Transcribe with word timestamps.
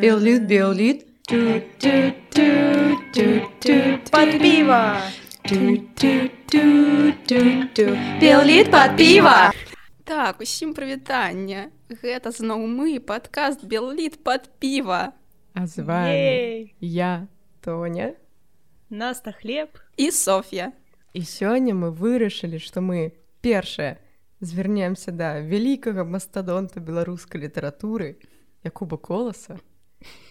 Биолит, 0.00 0.46
биолит. 0.46 1.06
Под 4.10 4.38
пиво! 4.40 4.96
Біоліт 8.20 8.70
пад 8.70 8.96
піва. 8.96 9.52
Так, 10.04 10.40
усім 10.40 10.74
прывітання. 10.74 11.70
Гэта 11.90 12.30
зноў 12.34 12.66
мы 12.66 12.98
падкаст 12.98 13.64
Белліт 13.66 14.24
пад 14.24 14.50
піва 14.58 15.12
А 15.54 15.66
з 15.66 15.78
вами 15.78 16.10
Ей! 16.10 16.74
я 16.80 17.26
Тоня. 17.60 18.12
Наста 18.90 19.32
хлеб. 19.32 19.68
і 19.96 20.10
Соф'я. 20.10 20.72
І 21.16 21.24
сёння 21.24 21.72
мы 21.72 21.88
вырашылі, 21.96 22.60
што 22.60 22.84
мы 22.84 23.16
першае 23.40 23.96
звярнемся 24.44 25.16
да 25.16 25.40
вялікага 25.40 26.04
мастадонта 26.04 26.76
беларускай 26.84 27.40
літаратуры 27.40 28.20
Якуба 28.60 29.00
коласа. 29.00 29.56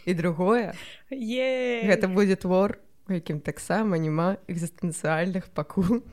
І 0.05 0.13
другое 0.13 0.77
Ей! 1.09 1.89
гэта 1.89 2.05
будзе 2.05 2.37
твор, 2.37 2.77
у 3.09 3.17
якім 3.17 3.41
таксама 3.41 3.97
няма 3.97 4.37
экзістэнцыяльных 4.45 5.49
пакут. 5.57 6.05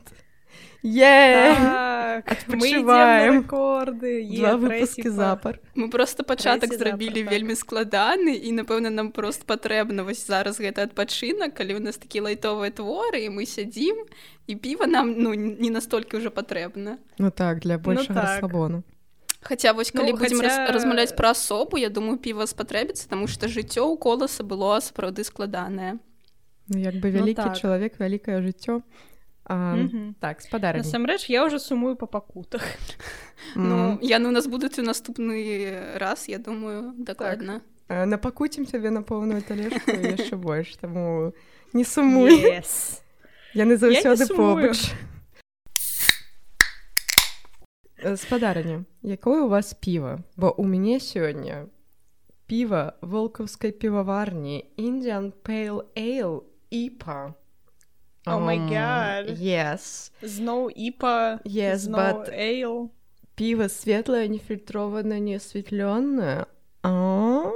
Е! 0.85 1.55
Так, 2.27 2.49
мы 2.49 2.67
идем 2.69 2.91
Адпачываем. 2.91 3.39
Е, 4.03 4.39
Два 4.39 4.57
выпускі 4.57 5.03
па- 5.05 5.11
запар. 5.11 5.59
Мы 5.77 5.89
просто 5.91 6.25
пачатак 6.25 6.75
зрабілі 6.75 7.23
вельмі 7.25 7.55
складаны 7.55 8.35
і 8.35 8.53
напэўна 8.53 8.91
нам 8.91 9.13
просто 9.13 9.45
патрэбна 9.47 10.03
вось 10.03 10.27
зараз 10.27 10.59
гэты 10.61 10.83
адпачынак, 10.83 11.55
калі 11.55 11.79
ў 11.79 11.81
нас 11.81 11.97
такі 11.97 12.21
лайтовыя 12.27 12.71
творы 12.75 13.23
і 13.25 13.31
мы 13.31 13.47
сядзім 13.47 13.95
і 14.47 14.57
піва 14.57 14.87
нам 14.87 15.15
ну 15.19 15.35
не 15.35 15.71
настолькі 15.71 16.17
ўжо 16.19 16.31
патрэбна. 16.31 16.99
Ну 17.19 17.31
так, 17.31 17.61
для 17.61 17.79
большага 17.79 18.15
так. 18.21 18.25
расслабону. 18.29 18.83
Хаця 19.43 19.73
вось 19.73 19.91
калі 19.91 20.13
Ну, 20.13 20.19
будзем 20.19 20.39
хаця- 20.39 20.67
раз, 20.67 20.71
размаўляць 20.71 21.17
пра 21.17 21.31
асобу, 21.31 21.79
я 21.79 21.89
думаю 21.89 22.19
піва 22.19 22.47
спатрэбіцца, 22.47 23.09
таму 23.09 23.27
што 23.27 23.47
жыццё 23.47 23.87
ў 23.87 23.99
коласа 23.99 24.43
было 24.45 24.79
сапраўды 24.83 25.25
складанае. 25.25 25.99
Ну, 26.69 26.79
як 26.79 26.95
бы 26.95 27.11
Ну 27.11 27.19
вялікі 27.19 27.43
так. 27.43 27.59
чалавек, 27.59 27.99
вялікае 27.99 28.43
жыццё. 28.43 28.83
А, 28.83 28.83
Мгм. 29.51 30.15
Так, 30.21 30.41
спадарні. 30.43 30.83
Насамрэч, 30.83 31.31
я 31.31 31.45
уже 31.47 31.59
сумую 31.59 31.97
по 31.97 32.07
пакутах. 32.07 32.63
Ну 33.57 33.99
яны 34.01 34.29
ў 34.29 34.31
нас 34.31 34.47
будуць 34.47 34.79
у 34.79 34.83
наступны 34.83 35.99
раз, 35.99 36.29
я 36.29 36.39
думаю, 36.39 36.95
дакладна. 36.99 37.61
Э, 37.89 38.07
напакуцім 38.07 38.67
цябе 38.67 38.91
на 38.91 39.03
поўную 39.03 39.43
талежку 39.43 39.91
і 39.91 40.15
яшчэ 40.17 40.37
больш 40.47 40.77
таму 40.77 41.33
не 41.73 41.85
сумуй 41.85 42.31
Yes. 42.39 43.03
яны 43.55 43.77
заўсёды 43.77 44.27
побач 44.37 44.95
спадарня 48.17 48.85
якое 49.03 49.43
у 49.43 49.49
вас 49.49 49.75
піва 49.75 50.21
бо 50.37 50.55
у 50.57 50.65
мяне 50.65 50.99
сёння 50.99 51.67
піва 52.47 52.93
волкаўскай 53.03 53.73
піваварні 53.73 54.65
Indian 54.79 55.33
Pale 55.45 55.83
Ale 55.97 56.41
іпа 56.71 57.35
Oh 58.27 58.39
my 58.39 58.59
God. 58.71 59.35
yes 59.41 60.11
Зноў 60.23 60.71
іпа, 60.71 61.41
Yes, 61.45 61.89
зноў 61.89 61.99
but- 61.99 62.31
эйл. 62.31 62.91
піва 63.35 63.69
светлае 63.69 64.29
нефільтрована 64.29 65.19
не 65.19 65.39
а 66.83 67.51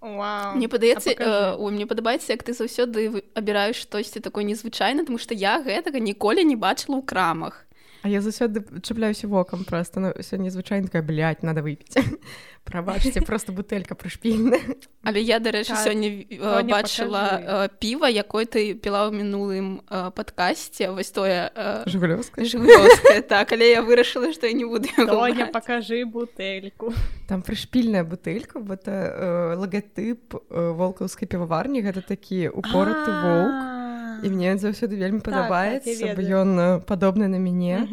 Вау. 0.00 0.56
Мне 0.56 0.66
падаецца 0.68 1.10
А 1.10 1.14
пакажы. 1.14 1.54
э, 1.54 1.56
ой, 1.58 1.72
мне 1.72 1.86
падабаецца 1.86 2.30
як 2.34 2.42
ты 2.42 2.52
заўсёды 2.52 3.22
абіраеш 3.34 3.76
штосьці 3.86 4.20
такое 4.20 4.44
незвычайна 4.44 5.06
тому 5.06 5.18
што 5.18 5.34
я 5.34 5.62
гэтага 5.62 5.98
ніколі 6.02 6.42
не 6.44 6.56
бачыла 6.56 6.98
ў 6.98 7.06
крамах 7.06 7.66
А 8.02 8.08
я 8.08 8.20
заўсёды 8.20 8.64
чапляюся 8.82 9.28
вокам 9.28 9.64
просто 9.64 10.00
ну, 10.00 10.12
сёння 10.20 10.50
звычайна 10.50 10.86
такая 10.86 11.02
блядь, 11.02 11.42
надо 11.42 11.62
выпіць 11.62 11.94
прабачце 12.64 13.22
просто 13.22 13.52
бутэлька 13.52 13.94
прышпільная 13.94 14.58
але 15.02 15.22
я 15.22 15.38
дарэчы 15.38 15.74
сёння 15.78 16.26
бачыла 16.66 17.38
пакажы. 17.38 17.70
піва 17.78 18.08
якой 18.10 18.46
ты 18.46 18.74
піла 18.74 19.06
ў 19.06 19.14
мінулым 19.14 19.82
э, 19.86 20.10
падкасці 20.14 20.90
вось 20.94 21.10
тое 21.10 21.50
э, 21.54 21.86
жывёлскае 21.86 23.22
так 23.22 23.52
але 23.52 23.70
я 23.70 23.82
вырашыла 23.82 24.32
што 24.32 24.46
я 24.46 24.52
не 24.52 24.64
буду 24.64 24.88
браць. 24.98 25.52
покажи 25.52 26.04
бутэльку. 26.04 26.94
там 27.28 27.42
прышпільная 27.42 28.02
бутэлька 28.02 28.58
э, 28.58 29.54
лагатып 29.54 30.34
э, 30.34 30.70
волкаўскай 30.74 31.26
піваварні 31.30 31.82
гэта 31.82 32.02
такі 32.02 32.50
упораты 32.50 33.10
воўк 33.10 33.81
і 34.22 34.28
мне 34.30 34.56
заўсёды 34.56 34.96
вельмі 34.96 35.20
так, 35.20 35.32
падабаецца 35.32 35.90
бо 35.90 36.06
ведаю. 36.22 36.36
ён 36.42 36.50
э, 36.60 36.80
падобны 36.86 37.28
на 37.28 37.38
мяне 37.38 37.86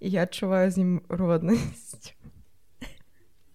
і 0.00 0.08
я 0.08 0.22
адчуваю 0.28 0.70
з 0.70 0.78
ім 0.78 1.02
роднасць 1.08 2.14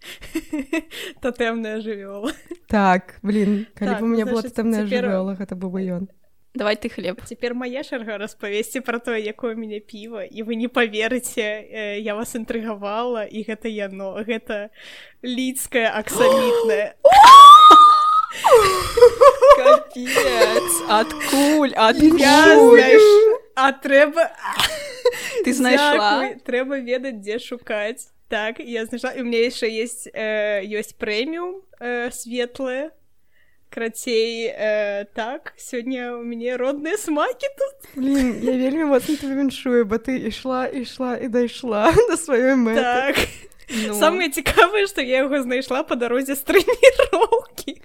Тотемная 1.22 1.80
жывёла. 1.80 2.32
так 2.68 3.20
блин 3.22 3.68
калі 3.76 3.92
Так, 3.92 4.02
у 4.02 4.06
мяне 4.06 4.26
была 4.26 4.42
значыць, 4.42 4.56
тамная 4.56 4.84
цяпер- 4.86 5.06
жывёла 5.08 5.36
гэта 5.40 5.56
быў 5.56 5.70
бы 5.72 5.82
ён 5.88 6.08
давай 6.56 6.76
ты 6.76 6.90
хлеб 6.90 7.22
Цяпер 7.26 7.54
мая 7.56 7.84
чарга 7.84 8.18
распавесці 8.18 8.82
пра 8.86 9.00
тое, 9.00 9.20
якое 9.24 9.56
мяне 9.56 9.80
піва 9.80 10.24
і 10.28 10.44
вы 10.44 10.56
не 10.56 10.68
паверыце, 10.68 11.42
э, 11.42 12.00
я 12.00 12.14
вас 12.16 12.36
інтрыгавала 12.36 13.24
і 13.26 13.42
гэта 13.48 13.68
яно, 13.72 14.22
гэта 14.22 14.70
лідскае 15.24 15.90
аксамітнае. 15.90 16.94
капец 19.58 20.72
адкуль 20.90 21.74
Я 21.74 21.84
адкуль 21.84 22.80
знаеш, 22.80 23.02
а 23.56 23.72
трэба 23.72 24.32
ты 25.44 25.54
знайшла 25.54 26.34
трэба 26.46 26.80
ведаць 26.80 27.22
дзе 27.22 27.40
шукаць 27.40 28.10
так 28.28 28.60
я 28.60 28.86
знайшла 28.86 29.14
і 29.14 29.22
у 29.22 29.26
меня 29.26 29.46
яшчэ 29.46 29.70
есть 29.70 30.10
э, 30.10 30.66
ёсць 30.66 30.98
прэміум 30.98 31.62
э, 31.80 32.10
светлае 32.12 32.92
крацей 33.70 34.50
э, 34.50 35.06
так 35.14 35.54
сёння 35.58 36.18
у 36.18 36.24
мяне 36.24 36.58
родныя 36.58 36.98
смакі 36.98 37.50
тут. 37.58 37.76
Блин 37.96 38.42
я 38.42 38.58
вельмі 38.58 38.86
моцна 38.86 39.16
тебе 39.18 39.38
віншую 39.38 39.86
бо 39.86 39.98
ты 39.98 40.18
ішла 40.30 40.66
ішла 40.66 41.18
і 41.18 41.28
дайшла 41.28 41.94
до 42.10 42.18
сваёй 42.18 42.58
мэты 42.58 42.82
так. 42.82 43.16
Ну. 43.70 43.94
самае 43.94 44.30
цікавае 44.30 44.88
што 44.88 45.02
я 45.02 45.26
яго 45.26 45.42
знайшла 45.42 45.84
па 45.84 45.96
дарозе 45.96 46.36
з 46.36 46.42
трэніроўкі 46.42 47.82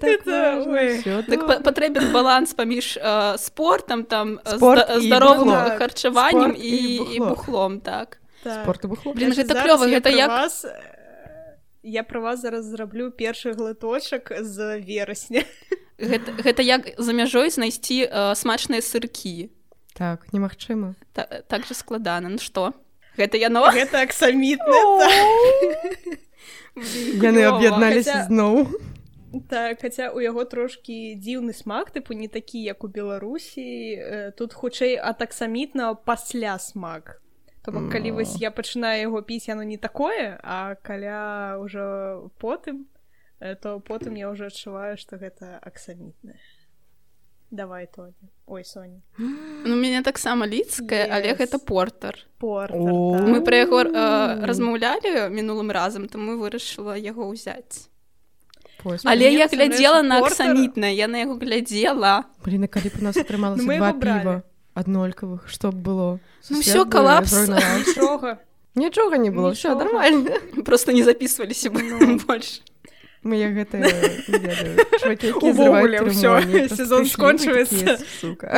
так 0.00 0.20
Это, 0.20 0.56
важна, 0.56 0.72
ой. 0.80 0.98
всё. 1.02 1.22
Так 1.26 1.62
патрэбен 1.64 2.12
баланс 2.12 2.54
паміж 2.54 2.96
э, 3.02 3.38
спортам 3.38 4.04
там 4.04 4.38
э, 4.44 4.56
Спорт 4.56 4.88
зда- 4.90 4.98
і 5.00 5.06
здаровым 5.08 5.44
бухло. 5.44 5.78
харчаваннем 5.78 6.54
і, 6.56 6.68
і 6.68 6.94
і 6.94 7.18
бухло. 7.18 7.28
бухлом 7.28 7.80
так. 7.80 8.18
Так. 8.42 8.62
спорт 8.62 8.84
і 8.84 8.86
бухло. 8.86 9.12
Значыць, 9.12 9.38
гэта 9.48 9.54
клёва, 9.64 9.86
я 9.88 9.98
гэта 9.98 10.02
пра 10.02 10.10
як- 10.12 10.30
вас, 10.30 10.64
э, 10.64 10.70
я 11.82 12.02
пра 12.02 12.20
вас 12.20 12.40
зараз 12.40 12.64
зраблю 12.64 13.10
першы 13.10 13.52
глыточак 13.54 14.32
з 14.40 14.78
верасня 14.80 15.42
гэта, 15.98 16.30
гэта 16.44 16.62
як 16.62 16.94
за 16.98 17.12
мяжой 17.12 17.50
знайсці 17.50 18.06
э, 18.06 18.34
смачныя 18.34 18.80
сыркі. 18.82 19.50
Так 19.94 20.26
немагчыма. 20.32 20.94
Та, 21.12 21.22
так 21.48 21.66
же 21.66 21.74
складана. 21.74 22.28
Ну 22.28 22.38
што? 22.38 22.72
Гэта 23.18 23.36
яно? 23.38 23.70
Гэта 23.70 24.02
аксамітна 24.02 24.74
яны 26.76 27.46
аб'ядналіся 27.50 28.26
зноў 28.28 28.66
Так, 29.50 29.80
хаця 29.82 30.10
у 30.14 30.22
яго 30.22 30.44
трошкі 30.46 31.18
дзіўны 31.18 31.50
смак, 31.58 31.90
тыпу 31.90 32.14
не 32.14 32.28
такі, 32.30 32.62
як 32.62 32.84
у 32.84 32.88
Беларусі. 32.88 33.98
Тут 34.38 34.54
хутчэй 34.54 34.94
ад 34.94 35.22
аксамітна 35.26 35.94
пасля 35.94 36.58
смак. 36.58 37.18
То 37.64 37.72
бок 37.72 37.90
калі 37.90 38.12
вось 38.14 38.36
я 38.38 38.52
пачынаю 38.54 39.08
яго 39.08 39.22
піць, 39.26 39.48
яно 39.48 39.64
не 39.64 39.78
такое, 39.80 40.38
а 40.44 40.76
каля 40.86 41.58
ўжо 41.58 42.30
потым, 42.38 42.86
то 43.40 43.80
потым 43.80 44.14
я 44.14 44.30
ўжо 44.30 44.52
адчуваю, 44.52 45.00
што 45.00 45.16
гэта 45.16 45.58
аксамітнае. 45.64 46.38
Давай 47.50 47.86
Тоня. 47.86 48.12
Ой 48.46 48.64
Соня. 48.64 49.00
ну 49.18 49.76
мяне 49.76 50.02
таксама 50.02 50.46
лідская 50.46 51.08
але 51.10 51.32
Yes. 51.32 51.38
гэта 51.38 51.58
портер 51.58 52.18
Портер. 52.38 52.76
О. 52.76 53.16
так. 53.18 53.28
мы 53.28 53.40
пра 53.40 53.56
яго 53.56 53.80
э, 53.84 54.44
размаўлялі 54.44 55.30
мінулым 55.30 55.70
разам 55.70 56.08
тому 56.08 56.36
вырашыла 56.36 56.96
яго 56.98 57.30
ўзяць 57.32 57.88
Пось. 58.82 59.00
але 59.04 59.30
Мне 59.30 59.38
я 59.38 59.46
глядзела 59.46 60.02
на 60.02 60.18
аксамітна 60.20 60.92
я 60.92 61.08
на 61.08 61.18
яго 61.24 61.34
глядзела 61.40 62.24
блин 62.44 62.64
а 62.64 62.68
калі 62.68 62.88
б 62.90 63.00
у 63.00 63.04
нас 63.04 63.16
атрымалася 63.22 63.64
Ну, 63.64 63.76
два 63.78 63.92
піва 63.92 64.42
аднолькавых 64.74 65.48
што 65.48 65.70
б 65.72 65.76
было 65.80 66.18
Ну, 66.50 66.58
бы 66.60 66.90
калапс. 66.90 67.32
Нічога. 67.48 68.38
нічога 68.74 69.16
не 69.16 69.30
было 69.30 69.54
все 69.54 69.74
нормально 69.74 70.36
просто 70.66 70.92
не 70.92 71.02
записываліся 71.04 71.70
бы 71.70 71.80
Ну. 71.80 72.18
больш 72.26 72.60
мы 73.24 73.40
як 73.40 73.54
гэта 73.56 73.80
Увогуле, 75.40 75.98
просто 76.04 76.68
сезон 76.68 77.04
прыйшлі, 77.04 77.12
скончваецца. 77.12 77.98
сука. 78.20 78.48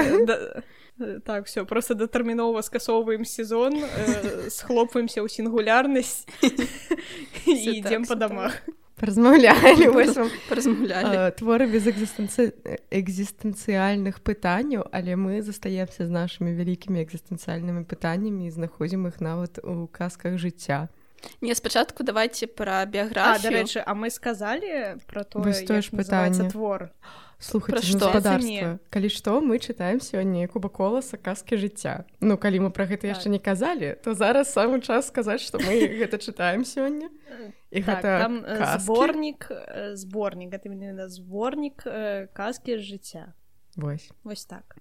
Так, 1.24 1.46
все, 1.46 1.64
просто 1.64 1.94
датэрмінова 1.94 2.62
скасоўваем 2.62 3.24
сезон, 3.24 3.76
э, 3.76 4.48
схлопваемся 4.48 5.20
ў 5.20 5.28
сінгулярнасць 5.28 6.24
і 7.44 7.52
ідзем 7.52 8.08
па 8.08 8.16
дамах. 8.16 8.64
Размаўлялі 10.48 11.28
э, 11.28 11.32
творы 11.36 11.68
без 11.68 11.84
экзістэнцыі 11.84 12.56
экзістэнцыяльных 12.88 14.24
пытанняў 14.24 14.88
але 14.88 15.20
мы 15.20 15.44
застаемся 15.44 16.08
з 16.08 16.10
нашымі 16.16 16.56
вялікімі 16.56 17.04
экзістэнцыяльнымі 17.04 17.84
пытаннямі 17.84 18.48
і 18.48 18.54
знаходзім 18.56 19.04
іх 19.12 19.20
нават 19.20 19.60
у 19.60 19.84
казках 19.92 20.40
жыцця 20.40 20.88
не 21.40 21.54
спачатку 21.54 22.02
давайте 22.04 22.46
пра 22.46 22.82
А, 22.82 22.86
біяграфію 22.86 23.52
дарэчы 23.52 23.82
а 23.86 23.94
мы 23.94 24.10
сказалі 24.10 24.96
про 25.06 25.24
тое 25.24 25.44
пытанне. 25.92 26.50
твор? 26.50 26.90
Слухайте 27.38 27.80
Пра 27.80 27.82
што? 27.84 27.98
гаспадарства 28.08 28.78
калі 28.90 29.08
што 29.12 29.40
мы 29.44 29.58
чытаем 29.60 30.00
сёння 30.00 30.48
куба 30.48 30.68
коласа 30.68 31.16
казкі 31.20 31.56
жыцця 31.60 32.04
Ну 32.20 32.38
калі 32.38 32.60
мы 32.64 32.70
пра 32.70 32.86
гэта 32.88 33.06
яшчэ 33.12 33.28
не 33.28 33.38
казалі 33.38 33.96
то 34.02 34.14
зараз 34.14 34.48
самы 34.56 34.80
час 34.80 35.08
сказаць 35.08 35.44
што 35.44 35.58
мы 35.60 35.76
гэта 36.00 36.16
чытаем 36.16 36.64
сёння 36.64 37.10
і 37.70 37.80
гэта 37.84 38.24
зборнік 38.80 39.52
зборнік 39.92 40.48
гэта 40.56 40.68
именно 40.72 41.08
зборнік 41.08 41.84
казкі 42.32 42.78
жыцця 42.80 43.34
Вось 43.76 44.08
вось 44.24 44.46
так 44.48 44.76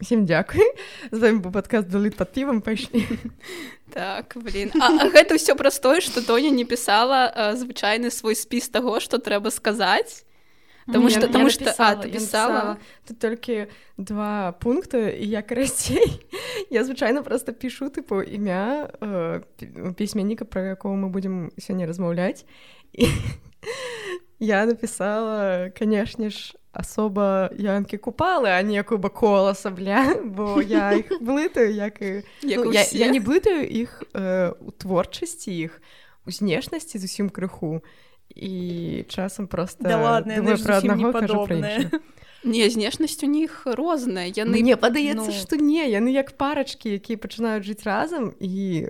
Всем 0.00 0.26
дзякуй 0.26 0.62
з 1.10 1.18
вами 1.18 1.42
быў 1.42 1.50
падкаст 1.52 1.88
былы 1.90 2.14
пад 2.14 2.30
півам 2.30 2.62
пайшлі 2.62 3.02
так 3.90 4.36
блин. 4.36 4.70
А, 4.78 4.94
а 4.94 5.08
гэта 5.10 5.34
ўсё 5.34 5.58
простое 5.58 5.98
что 6.00 6.22
тоня 6.22 6.50
не 6.54 6.62
пісала 6.64 7.26
а, 7.26 7.56
звычайны 7.58 8.10
свой 8.14 8.38
спіс 8.38 8.68
таго 8.68 9.00
что 9.00 9.18
трэба 9.18 9.50
сказаць 9.50 10.22
Таму 10.88 11.10
што 11.10 11.28
таму 11.28 11.50
што 11.50 11.68
пісала 12.06 12.78
тут 13.04 13.18
толькі 13.18 13.66
два 13.98 14.52
пункты 14.62 15.18
і 15.18 15.26
я 15.26 15.42
карацей 15.42 16.22
я 16.70 16.84
звычайна 16.84 17.26
просто 17.26 17.52
пішу 17.52 17.90
тыпу 17.90 18.22
імя 18.22 18.88
э, 19.00 19.42
пі- 19.58 19.94
пісьменніка 19.98 20.44
про 20.44 20.62
якого 20.78 20.94
мы 20.94 21.10
будзем 21.10 21.50
сёння 21.58 21.90
размаўляць 21.90 22.46
і 22.94 23.04
я 24.38 24.64
напісала 24.64 25.68
канешне 25.74 26.30
ж 26.30 26.54
асоба 26.78 27.50
янкі 27.58 27.98
купалы 27.98 28.54
а 28.54 28.62
не 28.62 28.78
куба 28.86 29.10
коласа 29.10 29.70
бля. 29.74 30.14
Бо 30.36 30.62
я 30.62 30.94
іх 30.94 31.10
блытаю 31.18 31.74
як 31.74 31.98
і 31.98 32.22
як 32.46 32.64
ну, 32.64 32.72
я, 32.72 32.86
я 32.92 33.10
не 33.10 33.18
блытаю 33.18 33.66
іх 33.66 34.02
э, 34.14 34.54
у 34.62 34.70
творчасці 34.70 35.50
іх 35.50 35.82
у 36.22 36.30
знешнасці 36.30 37.02
зусім 37.02 37.28
крыху. 37.28 37.82
І 38.28 39.04
часам 39.08 39.46
просто 39.46 39.82
Да 39.82 39.96
ладно, 39.96 40.56
пра 40.62 40.78
аднаго, 40.78 41.10
не 42.44 42.70
знешнасць 42.70 43.22
у 43.24 43.26
них 43.26 43.66
розная 43.66 44.30
яны 44.30 44.62
Мне 44.62 44.76
падаецца 44.76 45.26
ну. 45.26 45.34
што 45.34 45.56
не 45.56 45.82
яны 45.90 46.14
як 46.14 46.36
парачкі 46.38 46.94
якія 46.94 47.18
пачынаюць 47.18 47.66
жыць 47.66 47.82
разам 47.82 48.30
і 48.38 48.88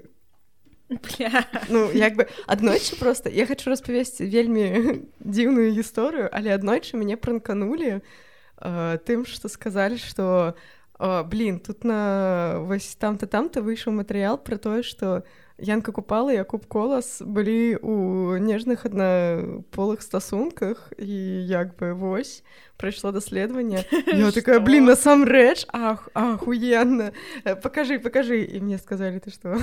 Бля. 1.18 1.44
ну 1.68 1.90
як 1.92 2.16
бы 2.16 2.28
аднойчы 2.46 2.96
просто 2.96 3.28
я 3.28 3.46
хочу 3.46 3.70
распавесці 3.70 4.24
вельмі 4.24 5.04
дзіўную 5.20 5.72
гісторыю 5.76 6.32
але 6.32 6.54
аднойчы 6.56 6.96
мяне 6.96 7.20
пранканулі 7.20 8.00
э, 8.00 8.98
тым 9.04 9.28
што 9.28 9.52
сказалі 9.52 10.00
што 10.00 10.56
э, 10.98 11.22
блин 11.28 11.60
тут 11.60 11.84
на 11.84 12.64
вось 12.64 12.96
там-то 12.96 13.26
там-то 13.26 13.60
выйшаў 13.60 14.00
матэрыял 14.00 14.40
пра 14.40 14.56
тое 14.56 14.82
што 14.82 15.28
Янка 15.58 15.90
купала 15.90 16.30
Якуб 16.30 16.66
колас 16.70 17.18
былі 17.20 17.82
у 17.82 18.38
нежных 18.38 18.86
аднаполых 18.86 20.06
стасунках 20.06 20.92
і 20.96 21.12
як 21.50 21.74
бы 21.76 21.98
вось 21.98 22.44
прайшло 22.78 23.10
даследаванне 23.10 23.84
я 24.06 24.30
такая 24.30 24.60
блин 24.60 24.86
насамрэч 24.86 25.66
ах 25.68 26.08
ахуенна 26.14 27.10
Э, 27.44 27.56
покажи 27.56 27.98
покажи. 27.98 28.40
І 28.42 28.60
мне 28.60 28.78
сказалі 28.78 29.18
ты 29.18 29.30
што 29.30 29.58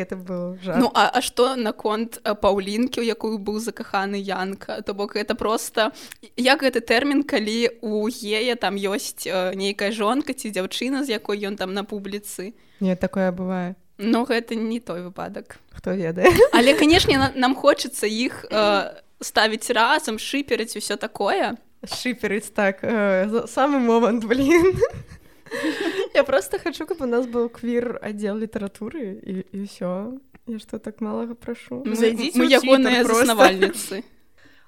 гэта 0.00 0.16
был 0.16 0.56
жах 0.64 0.80
Ну 0.80 0.90
а, 0.94 1.10
а 1.12 1.20
што 1.20 1.54
наконт 1.56 2.18
а, 2.24 2.34
паўлінкі 2.34 3.00
у 3.00 3.04
якую 3.04 3.36
быў 3.38 3.60
закаханы 3.60 4.16
янка 4.16 4.80
то 4.82 4.94
бок 4.94 5.14
это 5.16 5.34
просто 5.36 5.92
як 6.36 6.64
гэты 6.64 6.80
тэрмін 6.80 7.22
калі 7.22 7.68
у 7.84 8.08
гея 8.08 8.56
там 8.56 8.74
ёсць 8.80 9.28
э, 9.28 9.54
нейкая 9.54 9.92
жонка 9.92 10.32
ці 10.32 10.48
дзяўчына 10.50 11.04
з 11.04 11.14
якой 11.20 11.44
ён 11.44 11.56
там 11.60 11.74
на 11.76 11.84
публіцы 11.84 12.54
не 12.80 12.96
такое 12.96 13.30
бывае 13.30 13.76
но 14.00 14.24
гэта 14.24 14.56
не 14.56 14.80
той 14.80 15.04
выпадак 15.04 15.60
хто 15.76 15.92
ведае 15.92 16.26
але 16.56 16.72
канешне 16.74 17.18
на- 17.20 17.32
нам 17.36 17.54
хочацца 17.54 18.08
іх 18.08 18.46
э, 18.50 18.96
ставіць 19.20 19.68
разам 19.76 20.16
шыперыць 20.16 20.72
усё 20.80 20.96
такое. 20.96 21.60
Шыперыць 21.84 22.48
так 22.56 22.80
э, 22.82 23.44
самы 23.46 23.78
момант 23.80 24.24
блин 24.24 24.72
я 26.14 26.24
просто 26.24 26.58
хочу 26.58 26.86
каб 26.86 27.02
у 27.02 27.06
нас 27.06 27.26
быў 27.26 27.48
квір 27.48 27.98
аддзел 28.02 28.38
літаратуры 28.38 29.18
і 29.22 29.44
і 29.52 29.58
ўсё 29.66 30.18
я 30.46 30.58
что 30.58 30.78
так 30.78 31.00
малага 31.00 31.34
прашу 31.34 31.82
Мы- 31.84 31.94
Зайдзіце 31.94 32.46
ягоныя 32.46 33.04
заснавальніцы 33.04 34.02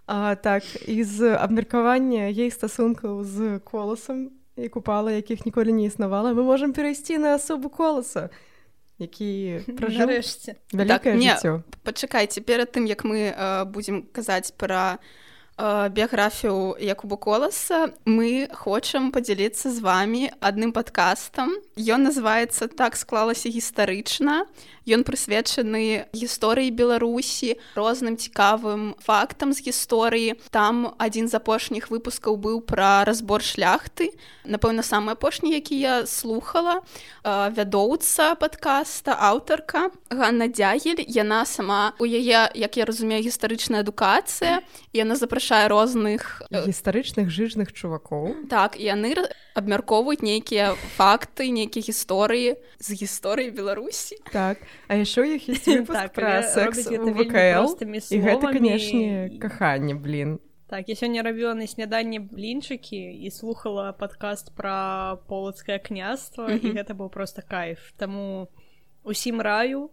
а, 0.06 0.34
так 0.34 0.62
з 0.86 1.36
абмеркавання 1.36 2.30
ей 2.30 2.50
стасункаў 2.50 3.24
з 3.24 3.58
коласам 3.64 4.30
і 4.56 4.68
купала 4.68 5.12
якіх 5.12 5.46
ніколі 5.46 5.72
не 5.72 5.86
існавала 5.86 6.32
мы 6.32 6.42
можам 6.42 6.72
перайсці 6.72 7.18
на 7.18 7.34
асобу 7.34 7.68
коласа 7.68 8.30
які 8.98 9.60
вялікае 10.72 11.14
Так, 11.14 11.22
не, 11.22 11.34
жыццё 11.34 11.62
пачакайце 11.82 12.40
перад 12.40 12.72
тым 12.72 12.86
як 12.86 13.04
мы 13.04 13.32
э, 13.32 13.64
будзем 13.64 14.02
казаць 14.12 14.52
пра 14.52 14.98
біяграфію 15.58 16.76
якубу 16.80 17.16
коласа 17.16 17.92
мы 18.06 18.48
хочам 18.54 19.12
падзяліцца 19.12 19.70
з 19.70 19.78
вами 19.80 20.30
адным 20.40 20.72
падкастам 20.72 21.52
ён 21.76 22.02
называется 22.04 22.68
так 22.68 22.96
склалася 22.96 23.48
гістарычна 23.48 24.46
ён 24.86 25.06
прысвечаны 25.06 26.10
гісторыі 26.10 26.74
беларусі 26.74 27.58
розным 27.78 28.18
цікавым 28.18 28.98
фактам 28.98 29.54
з 29.54 29.62
гісторыі. 29.70 30.34
Там 30.50 30.94
адзін 30.98 31.30
з 31.30 31.38
апошніх 31.38 31.90
выпускаў 31.90 32.34
быў 32.36 32.62
пра 32.66 33.04
разбор 33.06 33.42
шляхты. 33.42 34.10
Напэўна 34.44 34.82
самы 34.82 35.14
апошні 35.14 35.54
які 35.54 35.78
я 35.78 36.06
слухала 36.06 36.82
э, 37.22 37.54
вядоўца 37.54 38.34
падкаста 38.34 39.14
аўтарка 39.14 39.90
Ганна 40.10 40.48
дзягель. 40.50 41.04
Яна 41.06 41.46
сама 41.46 41.94
у 41.98 42.04
яе 42.04 42.50
як 42.54 42.76
я 42.76 42.84
разумею 42.84 43.22
гістарычная 43.22 43.86
адукацыя. 43.86 44.62
Яна 44.92 45.14
запрашае 45.14 45.68
розных 45.68 46.42
э, 46.50 46.66
гістарычных 46.66 47.30
жыжных 47.30 47.72
чувакоў. 47.72 48.50
Так 48.50 48.74
яны 48.76 49.14
абмяркоўваюць 49.54 50.22
нейкія 50.22 50.74
факты 50.96 51.50
нейкія 51.62 51.86
гісторыі 51.88 52.56
з 52.82 52.88
гісторыі 52.98 53.54
беларусі 53.54 54.18
так 54.34 54.58
а 54.90 54.98
яшчэ 54.98 55.38
іх 55.38 55.46
Так, 55.86 56.12
пра 56.12 56.42
секс 56.42 56.86
ВКЛ 56.90 57.66
і 58.10 58.18
гэта 58.18 58.52
канешне 58.52 59.30
і- 59.30 59.38
каханне 59.38 59.94
блин 59.94 60.40
Так, 60.72 60.88
я 60.88 60.94
сёння 60.96 61.20
рабіла 61.20 61.52
на 61.52 61.66
сняданні 61.68 62.16
блінчыкі 62.32 62.96
і 62.96 63.28
слухала 63.30 63.92
падкаст 63.92 64.56
пра 64.56 65.20
полацкае 65.28 65.76
княства 65.78 66.48
і 66.48 66.56
Мгм. 66.56 66.72
гэта 66.80 66.96
быў 66.96 67.10
просто 67.12 67.42
кайф. 67.44 67.92
Таму 68.00 68.48
усім 69.04 69.44
раю 69.44 69.90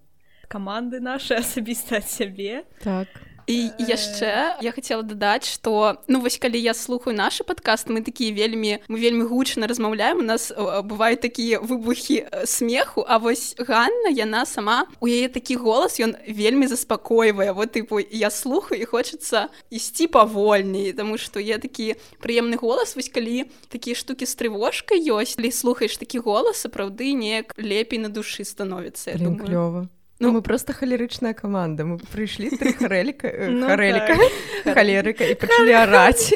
каманды 0.47 1.03
нашы 1.03 1.35
асабіста 1.35 1.95
ад 1.99 2.07
сябе. 2.07 2.63
так 2.79 3.11
і 3.49 3.73
яшчэ 3.81 4.61
я 4.61 4.71
хацела 4.71 5.01
дадаць 5.01 5.49
што 5.49 5.97
ну 6.05 6.21
вось 6.21 6.37
калі 6.37 6.61
я 6.61 6.77
слухаю 6.77 7.17
нашы 7.17 7.41
падкаст 7.41 7.89
мы 7.89 8.05
такія 8.05 8.29
вельмі 8.29 8.77
мы 8.85 9.01
вельмі 9.01 9.25
гучна 9.25 9.65
размаўляем 9.65 10.21
у 10.21 10.27
нас 10.27 10.53
э, 10.53 10.81
бываюць 10.85 11.19
такія 11.25 11.57
выбухі 11.59 12.29
э, 12.29 12.45
смеху 12.45 13.01
А 13.09 13.17
вось 13.17 13.57
Ганна 13.57 14.13
яна 14.13 14.45
сама 14.45 14.85
у 15.01 15.09
яе 15.09 15.33
такі 15.33 15.57
голас 15.57 15.97
ён 15.97 16.13
вельмі 16.29 16.69
заспакойвае 16.69 17.51
вот 17.57 17.73
тыпу 17.73 17.97
я 17.97 18.29
слухаю 18.29 18.81
і 18.81 18.85
хочацца 18.85 19.49
ісці 19.73 20.07
павольней 20.13 20.93
таму 20.93 21.17
што 21.17 21.41
я 21.41 21.57
такі 21.57 21.97
прыемны 22.21 22.61
голас 22.61 22.93
вось 22.93 23.09
калі 23.09 23.49
такія 23.73 23.97
штукі 23.97 24.29
з 24.29 24.35
трывожкай 24.37 25.01
ёсць 25.01 25.41
калі 25.41 25.49
слухаеш 25.49 25.97
такі 25.97 26.21
голас 26.21 26.61
сапраўды 26.61 27.17
неяк 27.17 27.57
лепей 27.57 27.97
на 27.97 28.13
душы 28.13 28.45
становіцца 28.45 29.09
я 29.09 29.17
блин 29.17 29.41
думаю. 29.41 29.49
клёва 29.49 29.81
Ну, 30.21 30.33
мы 30.33 30.41
просто 30.41 30.73
халерычная 30.73 31.33
каманда 31.33 31.85
мы 31.88 31.95
прыйшлі 31.97 32.51
тры 32.51 32.73
харэліка 32.75 33.31
Ну 33.55 33.67
харэліка 33.71 34.17
так. 34.65 34.75
халерыка 34.75 35.23
і 35.23 35.35
пачалі 35.39 35.71
араць! 35.79 36.35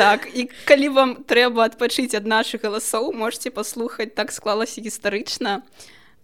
Так 0.00 0.24
і 0.32 0.48
калі 0.64 0.88
вам 0.88 1.10
трэба 1.28 1.68
адпачыць 1.68 2.16
ад 2.16 2.24
нашых 2.24 2.64
галасоў 2.64 3.12
можете 3.12 3.52
паслухаць 3.52 4.16
так 4.16 4.32
склалася 4.32 4.80
гістарычна 4.80 5.60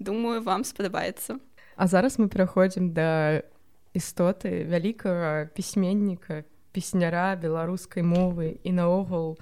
думаю 0.00 0.40
вам 0.40 0.64
спадабаецца 0.64 1.37
А 1.76 1.87
зараз 1.87 2.16
мы 2.16 2.32
пераходзім 2.32 2.97
да 2.97 3.44
істоты 3.92 4.64
вялікага 4.64 5.52
пісьменніка 5.52 6.49
песняра 6.73 7.37
беларускай 7.37 8.00
мовы 8.00 8.56
і 8.64 8.73
наогул 8.73 9.37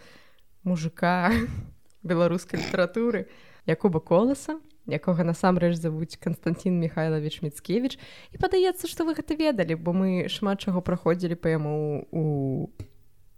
мужика 0.66 1.30
беларускай 2.02 2.58
літаратуры 2.58 3.30
Якуба 3.70 4.00
коласа 4.00 4.58
якога 4.88 5.24
насамрэч 5.24 5.76
завуць 5.76 6.16
Константин 6.16 6.80
Михайлович 6.80 7.42
Мцкевич 7.44 7.98
і 8.32 8.40
падаецца 8.40 8.88
што 8.88 9.04
вы 9.04 9.14
гэта 9.14 9.36
ведалі 9.36 9.76
бо 9.76 9.92
мы 9.92 10.26
шмат 10.32 10.64
чаго 10.64 10.80
праходзілі 10.80 11.36
па 11.36 11.52
яму 11.52 12.08
у 12.10 12.24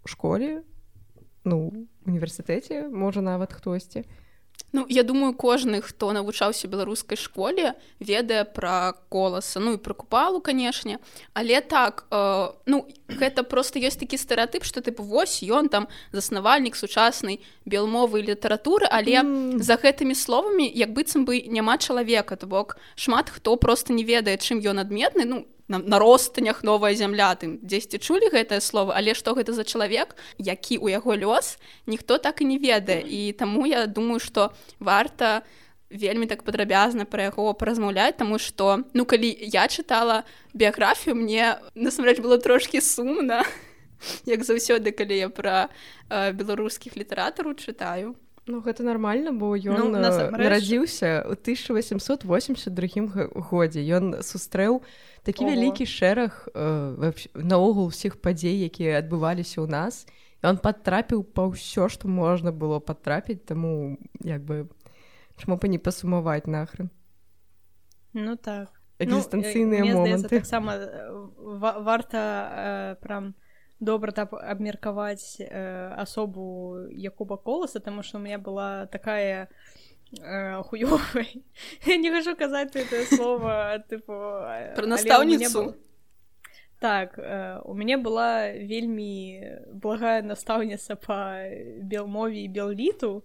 школе 0.06 0.62
ну 1.44 1.88
універсітэце 2.06 2.88
можа 2.88 3.20
нават 3.20 3.52
хтосьці 3.52 4.06
Ну 4.72 4.86
я 4.88 5.02
думаю 5.02 5.34
кожны 5.34 5.80
хто 5.82 6.12
навучаўся 6.12 6.68
беларускай 6.68 7.18
школе 7.18 7.74
ведае 7.98 8.44
пра 8.44 8.94
коласа. 9.08 9.60
Ну 9.60 9.74
і 9.74 9.82
пра 9.82 9.94
купалу 9.94 10.40
канешне. 10.40 10.98
Але 11.34 11.60
так 11.60 12.06
э, 12.10 12.52
ну 12.66 12.86
гэта 13.08 13.42
просто 13.42 13.78
ёсць 13.78 13.98
такі 13.98 14.16
стэеатып 14.16 14.64
што 14.64 14.80
ты 14.80 14.94
вось 14.96 15.42
ён 15.42 15.68
там 15.68 15.88
заснавальнік 16.12 16.76
сучаснай 16.76 17.40
белмовы 17.66 18.22
літаратуры 18.22 18.86
але 18.90 19.22
mm. 19.22 19.58
за 19.58 19.74
гэтымі 19.74 20.14
словамі 20.14 20.70
як 20.70 20.92
быццам 20.94 21.24
бы 21.24 21.42
няма 21.46 21.78
чалавека. 21.78 22.36
То 22.36 22.46
бок 22.46 22.78
шмат 22.94 23.30
хто 23.30 23.56
просто 23.56 23.92
не 23.92 24.04
ведае 24.04 24.38
чым 24.38 24.62
ён 24.62 24.78
адметны. 24.78 25.24
Ну 25.24 25.46
на, 25.70 25.78
на 25.78 25.98
ростанях 26.02 26.64
новая 26.66 26.92
зямля 26.98 27.30
тым 27.38 27.62
дзесьці 27.62 28.02
чулі 28.02 28.28
гэтае 28.34 28.58
слово 28.58 28.92
але 28.98 29.14
што 29.14 29.38
гэта 29.38 29.54
за 29.54 29.62
чалавек 29.62 30.18
які 30.38 30.82
у 30.82 30.90
яго 30.90 31.14
лёс 31.14 31.56
ніхто 31.86 32.18
так 32.18 32.42
і 32.42 32.50
не 32.50 32.58
ведае. 32.58 33.06
І 33.06 33.32
таму 33.32 33.66
я 33.70 33.86
думаю 33.86 34.18
что 34.18 34.50
варта 34.80 35.46
вельмі 35.90 36.26
так 36.26 36.42
падрабязна 36.42 37.06
пра 37.06 37.30
яго 37.30 37.54
паразмаўляць 37.54 38.18
таму 38.18 38.42
что 38.42 38.82
ну 38.94 39.06
калі 39.06 39.30
я 39.30 39.70
чытала 39.70 40.26
біяграфію 40.54 41.14
мне 41.14 41.62
насамрэч 41.74 42.18
было 42.18 42.38
трошки 42.38 42.82
сумна 42.82 43.46
як 44.26 44.42
заўсёды 44.42 44.90
калі 44.90 45.16
я 45.18 45.28
пра 45.30 45.70
э, 46.10 46.32
беларускіх 46.32 46.96
літаратараў 46.96 47.54
чытаю. 47.54 48.18
Ну 48.46 48.58
гэта 48.64 48.82
нармальна 48.82 49.30
бо 49.30 49.54
ён 49.54 49.94
ну, 49.94 50.02
нарадзіўся 50.34 51.22
ў 51.22 51.34
1882 51.38 52.26
годзе. 53.50 53.80
Ён 53.84 54.22
сустрэў 54.24 54.82
такі 55.22 55.44
Ого. 55.44 55.52
вялікі 55.52 55.86
шэраг 55.86 56.48
э, 56.54 57.12
наогул 57.34 57.90
усіх 57.90 58.20
падзей 58.20 58.64
якія 58.66 59.00
адбываліся 59.00 59.60
ў 59.60 59.68
нас. 59.68 60.06
Он 60.42 60.56
падтрапіў 60.56 61.24
па 61.24 61.48
ўсё 61.52 61.88
што 61.92 62.08
можна 62.08 62.52
было 62.52 62.80
падтрапіць 62.80 63.44
таму 63.44 64.00
як 64.24 64.44
бы 64.44 64.68
чаму 65.36 65.60
па 65.60 65.68
не 65.68 65.78
пасумаваць 65.78 66.46
нахрен. 66.46 66.90
Ну 68.12 68.36
так. 68.36 68.72
Экзістэнцыйныя 69.00 69.84
ну, 69.84 70.04
моманты 70.04 70.28
таксама 70.28 70.76
варта 71.84 72.20
э, 72.20 73.02
прям 73.04 73.34
добра 73.80 74.12
так 74.12 74.32
абмеркаваць 74.32 75.40
э, 75.40 75.48
асобу 75.96 76.84
якуба 76.92 77.36
коласа 77.36 77.80
таму 77.80 78.02
што 78.02 78.18
у 78.18 78.20
меня 78.20 78.36
была 78.36 78.86
такая 78.86 79.48
Э, 79.48 79.79
хуёвай 80.18 81.42
я 81.86 81.96
не 81.96 82.10
хожу 82.10 82.36
казаць 82.36 82.74
это 82.74 83.04
слово 83.06 83.78
тыпу 83.88 84.12
э, 84.12 84.74
про 84.74 84.86
настаўніцу 84.86 85.74
так 86.80 87.18
э, 87.18 87.60
у 87.64 87.74
мяне 87.74 87.96
была 87.96 88.50
вельмі 88.50 89.42
благая 89.72 90.22
настаўніца 90.22 90.96
по 90.96 91.14
белмове 91.82 92.42
і 92.42 92.48
белліту 92.48 93.22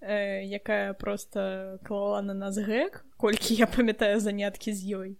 якая 0.00 0.94
просто 0.94 1.78
клала 1.84 2.22
на 2.22 2.34
нас 2.34 2.58
грэк 2.58 3.04
колькі 3.16 3.54
я 3.54 3.66
памятаю 3.66 4.20
заняткі 4.20 4.72
з 4.72 4.80
ёй 4.94 5.18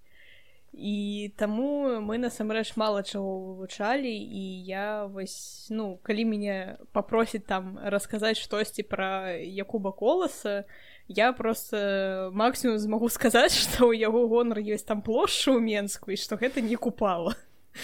і 0.78 1.34
таму 1.34 1.98
мы 1.98 2.22
насамрэч 2.22 2.78
мала 2.78 3.02
чаго 3.02 3.58
вывучалі 3.58 4.06
і 4.06 4.62
я 4.62 5.10
вось 5.10 5.66
ну 5.74 5.98
калі 6.06 6.24
мяне 6.30 6.78
папросіць 6.94 7.42
там 7.50 7.82
расказаць 7.82 8.38
штосьці 8.38 8.86
пра 8.86 9.34
якуба 9.42 9.90
коласа 9.90 10.70
я 11.10 11.32
просто 11.32 12.30
максимум 12.32 12.78
змагу 12.78 13.10
сказаць 13.18 13.58
што 13.58 13.90
ў 13.90 13.98
яго 13.98 14.30
гонар 14.30 14.62
ёсць 14.62 14.86
там 14.86 15.02
плошча 15.02 15.50
ў 15.50 15.58
менску 15.58 16.14
і 16.14 16.16
што 16.16 16.38
гэта 16.38 16.62
не 16.62 16.78
купала. 16.78 17.34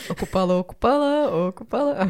Окупала 0.09 0.63
окупала 0.63 1.51
окупала. 1.51 2.07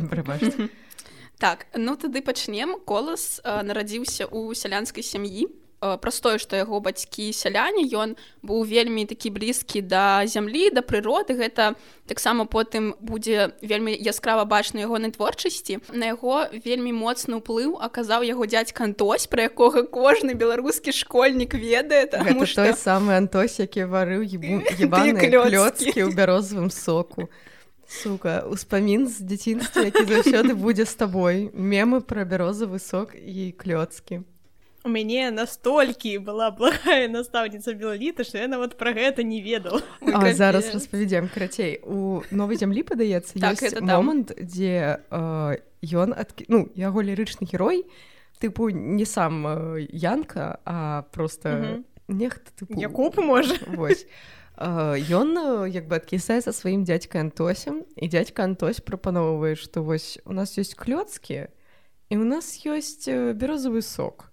Так 1.41 1.67
ну 1.73 1.97
тады 1.97 2.21
пачнем 2.21 2.77
колас 2.85 3.41
нарадзіўся 3.41 4.29
у 4.29 4.53
сялянскай 4.53 5.01
сям'і 5.01 5.49
Э, 5.49 5.64
праз 6.01 6.21
тое 6.21 6.39
што 6.39 6.57
яго 6.57 6.81
бацькі 6.81 7.31
сяляне 7.33 7.85
ён 7.93 8.17
быў 8.43 8.65
вельмі 8.65 9.05
такі 9.07 9.31
блізкі 9.31 9.85
да 9.85 10.25
зямлі 10.27 10.71
да 10.73 10.81
прыроды. 10.81 11.37
Гэта 11.37 11.75
таксама 12.07 12.45
потым 12.45 12.95
будзе 13.01 13.53
вельмі 13.63 13.93
яскрава 13.93 14.45
бачна 14.45 14.85
ягонай 14.85 15.13
творчасці 15.13 15.81
на 15.93 16.13
яго 16.13 16.49
вельмі 16.53 16.93
моцны 16.93 17.41
ўплыў 17.41 17.79
аказаў 17.81 18.25
яго 18.25 18.47
дядзька 18.47 18.85
антось 18.85 19.27
пра 19.29 19.49
якога 19.49 19.85
кожны 19.85 20.35
беларускі 20.35 20.93
школьнік 20.93 21.55
ведае 21.55 22.09
што... 22.45 22.73
самы 22.77 23.17
антось 23.21 23.61
які 23.61 23.89
варыў 23.89 24.25
клёцкі 25.49 25.99
ў 26.05 26.11
бярозавым 26.13 26.71
соку. 26.71 27.29
Сука 27.85 28.45
успамін 28.49 29.09
з 29.09 29.21
дзяцінства 29.21 29.85
які 29.85 30.05
заўсёды 30.09 30.55
будзе 30.57 30.85
з 30.85 30.95
табой. 30.95 31.51
Мемы 31.53 32.01
пра 32.01 32.25
бярозавы 32.25 32.81
сок 32.81 33.13
і 33.15 33.53
клёцкі 33.57 34.25
у 34.85 34.89
мяне 34.89 35.31
настолькі 35.33 36.21
была 36.21 36.51
благая 36.53 37.09
настаўніца 37.09 37.73
белаліта 37.73 38.25
што 38.25 38.39
я 38.39 38.49
нават 38.53 38.77
пра 38.77 38.93
гэта 38.93 39.25
не 39.25 39.41
ведала. 39.41 39.81
Зараз 40.37 40.69
распавядзем 40.77 41.33
карацей. 41.33 41.81
У 41.89 42.21
новай 42.31 42.61
зямлі 42.61 42.85
падаецца 42.85 43.41
так, 43.41 43.65
момант 43.81 44.37
дзе 44.37 45.01
ён 45.09 46.13
э, 46.13 46.21
ад 46.21 46.37
ну 46.53 46.69
яго 46.77 47.01
лірычны 47.01 47.49
герой 47.49 47.89
тыпу 48.45 48.69
не 48.69 49.09
сам 49.09 49.49
э, 49.49 49.89
янка 49.89 50.61
а 50.69 51.09
просто 51.17 51.81
нехта 52.07 52.53
я 52.77 52.93
купу 52.93 53.25
можа. 53.25 53.57
Вось. 53.67 54.05
Ён 54.61 55.33
як 55.67 55.89
бы 55.89 55.97
адкісае 55.97 56.45
за 56.45 56.53
сваім 56.53 56.85
дзядзькай 56.85 57.25
антосем 57.25 57.89
і 57.97 58.05
дзядзька 58.07 58.45
антось 58.45 58.85
прапаноўвае 58.85 59.57
што 59.57 59.81
вось 59.81 60.21
у 60.29 60.37
нас 60.37 60.61
ёсць 60.61 60.77
клёцкі 60.77 61.49
і 62.13 62.15
у 62.21 62.25
нас 62.29 62.61
ёсць 62.69 63.09
бярозавы 63.09 63.81
сок 63.81 64.31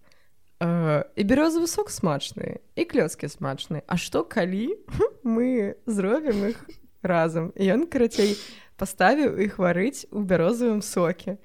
і 0.62 1.22
бярозавы 1.26 1.66
сок 1.66 1.90
смачны 1.90 2.62
і 2.78 2.84
клёцкі 2.86 3.26
смачны 3.26 3.82
А 3.90 3.98
што 3.98 4.22
калі 4.22 4.78
мы 5.26 5.74
зробім 5.90 6.54
іх 6.54 6.62
разам 7.02 7.50
і 7.58 7.66
ён 7.74 7.90
карацей 7.90 8.38
паставіў 8.78 9.42
іх 9.42 9.58
варыць 9.58 10.06
у 10.14 10.22
бярозавым 10.22 10.86
соке. 10.86 11.42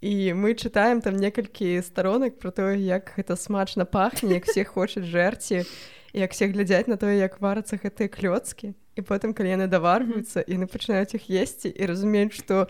І 0.00 0.32
мы 0.32 0.56
чытаем 0.56 1.00
там 1.04 1.16
некалькі 1.16 1.80
старонак 1.84 2.40
про 2.40 2.52
тое 2.52 2.80
як 2.80 3.12
гэта 3.16 3.36
смачна 3.36 3.84
пахне 3.84 4.40
як 4.40 4.48
все 4.48 4.64
хочуць 4.64 5.04
жэрці 5.04 5.68
як 6.16 6.32
все 6.32 6.48
глядзяць 6.48 6.88
на 6.88 6.96
тое 6.96 7.20
як 7.20 7.40
варацца 7.44 7.76
гэтыя 7.76 8.08
клёцкі 8.08 8.72
і 8.72 9.00
потым 9.04 9.36
калі 9.36 9.60
яны 9.60 9.68
даварваюцца 9.68 10.40
яны 10.48 10.64
пачынаюць 10.64 11.20
іх 11.20 11.28
есці 11.28 11.68
і 11.68 11.82
разумеюць 11.84 12.32
што 12.32 12.68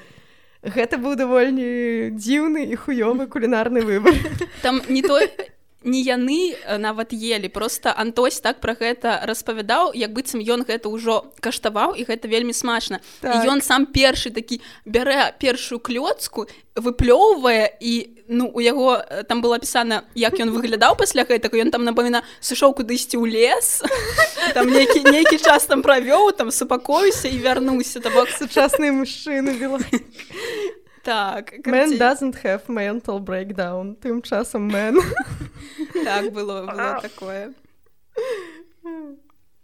гэта 0.63 0.99
быў 0.99 1.15
даволі 1.15 2.15
дзіўны 2.19 2.67
і 2.67 2.75
хуёвы 2.75 3.31
кулінарны 3.31 3.87
выбор. 3.87 4.15
Там 4.63 4.83
не 4.89 5.03
той 5.03 5.31
не 5.85 6.03
яны 6.03 6.57
нават 6.79 7.13
ели 7.13 7.49
просто 7.49 7.95
антось 7.97 8.41
так 8.41 8.61
про 8.61 8.75
гэта 8.75 9.21
распавядаў 9.25 9.93
як 9.95 10.13
быццам 10.13 10.41
ён 10.41 10.65
гэта 10.65 10.89
ўжо 10.89 11.31
каштаваў 11.41 11.95
і 11.95 12.05
гэта 12.05 12.29
вельмі 12.29 12.53
смачна. 12.53 13.01
Так. 13.21 13.45
ён 13.45 13.61
сам 13.61 13.87
першы 13.87 14.31
такі 14.31 14.61
бярэ 14.85 15.37
першую 15.39 15.79
клёцку 15.79 16.49
выплёўвае 16.75 17.71
і 17.81 18.11
ну 18.29 18.49
у 18.49 18.61
яго 18.61 19.05
там 19.29 19.43
было 19.43 19.57
апісана 19.57 20.05
як 20.15 20.41
ён 20.41 20.51
выглядаў 20.51 20.97
пасля 20.97 21.25
гэтага 21.29 21.61
ён 21.61 21.71
там 21.71 21.85
напаміна 21.85 22.25
сышоў 22.41 22.75
кудысьці 22.75 23.21
ў 23.21 23.29
лес 23.29 23.85
там 24.57 24.73
нейкі 24.73 25.05
нейкі 25.05 25.39
час 25.39 25.69
там 25.69 25.83
правёў 25.85 26.33
там 26.33 26.51
супакоюся 26.51 27.29
і 27.29 27.39
вярнуўся 27.39 28.01
то 28.01 28.11
бок 28.11 28.33
сучасныя 28.33 28.93
мужчыны 28.93 29.53
вела 29.55 29.79
так 31.05 31.67
man 31.67 31.99
doesn't 31.99 32.37
have 32.43 32.69
mental 32.69 33.21
breakdown. 33.21 33.95
Тым 34.01 34.23
часам 34.23 34.69
мэн 34.69 34.99
так 36.05 36.33
было 36.33 36.67
было 36.67 36.99
такое 37.03 37.55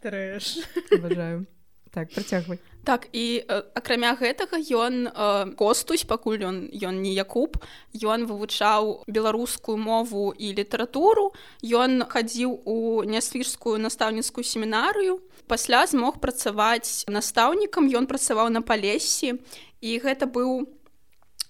трэшжаю 0.01 1.47
так 1.95 2.11
працягвай 2.15 2.61
так 2.85 3.09
і 3.13 3.45
э, 3.45 3.63
акрамя 3.75 4.17
гэтага 4.17 4.57
ён 4.57 5.09
э, 5.09 5.53
костусь 5.57 6.05
пакуль 6.05 6.41
ён 6.41 6.57
ён 6.73 7.03
не 7.05 7.13
якуб 7.13 7.61
ён 7.93 8.25
вывучаў 8.25 9.05
беларускую 9.07 9.77
мову 9.77 10.33
і 10.33 10.55
літаратуру. 10.57 11.33
Ён 11.63 12.09
хадзіў 12.09 12.65
у 12.65 13.05
нясвіжскую 13.05 13.77
настаўніцкую 13.79 14.45
семінарыю. 14.45 15.21
Пасля 15.47 15.85
змог 15.87 16.21
працаваць 16.21 17.05
настаўнікам 17.09 17.93
ён 17.93 18.07
працаваў 18.07 18.49
на 18.49 18.63
палесе. 18.63 19.37
І 19.81 20.01
гэта 20.01 20.25
быў 20.25 20.69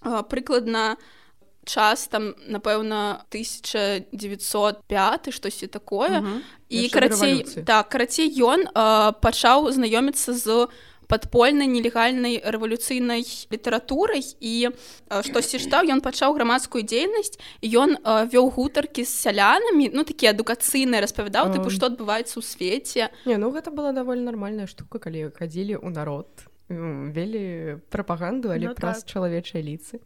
прыкладна 0.01 0.97
час 1.65 2.07
там 2.07 2.33
напэўна 2.47 3.25
1905 3.29 5.33
штосьці 5.33 5.67
такое. 5.67 6.23
І 6.69 6.89
карацей 6.89 7.45
так 7.65 7.89
карацей 7.89 8.29
ён 8.41 8.65
пачаў 9.21 9.71
знаёміцца 9.71 10.33
з 10.33 10.67
падпольнай 11.11 11.67
нелегальнай 11.67 12.39
рэвалюцыйнай 12.39 13.27
літаратурай. 13.51 14.23
І 14.39 14.71
штосьці 15.11 15.59
чытаў 15.59 15.91
ён 15.91 15.99
пачаў 16.01 16.33
грамадскую 16.39 16.87
дзейнасць. 16.87 17.35
Ён 17.61 17.99
вёў 18.31 18.47
гутаркі 18.55 19.03
з 19.03 19.11
сялянамі 19.11 19.91
ну 19.93 20.07
такі 20.07 20.31
адукацыйныя 20.31 21.03
распавядаў 21.03 21.51
тыпу 21.51 21.69
што 21.69 21.91
адбываецца 21.91 22.39
ў 22.39 22.43
свеце. 22.47 23.11
Не 23.27 23.37
ну 23.37 23.51
гэта 23.51 23.75
была 23.75 23.91
даволі 23.91 24.23
нармальная 24.23 24.71
штука 24.71 25.03
калі 25.03 25.35
хадзілі 25.35 25.83
ў 25.83 25.91
народ 25.91 26.47
вели 27.11 27.79
прапаганду 27.89 28.51
але 28.51 28.71
ну, 28.71 28.75
праз 28.75 29.03
так. 29.03 29.13
чалавечыя 29.13 29.61
ліцы 29.61 29.99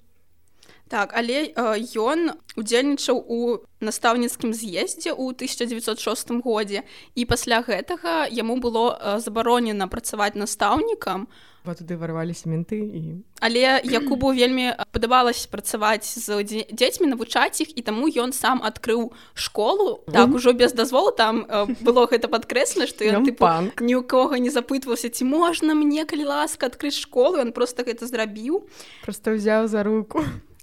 так 0.87 1.13
але 1.17 1.49
ён 1.97 2.37
удзельнічаў 2.55 3.17
у 3.17 3.65
настаўніцкім 3.81 4.53
з'ездзе 4.53 5.11
ў 5.11 5.33
1906 5.33 6.45
годзе 6.45 6.85
і 7.15 7.25
пасля 7.25 7.65
гэтага 7.65 8.29
яму 8.29 8.61
было 8.61 9.17
забаронена 9.19 9.87
працаваць 9.89 10.37
настаўнікам. 10.37 11.27
Бо 11.65 11.73
туды 11.73 11.97
варваліся 11.97 12.45
менты 12.45 12.77
і 12.77 13.25
але 13.41 13.81
якубу 13.81 14.29
вельмі 14.29 14.77
падабалася 14.93 15.49
працаваць 15.49 16.05
з 16.05 16.45
дзецьмі 16.45 17.09
навучаць 17.09 17.65
іх 17.65 17.73
і 17.73 17.81
таму 17.81 18.05
ён 18.05 18.29
сам 18.37 18.61
адкрыў 18.61 19.09
школу. 19.33 20.05
Так 20.13 20.29
ужо 20.37 20.53
без 20.53 20.77
дазволу 20.77 21.09
там 21.11 21.49
было 21.81 22.05
гэта 22.05 22.29
падкрэслена 22.29 22.85
што 22.85 23.09
ён 23.09 23.25
панк. 23.33 23.81
ні 23.81 23.97
ў 23.97 24.05
кого 24.05 24.37
не 24.37 24.53
запытваўся 24.53 25.09
ці 25.09 25.25
можна 25.25 25.73
мне 25.73 26.05
калі 26.05 26.29
ласка 26.29 26.69
адкрыць 26.69 26.97
школу. 27.01 27.41
Ён 27.41 27.51
просто 27.51 27.81
гэта 27.81 28.05
зрабіў. 28.05 28.69
Просто 29.01 29.33
ўзяў 29.33 29.65
за 29.65 29.81
руку 29.81 30.21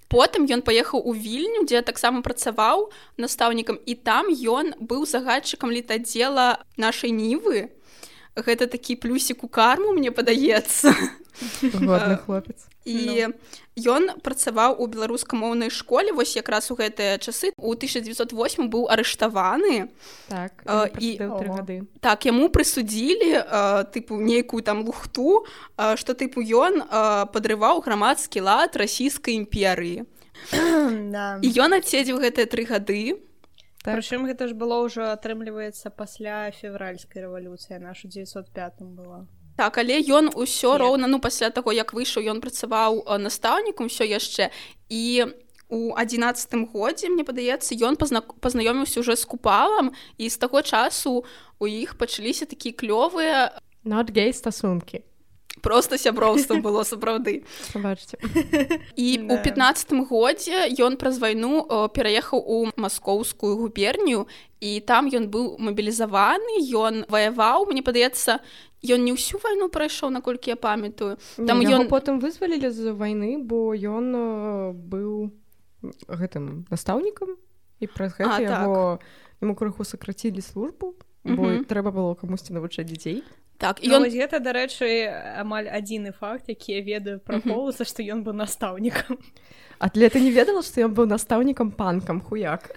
потым 0.09 0.49
ён 0.49 0.65
паехаў 0.65 0.99
у 0.99 1.13
вільню 1.13 1.63
дзе 1.69 1.81
таксама 1.81 2.21
працаваў 2.25 2.89
настаўнікам 3.17 3.79
і 3.85 3.93
там 3.95 4.33
ён 4.33 4.73
быў 4.79 5.05
загадчыкам 5.05 5.71
літадзела 5.71 6.63
нашай 6.77 7.11
нівы. 7.11 7.69
Гэта 8.35 8.65
такі 8.65 8.97
плюсік 8.97 9.43
у 9.43 9.47
карму 9.47 9.93
мне 9.93 10.11
падаецца. 10.11 10.93
Хлопец 12.25 12.72
і 12.85 13.31
ён 13.79 14.21
працаваў 14.21 14.77
у 14.77 14.87
беларускамоўнай 14.87 15.69
школе 15.73 16.13
вось 16.13 16.35
якраз 16.35 16.69
у 16.71 16.75
гэтыя 16.75 17.17
часы. 17.17 17.51
У 17.57 17.73
1908 17.73 18.69
быў 18.69 18.87
арыштаваны. 18.91 19.89
Так, 20.29 20.63
і 20.99 21.17
гады. 21.17 21.87
так 21.99 22.25
яму 22.25 22.49
прысудзілі 22.49 23.43
тыпу 23.89 24.19
нейкую 24.19 24.61
там 24.63 24.85
лухту 24.85 25.45
што 25.75 26.13
тыпу 26.13 26.43
ён 26.43 26.83
падрываў 27.33 27.81
грамадскі 27.81 28.41
лад 28.41 28.75
расійскай 28.75 29.39
імперыі. 29.39 30.05
І 31.45 31.47
ён 31.61 31.77
адседзеў 31.77 32.19
гэтыя 32.19 32.49
тры 32.49 32.65
гады. 32.67 33.15
Так. 33.83 33.99
Прычым 33.99 34.23
гэта 34.27 34.47
ж 34.47 34.55
было 34.55 34.79
ўжо 34.87 35.11
атрымліваецца 35.11 35.91
пасля 35.91 36.51
февральскай 36.55 37.27
рэвалюцыі 37.27 37.83
нашу 37.83 38.07
905 38.07 38.79
была. 38.95 39.27
Так, 39.55 39.77
але 39.77 40.01
ён 40.01 40.33
усё 40.33 40.77
роўна 40.77 41.07
ну 41.07 41.19
пасля 41.19 41.49
таго 41.49 41.71
як 41.71 41.93
выйшаў 41.93 42.25
ён 42.25 42.41
працаваў 42.41 43.05
настаўнікам 43.21 43.85
усё 43.85 44.03
яшчэ. 44.03 44.49
І 44.89 45.29
у 45.69 45.93
адзінацатым 45.97 46.65
годзе 46.73 47.09
мне 47.09 47.23
падаецца 47.25 47.77
ён 47.77 47.97
пазна 47.97 48.21
пазнаёміўся 48.21 48.99
уже 49.01 49.15
з 49.15 49.25
купалам 49.25 49.93
і 50.17 50.29
з 50.29 50.37
таго 50.37 50.61
часу 50.61 51.25
у 51.59 51.65
іх 51.67 51.97
пачаліся 51.97 52.45
такія 52.45 52.73
клёвыя 52.73 53.57
not 53.85 54.09
гей 54.13 54.33
стасункі. 54.33 55.03
Просто 55.61 55.97
сяброўства 55.97 56.55
было 56.65 56.83
сапраўды. 56.83 57.45
І 58.95 59.07
у 59.29 59.37
пятнадцатым 59.37 60.05
годзе 60.05 60.67
ён 60.81 60.97
праз 60.97 61.21
вайну 61.21 61.65
пераехаў 61.93 62.41
у 62.41 62.57
маскоўскую 62.75 63.57
губернію 63.57 64.27
і 64.59 64.79
там 64.81 65.07
ён 65.07 65.29
быў 65.29 65.57
мабілізаваны 65.61 66.57
ён 66.73 67.05
ваяваў 67.07 67.69
мне 67.69 67.81
падаецца 67.81 68.41
ён 68.83 68.99
не 69.07 69.15
ўсю 69.15 69.39
вайну 69.39 69.69
прайшоў 69.71 70.11
наколькі 70.11 70.51
я 70.51 70.57
памятаю. 70.59 71.17
Там 71.37 71.63
ён 71.63 71.87
потым 71.87 72.19
вызвалілі 72.19 72.69
з 72.69 72.91
вайны 72.91 73.39
бо 73.39 73.71
ён 73.71 74.75
быў 74.75 75.31
гэтым 76.07 76.67
настаўнікам 76.69 77.39
і 77.79 77.85
праз 77.87 78.15
гэта 78.19 78.39
яго 78.43 78.99
яму 79.41 79.55
крыху 79.55 79.83
сакрацілі 79.83 80.43
службу 80.43 80.95
бо 81.23 81.63
трэба 81.67 81.91
было 81.91 82.15
камусьці 82.19 82.55
навучаць 82.55 82.87
дзяцей 82.87 83.23
так 83.63 83.79
і 83.79 83.95
ён 83.95 84.07
гэта 84.11 84.43
дарэчы 84.43 84.91
амаль 85.39 85.71
адзіны 85.71 86.11
факт 86.11 86.51
які 86.51 86.79
я 86.79 86.81
ведаю 86.83 87.17
пра 87.23 87.39
полуса 87.39 87.87
што 87.87 88.03
ён 88.03 88.27
быў 88.27 88.35
настаўнікам 88.43 89.19
атлета 89.83 90.19
не 90.19 90.31
ведала 90.31 90.63
што 90.63 90.83
ён 90.87 90.95
быў 90.95 91.07
настаўнікам 91.11 91.71
панкам 91.75 92.21
хуяк? 92.23 92.71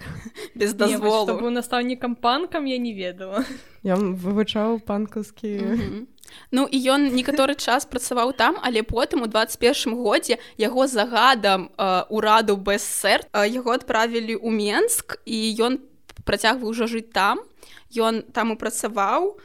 Без 0.55 0.73
дазволу 0.73 1.39
быў 1.39 1.51
настаўнікам 1.55 2.15
панкам 2.15 2.67
я 2.67 2.77
не 2.77 2.91
ведала. 2.93 3.45
Я 3.83 3.95
вывучаў 3.95 4.79
панкаўскі 4.83 6.07
Ну 6.51 6.67
і 6.67 6.77
ён 6.91 7.07
некаторы 7.15 7.55
час 7.55 7.87
працаваў 7.87 8.35
там 8.35 8.59
але 8.59 8.83
потым 8.83 9.23
у 9.23 9.27
21 9.31 9.95
годзе 9.95 10.39
яго 10.59 10.87
загадам 10.87 11.71
ураду 12.09 12.57
бСр 12.57 13.23
яго 13.31 13.71
адправілі 13.71 14.35
ў 14.35 14.49
менск 14.51 15.19
і 15.23 15.37
ён 15.63 15.79
працягваў 16.27 16.75
ужо 16.75 16.91
жыць 16.91 17.11
там. 17.15 17.39
Ён 17.95 18.27
там 18.35 18.51
і 18.51 18.59
працаваў 18.59 19.39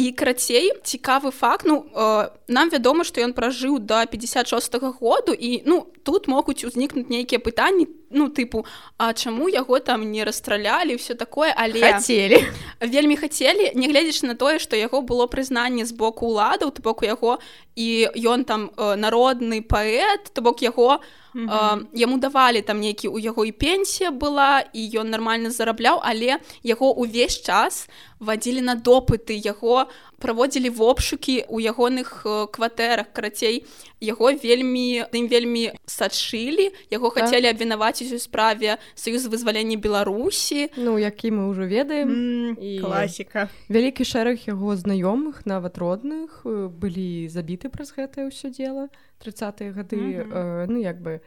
і 0.00 0.12
карацей 0.16 0.72
цікавы 0.82 1.30
факт 1.30 1.66
ну 1.68 1.84
э, 1.92 2.30
нам 2.48 2.72
вядома 2.72 3.04
што 3.04 3.20
ён 3.20 3.36
пражыў 3.36 3.78
до 3.78 4.00
56 4.06 4.74
-го 4.80 4.92
году 5.00 5.32
і 5.32 5.62
ну 5.66 5.86
тут 6.02 6.28
могуць 6.28 6.64
узнікнуць 6.64 7.12
нейкія 7.12 7.38
пытанні 7.38 7.86
ну 8.10 8.28
тыпу 8.28 8.66
А 8.98 9.14
чаму 9.14 9.48
яго 9.48 9.78
там 9.78 10.10
не 10.12 10.24
расстралялі 10.24 10.96
все 10.96 11.14
такое 11.14 11.54
але 11.56 11.80
хацелі 11.80 12.44
вельмі 12.80 13.16
хацелі 13.16 13.72
нягледзячы 13.74 14.26
на 14.26 14.34
тое 14.34 14.58
што 14.58 14.76
яго 14.76 15.00
было 15.00 15.26
прызнанне 15.26 15.86
з 15.86 15.92
боку 15.92 16.26
уладаў 16.26 16.70
то 16.70 16.82
боку 16.82 17.04
яго 17.06 17.38
і 17.76 18.10
ён 18.14 18.44
там 18.44 18.70
э, 18.76 18.96
народны 18.96 19.62
паэт 19.62 20.34
то 20.34 20.42
бок 20.42 20.62
яго 20.62 21.00
mm 21.34 21.46
-hmm. 21.46 21.78
э, 21.78 21.86
яму 21.94 22.18
давалі 22.18 22.62
там 22.62 22.80
нейкі 22.80 23.08
у 23.08 23.18
яго 23.18 23.44
і 23.44 23.52
пенсія 23.52 24.10
была 24.10 24.64
і 24.72 24.90
ён 24.98 25.10
нармальна 25.10 25.50
зарабляў 25.50 26.00
але 26.02 26.38
яго 26.62 26.92
увесь 26.92 27.42
час 27.42 27.88
вадзілі 28.20 28.60
на 28.60 28.74
допыты 28.74 29.32
яго 29.32 29.86
праводзілі 30.20 30.70
вопшукі 30.70 31.48
ў 31.48 31.56
ягоных 31.72 32.22
кватэрах. 32.52 33.08
Карацей 33.16 33.64
яго 33.98 34.30
вельмі 34.36 35.08
ім 35.08 35.26
вельмі 35.26 35.72
сачылі 35.88 36.70
яго 36.92 37.08
так. 37.10 37.24
хацелі 37.24 37.48
абвінаваціць 37.48 38.12
у 38.12 38.20
справе 38.20 38.76
саюз 38.94 39.26
вызвалення 39.26 39.80
беларусі. 39.80 40.68
Ну 40.76 41.00
які 41.00 41.32
мы 41.32 41.48
ўжо 41.48 41.64
ведаем. 41.64 42.08
Mm, 42.12 42.60
і 42.60 42.70
класіка. 42.84 43.48
вялікі 43.72 44.04
шэраг 44.04 44.44
яго 44.44 44.76
знаёмых 44.76 45.48
нават 45.48 45.80
родных 45.80 46.44
былі 46.44 47.26
забіты 47.32 47.72
праз 47.72 47.96
гэтае 47.96 48.28
ўсё 48.28 48.52
дело 48.52 48.92
30 49.18 49.72
гады. 49.72 49.96
Mm 49.96 50.12
-hmm. 50.14 50.32
э, 50.32 50.66
ну 50.68 50.78
як 50.78 51.00
бы 51.00 51.20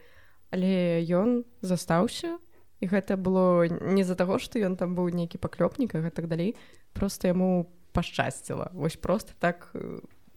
але 0.54 1.02
ён 1.02 1.44
застаўся. 1.62 2.38
І 2.80 2.88
гэта 2.88 3.16
было 3.16 3.66
не 3.66 4.04
з-за 4.04 4.16
таго 4.16 4.38
што 4.38 4.60
ён 4.60 4.76
там 4.76 4.94
быў 4.96 5.10
нейкі 5.10 5.40
паклёпнік 5.40 5.96
і 5.96 6.12
так 6.12 6.28
далей. 6.28 6.56
Просто 6.94 7.28
яму 7.28 7.66
пашчасціла 7.94 8.72
вось 8.74 8.96
просто 8.96 9.32
так 9.40 9.74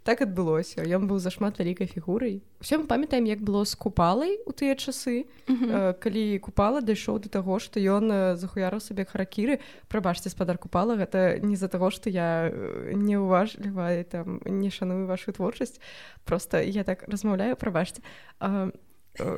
так 0.07 0.23
адбылося. 0.23 0.87
Ён 0.87 1.11
быў 1.11 1.19
зашмат 1.19 1.59
вялікай 1.59 1.91
фігурай. 1.91 2.39
Все 2.63 2.79
мы 2.79 2.87
памятаем 2.87 3.27
як 3.27 3.43
было 3.43 3.67
з 3.67 3.75
купалай 3.75 4.39
у 4.47 4.55
тыя 4.55 4.79
часы 4.79 5.27
mm 5.51 5.57
-hmm. 5.59 5.71
э, 5.75 5.95
калі 5.99 6.39
купала 6.39 6.81
дайшоў 6.81 7.19
до 7.19 7.29
таго 7.29 7.59
што 7.59 7.81
ён 7.81 8.39
захуярыў 8.39 8.81
сабе 8.81 9.05
харакіры. 9.05 9.59
Прабачце 9.89 10.31
спадар 10.31 10.59
купала 10.59 10.95
гэта 10.95 11.43
не 11.43 11.57
з-за 11.57 11.69
таго 11.69 11.91
што 11.91 12.11
я 12.11 12.53
не 12.95 13.19
уважліваю 13.19 14.05
там 14.05 14.41
не 14.47 14.71
шаную 14.71 15.07
вашу 15.07 15.33
творчасць. 15.33 15.81
Просто 16.25 16.63
я 16.63 16.85
так 16.85 17.05
размаўляю 17.09 17.57
прабачце. 17.57 18.01
А 18.39 18.71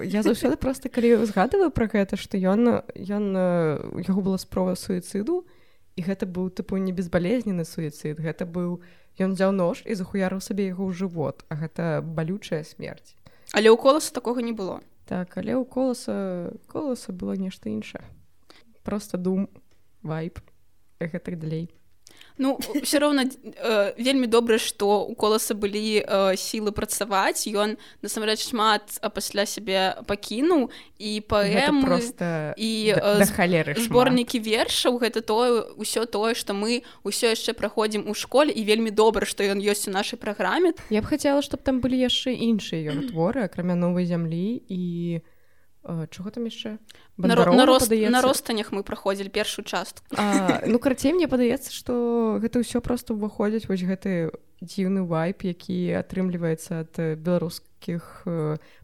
я 0.05 0.23
заўсёды 0.23 0.57
просто 0.65 0.89
калі 0.89 1.17
узгадываю 1.17 1.71
про 1.71 1.87
гэта 1.87 2.17
што 2.17 2.37
ён 2.37 2.83
ён 2.95 3.25
яго 4.09 4.21
была 4.21 4.39
спрова 4.39 4.77
суіцыду 4.77 5.47
і 5.99 6.01
гэта 6.07 6.31
быў 6.31 6.55
тыпу 6.55 6.79
не 6.79 6.95
безбалезнены 6.95 7.67
суіцыд. 7.67 8.23
Гэта 8.23 8.47
быў 8.47 8.79
ён 9.19 9.35
взяў 9.35 9.51
нож 9.51 9.83
і 9.83 9.99
захуярыў 9.99 10.39
сабе 10.39 10.71
яго 10.71 10.87
ў 10.87 10.95
жывот. 10.95 11.43
А 11.51 11.59
гэта 11.59 11.99
балючая 12.07 12.63
смерць. 12.63 13.19
Але 13.51 13.67
ў 13.67 13.77
коласа 13.77 14.15
такога 14.15 14.39
не 14.47 14.55
было. 14.55 14.79
Так 15.11 15.35
але 15.35 15.59
ў 15.59 15.67
коласа 15.67 16.55
коласа 16.71 17.11
было 17.11 17.35
нешта 17.35 17.67
іншае. 17.67 18.07
Просто 18.87 19.19
дум 19.19 19.51
вайп 20.07 20.39
гэтак 21.03 21.43
далей 21.43 21.67
Ну 22.39 22.59
все 22.83 22.99
роўна 22.99 23.27
э, 23.27 23.93
вельмі 23.99 24.27
добра 24.27 24.59
што 24.59 25.03
у 25.03 25.15
коласа 25.15 25.55
былі 25.55 26.03
э, 26.03 26.37
сілы 26.39 26.71
працаваць 26.71 27.47
ён 27.51 27.77
насамрэч 28.03 28.51
шмат 28.51 28.99
а 29.03 29.11
пасля 29.11 29.43
сябе 29.47 29.99
пакінуў 30.07 30.71
і 30.99 31.11
паэм 31.27 31.83
просто 31.83 32.55
і 32.57 32.95
э, 32.95 33.27
халеры 33.35 33.75
зборнікі 33.75 34.39
вершаў 34.39 35.03
гэта 35.03 35.21
тое 35.21 35.75
ўсё 35.75 36.07
тое 36.07 36.39
што 36.39 36.55
мы 36.55 36.87
ўсё 37.03 37.35
яшчэ 37.35 37.59
праходзім 37.59 38.07
у 38.07 38.15
школе 38.15 38.55
і 38.55 38.63
вельмі 38.63 38.95
добра 38.95 39.27
што 39.27 39.43
ён 39.43 39.59
ёсць 39.59 39.91
у 39.91 39.93
нашай 39.95 40.19
праграме 40.19 40.79
Я 40.91 41.03
б 41.03 41.11
хацела 41.11 41.43
чтобы 41.43 41.67
там 41.67 41.83
былі 41.83 41.99
яшчэ 41.99 42.39
іншыя 42.39 42.95
ён 42.95 43.11
творы 43.11 43.51
акрамя 43.51 43.75
новай 43.75 44.07
зямлі 44.07 44.63
і 44.71 44.83
у 45.19 45.38
чого 46.11 46.31
там 46.31 46.45
яшчэ 46.45 46.79
на, 47.17 47.35
на, 47.35 47.67
рост, 47.67 47.91
на 47.91 48.23
ростанях 48.23 48.73
мы 48.73 48.83
праходзілі 48.83 49.29
першую 49.29 49.65
частку. 49.65 50.05
А, 50.17 50.63
ну 50.67 50.79
карацей 50.79 51.13
мне 51.13 51.29
падаецца 51.29 51.73
што 51.73 52.39
гэта 52.43 52.61
ўсё 52.61 52.81
просто 52.81 53.15
ўваходзіць 53.15 53.69
вось 53.69 53.83
гэты 53.83 54.31
дзіўны 54.61 55.07
вайп 55.07 55.47
які 55.47 55.95
атрымліваецца 56.03 56.83
ад 56.83 56.93
беларускіх 57.23 58.27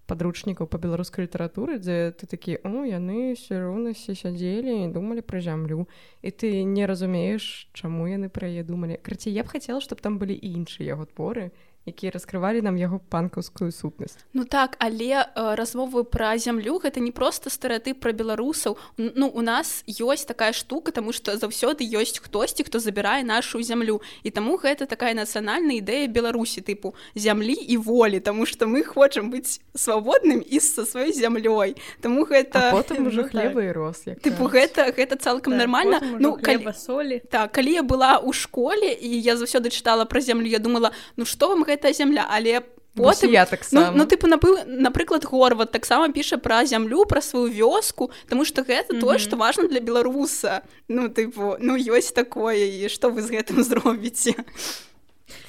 падручнікаў 0.06 0.70
па 0.70 0.78
беларускай 0.78 1.26
літаратуры 1.26 1.78
дзе 1.82 2.14
ты 2.14 2.30
такі 2.30 2.58
о 2.62 2.86
яны 2.86 3.34
все 3.34 3.58
роўнасці 3.64 4.14
сядзелі 4.14 4.86
і 4.86 4.92
думалі 4.94 5.24
пра 5.26 5.40
зямлю 5.40 5.88
і 6.22 6.30
ты 6.30 6.62
не 6.62 6.86
разумееш 6.86 7.68
чаму 7.74 8.06
яны 8.06 8.30
пра 8.30 8.46
яе 8.46 8.62
думалі 8.62 9.00
карацей 9.02 9.34
я 9.34 9.42
б 9.42 9.50
хацела 9.50 9.80
чтобы 9.82 10.00
там 10.00 10.18
былі 10.18 10.38
іншыя 10.38 10.94
яго 10.94 11.10
творы 11.10 11.50
якія 11.86 12.12
раскрывалі 12.12 12.64
нам 12.64 12.76
яго 12.80 12.98
панкаўскую 13.12 13.68
сутнасць. 13.72 14.16
Ну 14.32 14.44
так 14.44 14.76
але 14.80 15.28
э, 15.28 15.54
размовы 15.54 16.04
пра 16.04 16.36
зямлю 16.38 16.80
гэта 16.80 17.00
не 17.00 17.12
проста 17.12 17.52
стэеатып 17.52 18.00
пра 18.00 18.12
беларусаў. 18.12 18.76
Ну 18.96 19.28
у 19.28 19.42
нас 19.44 19.84
ёсць 19.84 20.24
такая 20.24 20.52
штука 20.52 20.92
тому 20.92 21.12
что 21.12 21.36
заўсёды 21.36 21.84
ёсць 21.84 22.16
хтосьці 22.18 22.64
хто 22.64 22.80
забірае 22.80 23.24
нашу 23.24 23.60
зямлю. 23.62 24.00
І 24.24 24.30
таму 24.30 24.56
гэта 24.56 24.86
такая 24.86 25.12
нацыянальная 25.12 25.84
ідэя 25.84 26.08
беларусі 26.08 26.64
тыпу 26.64 26.96
зямлі 27.14 27.52
і 27.52 27.76
волі 27.76 28.20
тому 28.20 28.46
что 28.46 28.66
мы 28.66 28.82
хочам 28.82 29.28
быць 29.28 29.60
свабодным 29.76 30.40
і 30.40 30.60
са 30.60 30.88
сваёй 30.88 31.12
зямлёй. 31.12 31.76
Таму 32.00 32.24
гэта 32.24 32.70
а 32.70 32.72
потым 32.72 33.06
уже 33.06 33.22
ну, 33.22 33.28
хлеба 33.28 33.60
так. 33.60 33.68
і 33.68 33.72
рос 33.72 34.00
як 34.06 34.18
тыпу 34.24 34.48
гэта 34.48 34.88
гэта 34.96 35.20
цалкам 35.20 35.56
нармальна. 35.56 36.00
ну 36.18 36.36
калі... 36.40 36.72
солі. 36.72 37.20
Так 37.28 37.52
калі 37.52 37.72
я 37.72 37.82
была 37.82 38.16
ў 38.16 38.32
школе 38.32 38.88
і 38.88 39.20
я 39.20 39.36
заўсёды 39.36 39.68
чытала 39.68 40.08
пра 40.08 40.20
зямлю 40.20 40.48
я 40.48 40.58
думала 40.58 40.92
ну 41.16 41.24
што 41.28 41.52
вам 41.52 41.64
гэтая 41.74 41.92
зямля 41.92 42.24
але 42.30 42.62
Вось 42.94 43.18
потым 43.18 43.32
я 43.34 43.42
Ну, 43.42 43.50
таксама 43.50 43.90
ну 43.90 44.06
тыпу 44.06 44.30
набыў 44.30 44.70
напрыклад 44.70 45.24
горват 45.26 45.72
таксама 45.74 46.14
піша 46.14 46.38
пра 46.38 46.62
зямлю 46.64 47.04
пра 47.10 47.20
сваю 47.20 47.50
вёску 47.50 48.10
Таму 48.30 48.44
што 48.46 48.62
гэта 48.62 48.94
тое 48.94 49.18
Мгм. 49.18 49.24
што 49.24 49.36
важна 49.36 49.66
для 49.66 49.80
беларуса 49.80 50.62
ну 50.86 51.08
тыпу 51.10 51.56
ну 51.58 51.74
ёсць 51.74 52.14
такое 52.14 52.54
і 52.54 52.88
што 52.88 53.10
вы 53.10 53.26
з 53.26 53.34
гэтым 53.34 53.66
зробіце 53.66 54.38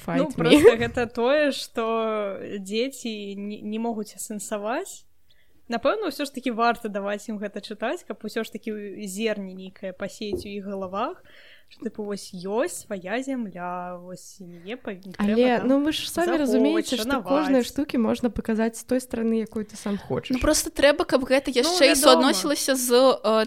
ну, 0.06 0.26
гэта 0.74 1.06
тое 1.06 1.52
што 1.52 2.38
дзеці 2.58 3.34
не, 3.38 3.62
не 3.62 3.78
могуць 3.78 4.18
асэнсаваць 4.18 5.06
напэўна 5.70 6.10
ўсё 6.10 6.26
ж 6.26 6.34
таки 6.34 6.50
варта 6.50 6.90
даваць 6.90 7.30
ім 7.30 7.38
гэта 7.38 7.62
чытаць 7.62 8.02
каб 8.02 8.18
усё 8.26 8.42
ж 8.42 8.50
таки 8.50 8.74
зерне 9.06 9.54
нейкае 9.54 9.94
пасеяць 9.94 10.42
у 10.42 10.50
іх 10.50 10.66
галавах. 10.66 11.22
што 11.22 11.55
тыпу 11.82 12.04
вось 12.08 12.32
ёсць 12.32 12.86
свая 12.86 13.20
зямля 13.22 13.98
вось 14.00 14.40
яе 14.40 14.76
павінна 14.80 15.12
Але 15.18 15.60
ну 15.64 15.80
вы 15.84 15.92
ж 15.92 16.08
самі 16.10 16.38
разумееце 16.40 16.96
што 16.96 17.04
шанаваць. 17.04 17.28
кожныя 17.28 17.62
штукі 17.62 17.98
можна 18.00 18.30
паказаць 18.30 18.78
з 18.80 18.84
той 18.84 19.00
стороны 19.00 19.44
якой 19.44 19.64
ты 19.68 19.76
сам 19.76 19.98
хочаш 19.98 20.30
Ну 20.32 20.38
просто 20.40 20.70
трэба 20.70 21.04
каб 21.04 21.24
гэта 21.28 21.50
яшчэ 21.52 21.92
і 21.92 21.94
вядома. 21.94 22.00
суадносілася 22.32 22.74
з 22.74 22.88
э, 23.20 23.46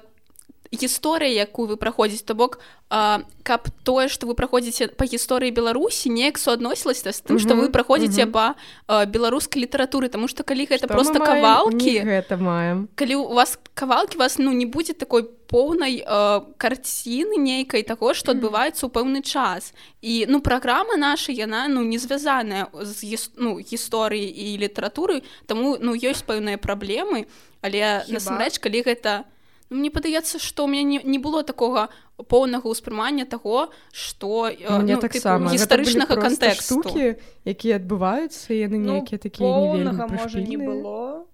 гісторыяй 0.72 1.34
якую 1.34 1.68
вы 1.68 1.78
праходзіць 1.78 2.22
то 2.26 2.36
бок 2.36 2.60
э, 2.92 3.24
каб 3.44 3.62
тое 3.84 4.06
што 4.08 4.28
вы 4.30 4.36
праходзіце 4.38 4.94
па 4.94 5.06
гісторыі 5.10 5.50
беларусі 5.50 6.10
неяк 6.14 6.38
суадносілася 6.38 7.10
з 7.10 7.22
тым 7.26 7.40
што 7.42 7.56
Мгм, 7.58 7.66
вы 7.66 7.74
праходзіце 7.74 8.30
мгм. 8.30 8.32
па 8.32 8.46
э, 8.88 9.06
беларускай 9.10 9.66
літаратуры? 9.66 10.10
Таму 10.14 10.28
што 10.30 10.44
калі 10.46 10.70
гэта 10.70 10.86
Што 10.86 10.94
просто 10.94 11.18
маем? 11.20 11.26
кавалкі. 11.26 11.94
Не 12.00 12.06
гэта 12.06 12.38
маем. 12.38 12.88
Калі 12.96 13.16
у 13.16 13.34
вас 13.34 13.58
кавалкі 13.74 14.18
вас 14.22 14.38
ну 14.38 14.52
не 14.54 14.66
будзе 14.70 14.94
такой 14.94 15.26
поўнай 15.50 16.06
э, 16.06 16.42
карціны 16.62 17.42
нейкай 17.42 17.82
таго 17.82 18.14
што 18.14 18.38
адбываецца 18.38 18.86
ў 18.86 18.94
пэўны 18.94 19.26
час. 19.26 19.74
І 20.06 20.30
ну 20.30 20.38
праграма 20.42 20.98
наша 21.02 21.34
яна 21.34 21.66
ну 21.68 21.82
не 21.82 21.98
звязаная 21.98 22.70
з 22.78 22.94
гіс- 23.10 23.34
ну 23.42 23.58
гісторыі 23.58 24.30
і 24.30 24.58
літаратуры 24.62 25.26
таму 25.50 25.78
ну 25.82 25.98
ёсць 25.98 26.22
пэўныя 26.22 26.62
праблемы. 26.62 27.26
Але 27.66 28.06
насамрэч 28.08 28.62
калі 28.62 28.86
гэта 28.86 29.26
ну, 29.70 29.78
мне 29.78 29.90
падаецца 29.94 30.40
што 30.40 30.66
ў 30.66 30.70
мяне 30.74 30.84
не, 30.84 31.00
не 31.06 31.20
было 31.20 31.44
такога 31.44 31.90
поўнага 32.18 32.66
ўспрымання 32.68 33.26
таго 33.30 33.70
што 33.94 34.50
э, 34.50 34.58
ну, 34.66 35.00
таксама 35.00 35.54
гістарычнага 35.54 36.16
кантэксту. 36.18 36.82
штукі 36.82 37.16
якія 37.46 37.78
адбываюцца 37.78 38.54
яны 38.54 38.78
Ну, 38.82 38.94
нейкія 39.00 39.20
такія 39.22 39.48
не 39.48 39.68
вельмі 39.78 39.94
поўнага 39.94 40.08
можа 40.08 40.40
не 40.42 40.58
было. 40.58 41.26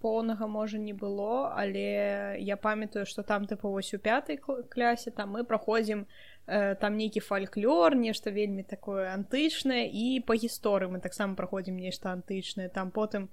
Поўнага 0.00 0.46
можа 0.46 0.78
не 0.78 0.92
было 0.92 1.52
але 1.56 2.36
я 2.40 2.56
памятаю 2.56 3.06
што 3.06 3.22
там 3.22 3.44
тыпу 3.46 3.70
вось 3.70 3.92
у 3.94 3.98
пятай 3.98 4.36
кл- 4.36 4.62
клясе 4.68 5.10
там 5.10 5.36
мы 5.36 5.44
праходзім 5.44 6.06
э, 6.46 6.74
там 6.80 6.96
нейкі 6.96 7.20
фальклор 7.20 7.96
нешта 7.96 8.30
вельмі 8.30 8.62
такое 8.62 9.12
антычнае 9.14 9.88
і 9.88 10.20
па 10.26 10.34
гісторыі 10.34 10.90
мы 10.92 11.00
таксама 11.00 11.34
праходзім 11.34 11.76
нешта 11.76 12.12
антычнае. 12.12 12.68
Там 12.68 12.90
потым 12.90 13.28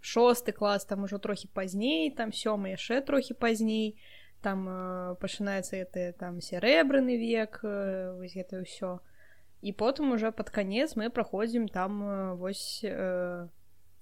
шосты 0.00 0.52
клас 0.52 0.84
там 0.84 1.04
ужо 1.04 1.18
трохі 1.18 1.48
пазней 1.52 2.10
там 2.10 2.30
сёмы 2.30 2.74
яшчэ 2.74 3.00
трохі 3.00 3.34
пазней 3.34 3.98
там 4.42 4.68
э, 4.68 5.14
пачынаецца 5.20 5.76
это 5.76 6.12
там 6.12 6.40
серэбраны 6.40 7.18
век 7.18 7.60
э, 7.62 8.14
гэта 8.22 8.62
ўсё 8.62 9.00
і 9.60 9.72
потым 9.72 10.12
уже 10.12 10.30
под 10.30 10.50
канец 10.50 10.94
мы 10.94 11.10
праходзім 11.10 11.68
там 11.68 12.02
э, 12.02 12.34
вось 12.34 12.80
э, 12.84 13.48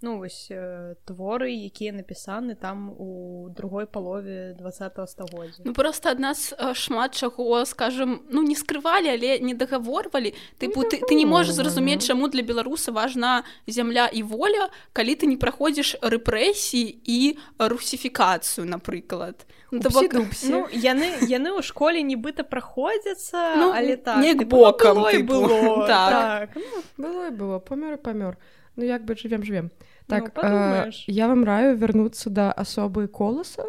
ну 0.03 0.19
вось 0.19 0.49
э, 0.51 0.95
творы 1.07 1.51
якія 1.51 1.93
напісаны 1.93 2.55
там 2.55 2.91
у 2.99 3.49
другой 3.49 3.87
палове 3.87 4.55
два 4.59 4.71
стагоддзя. 4.71 5.63
Ну 5.65 5.73
просто 5.73 6.11
ад 6.11 6.19
нас 6.21 6.53
э, 6.53 6.75
шмат 6.75 7.15
чаго 7.15 7.65
скажем 7.65 8.23
ну 8.31 8.43
не 8.43 8.55
скрывалі 8.55 9.09
але 9.09 9.39
не 9.41 9.55
дагаворвалі. 9.55 10.35
Тыпу 10.59 10.83
ты, 10.85 11.01
ты 11.01 11.15
не 11.15 11.27
можаш 11.27 11.55
зразумець 11.55 12.07
чаму 12.07 12.29
для 12.29 12.43
беларуса 12.43 12.93
важна 12.93 13.45
зямля 13.67 14.07
і 14.07 14.23
воля 14.23 14.69
калі 14.93 15.15
ты 15.15 15.27
не 15.27 15.37
праходзіш 15.37 15.97
рэпрэсіі 16.03 17.01
і 17.05 17.39
русіфікацыю 17.59 18.67
напрыклад. 18.69 19.47
Ну, 19.71 19.81
бок- 19.81 20.15
ну 20.45 20.69
яны 20.71 21.27
яны 21.27 21.51
ў 21.51 21.63
школе 21.63 22.03
нібыта 22.03 22.45
праходзяцца 22.45 23.57
Ну, 23.57 23.73
але 23.75 23.97
так 23.97 24.23
неяк 24.23 24.39
тыпу, 24.45 24.57
бокам, 24.63 24.97
было 24.97 25.11
тыпу. 25.11 25.27
было 25.27 25.87
Так. 25.91 26.53
так 26.55 26.63
ну, 26.97 27.05
было 27.05 27.27
і 27.27 27.31
было 27.31 27.59
памёр 27.59 27.99
памёр 27.99 28.37
ну 28.77 28.85
як 28.85 29.05
бы 29.05 29.17
жывем 29.17 29.43
жывем 29.43 29.71
так 30.07 30.33
Ну, 30.37 30.43
э, 30.43 30.91
я 31.07 31.29
вам 31.29 31.45
раю 31.45 31.77
вярнуцца 31.77 32.31
да 32.31 32.53
асобы 32.53 33.09
коласа 33.09 33.65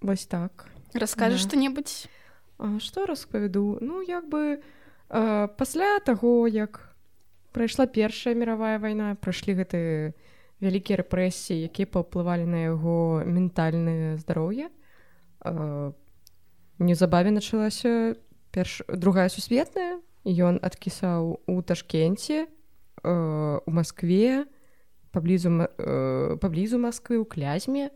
вось 0.00 0.26
так. 0.26 0.66
Раскажаш 0.94 1.42
Да. 1.42 1.48
што-небудзь 1.48 2.08
А 2.58 2.78
што 2.78 3.06
распавяду 3.06 3.78
ну 3.80 4.02
як 4.02 4.28
бы 4.28 4.60
э, 5.08 5.48
пасля 5.56 5.98
таго 6.04 6.46
як 6.46 6.92
прайшла 7.52 7.86
першая 7.86 8.34
мировая 8.34 8.78
вайна 8.78 9.16
прайшлі 9.16 9.54
гэты 9.56 10.12
вялікія 10.60 11.00
рэпрэсіі 11.00 11.72
якія 11.72 11.88
паўплывалі 11.88 12.44
на 12.44 12.68
яго 12.68 13.24
ментальнае 13.24 14.20
здароўе. 14.20 14.68
Э, 15.40 15.92
неўзабаве 16.78 17.30
началася 17.32 18.16
перш 18.52 18.82
другая 18.92 19.28
сусветная 19.32 20.04
ён 20.28 20.60
адкісаў 20.60 21.40
у 21.48 21.54
ташкенце 21.64 22.44
э, 23.02 23.60
у 23.64 23.70
Маскве 23.70 24.46
паблізу 25.12 25.50
э, 25.50 26.36
паблізу 26.40 26.78
Масквы 26.78 27.20
ў 27.20 27.26
клязьме. 27.26 27.90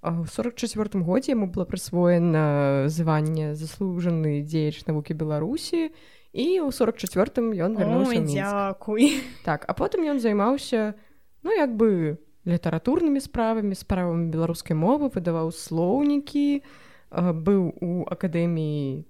А 0.00 0.16
ў 0.16 0.26
44 0.26 1.04
годзе 1.04 1.36
яму 1.36 1.46
было 1.46 1.68
прысвоена 1.68 2.88
званне 2.88 3.52
заслужаны 3.54 4.40
дзеяч 4.40 4.88
навукі 4.88 5.12
беларусі 5.12 5.92
і 6.32 6.46
ў 6.64 6.72
44 6.72 7.52
ён 7.60 7.76
вярнуўся 7.76 8.08
Ой, 8.08 8.16
ў 8.16 8.24
Мінск. 8.24 8.32
дзякуй 8.32 9.20
так 9.44 9.68
а 9.68 9.76
потым 9.76 10.08
ён 10.08 10.16
займаўся 10.16 10.96
ну 11.44 11.52
як 11.52 11.76
бы 11.76 12.16
літаратурнымі 12.48 13.20
справамі 13.20 13.76
справамі 13.76 14.32
беларускай 14.32 14.72
мовы 14.72 15.12
выдаваў 15.12 15.52
слоўнікі 15.52 16.64
а, 17.10 17.36
быў 17.36 17.76
у 17.84 18.08
акадэміі 18.08 19.04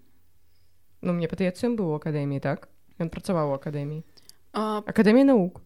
ну 1.06 1.10
мне 1.14 1.30
падаецца 1.30 1.70
ён 1.70 1.78
быў 1.78 1.94
у 1.94 1.96
акадэміі 2.02 2.42
так? 2.42 2.66
Ён 2.98 3.08
працаваў 3.14 3.52
у 3.52 3.56
акадэміі 3.56 4.02
А, 4.52 4.82
акадэміі 4.86 5.24
навук 5.24 5.60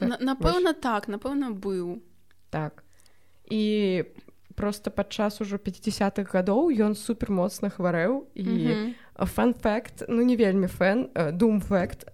на- 0.00 0.18
напэўна 0.34 0.72
так 0.74 1.08
напэўна 1.08 1.50
быў. 1.52 2.00
Так. 2.50 2.82
І 3.50 4.04
просто 4.54 4.90
падчас 4.90 5.40
ужо 5.40 5.56
50-х 5.56 6.32
гадоў 6.32 6.70
ён 6.72 6.94
супер 6.96 7.30
моцна 7.30 7.68
хварэў. 7.70 8.26
І 8.34 8.42
Мгм. 8.42 8.94
фан-факт 9.26 10.02
ну 10.08 10.22
не 10.22 10.36
вельмі 10.36 10.66
фэн 10.66 11.08
думфакт 11.38 12.04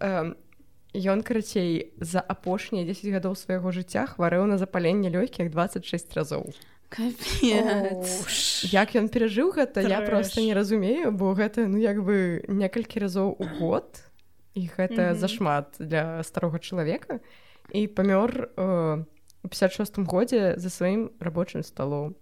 ён 0.94 1.22
карацей 1.22 1.92
за 2.00 2.20
апошнія 2.20 2.84
10 2.84 3.10
гадоў 3.10 3.34
свайго 3.34 3.72
жыцця 3.72 4.06
хварэў 4.06 4.46
на 4.46 4.58
запаленне 4.58 5.10
лёгкіх 5.10 5.50
26 5.50 6.12
разоў. 6.14 6.52
Капец. 6.88 8.62
як 8.72 8.94
ён 8.94 9.08
перажыў 9.08 9.50
гэта 9.56 9.80
я 9.82 10.00
Трэш. 10.00 10.06
просто 10.10 10.40
не 10.40 10.54
разумею 10.54 11.10
бо 11.12 11.34
гэта 11.34 11.66
ну 11.66 11.78
як 11.78 11.98
бы 12.04 12.44
некалькі 12.48 13.00
разоў 13.00 13.34
у 13.38 13.44
год 13.58 14.03
і 14.54 14.70
гэта 14.76 15.10
Мгм. 15.10 15.18
зашмат 15.18 15.76
для 15.78 16.22
старога 16.22 16.58
чалавека 16.58 17.20
і 17.72 17.86
памёр 17.88 18.50
э, 18.56 19.04
у 19.44 19.48
56 19.48 19.98
годзе 20.06 20.54
за 20.56 20.70
сваім 20.70 21.10
рабочым 21.20 21.62
сталом 21.62 22.14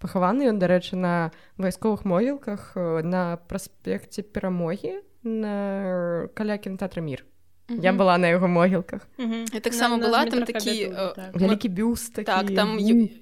пахаваны 0.00 0.48
ён 0.48 0.58
дарэчы 0.58 0.96
на 0.96 1.30
вайсковых 1.58 2.04
могілках 2.04 2.72
э, 2.76 3.02
на 3.02 3.36
праспекце 3.36 4.22
перамогі 4.22 5.02
на 5.24 6.28
каля 6.34 6.58
кінотэатра 6.58 7.02
мір 7.02 7.24
я 7.68 7.92
Мгм. 7.92 8.00
была 8.00 8.18
на 8.18 8.28
яго 8.28 8.46
могілках 8.48 9.08
Я 9.18 9.60
таксама 9.60 9.96
была, 9.96 10.28
там 10.30 10.44
такі, 10.44 10.92
э, 10.92 11.14
так. 11.14 11.32
вялікі 11.34 11.68
бюст 11.68 12.14
такі, 12.14 12.26
так 12.26 12.54
там 12.54 12.76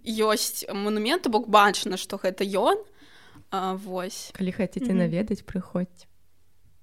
ёсць 0.05 0.67
манумент 0.75 1.29
бок 1.31 1.49
бачна 1.49 1.97
што 1.97 2.17
гэта 2.17 2.43
ён. 2.43 2.77
А, 3.55 3.75
вось. 3.75 4.33
Калі 4.35 4.51
хаце 4.53 4.81
Мгм. 4.81 4.99
наведаць 4.99 5.45
прыходзь 5.47 6.09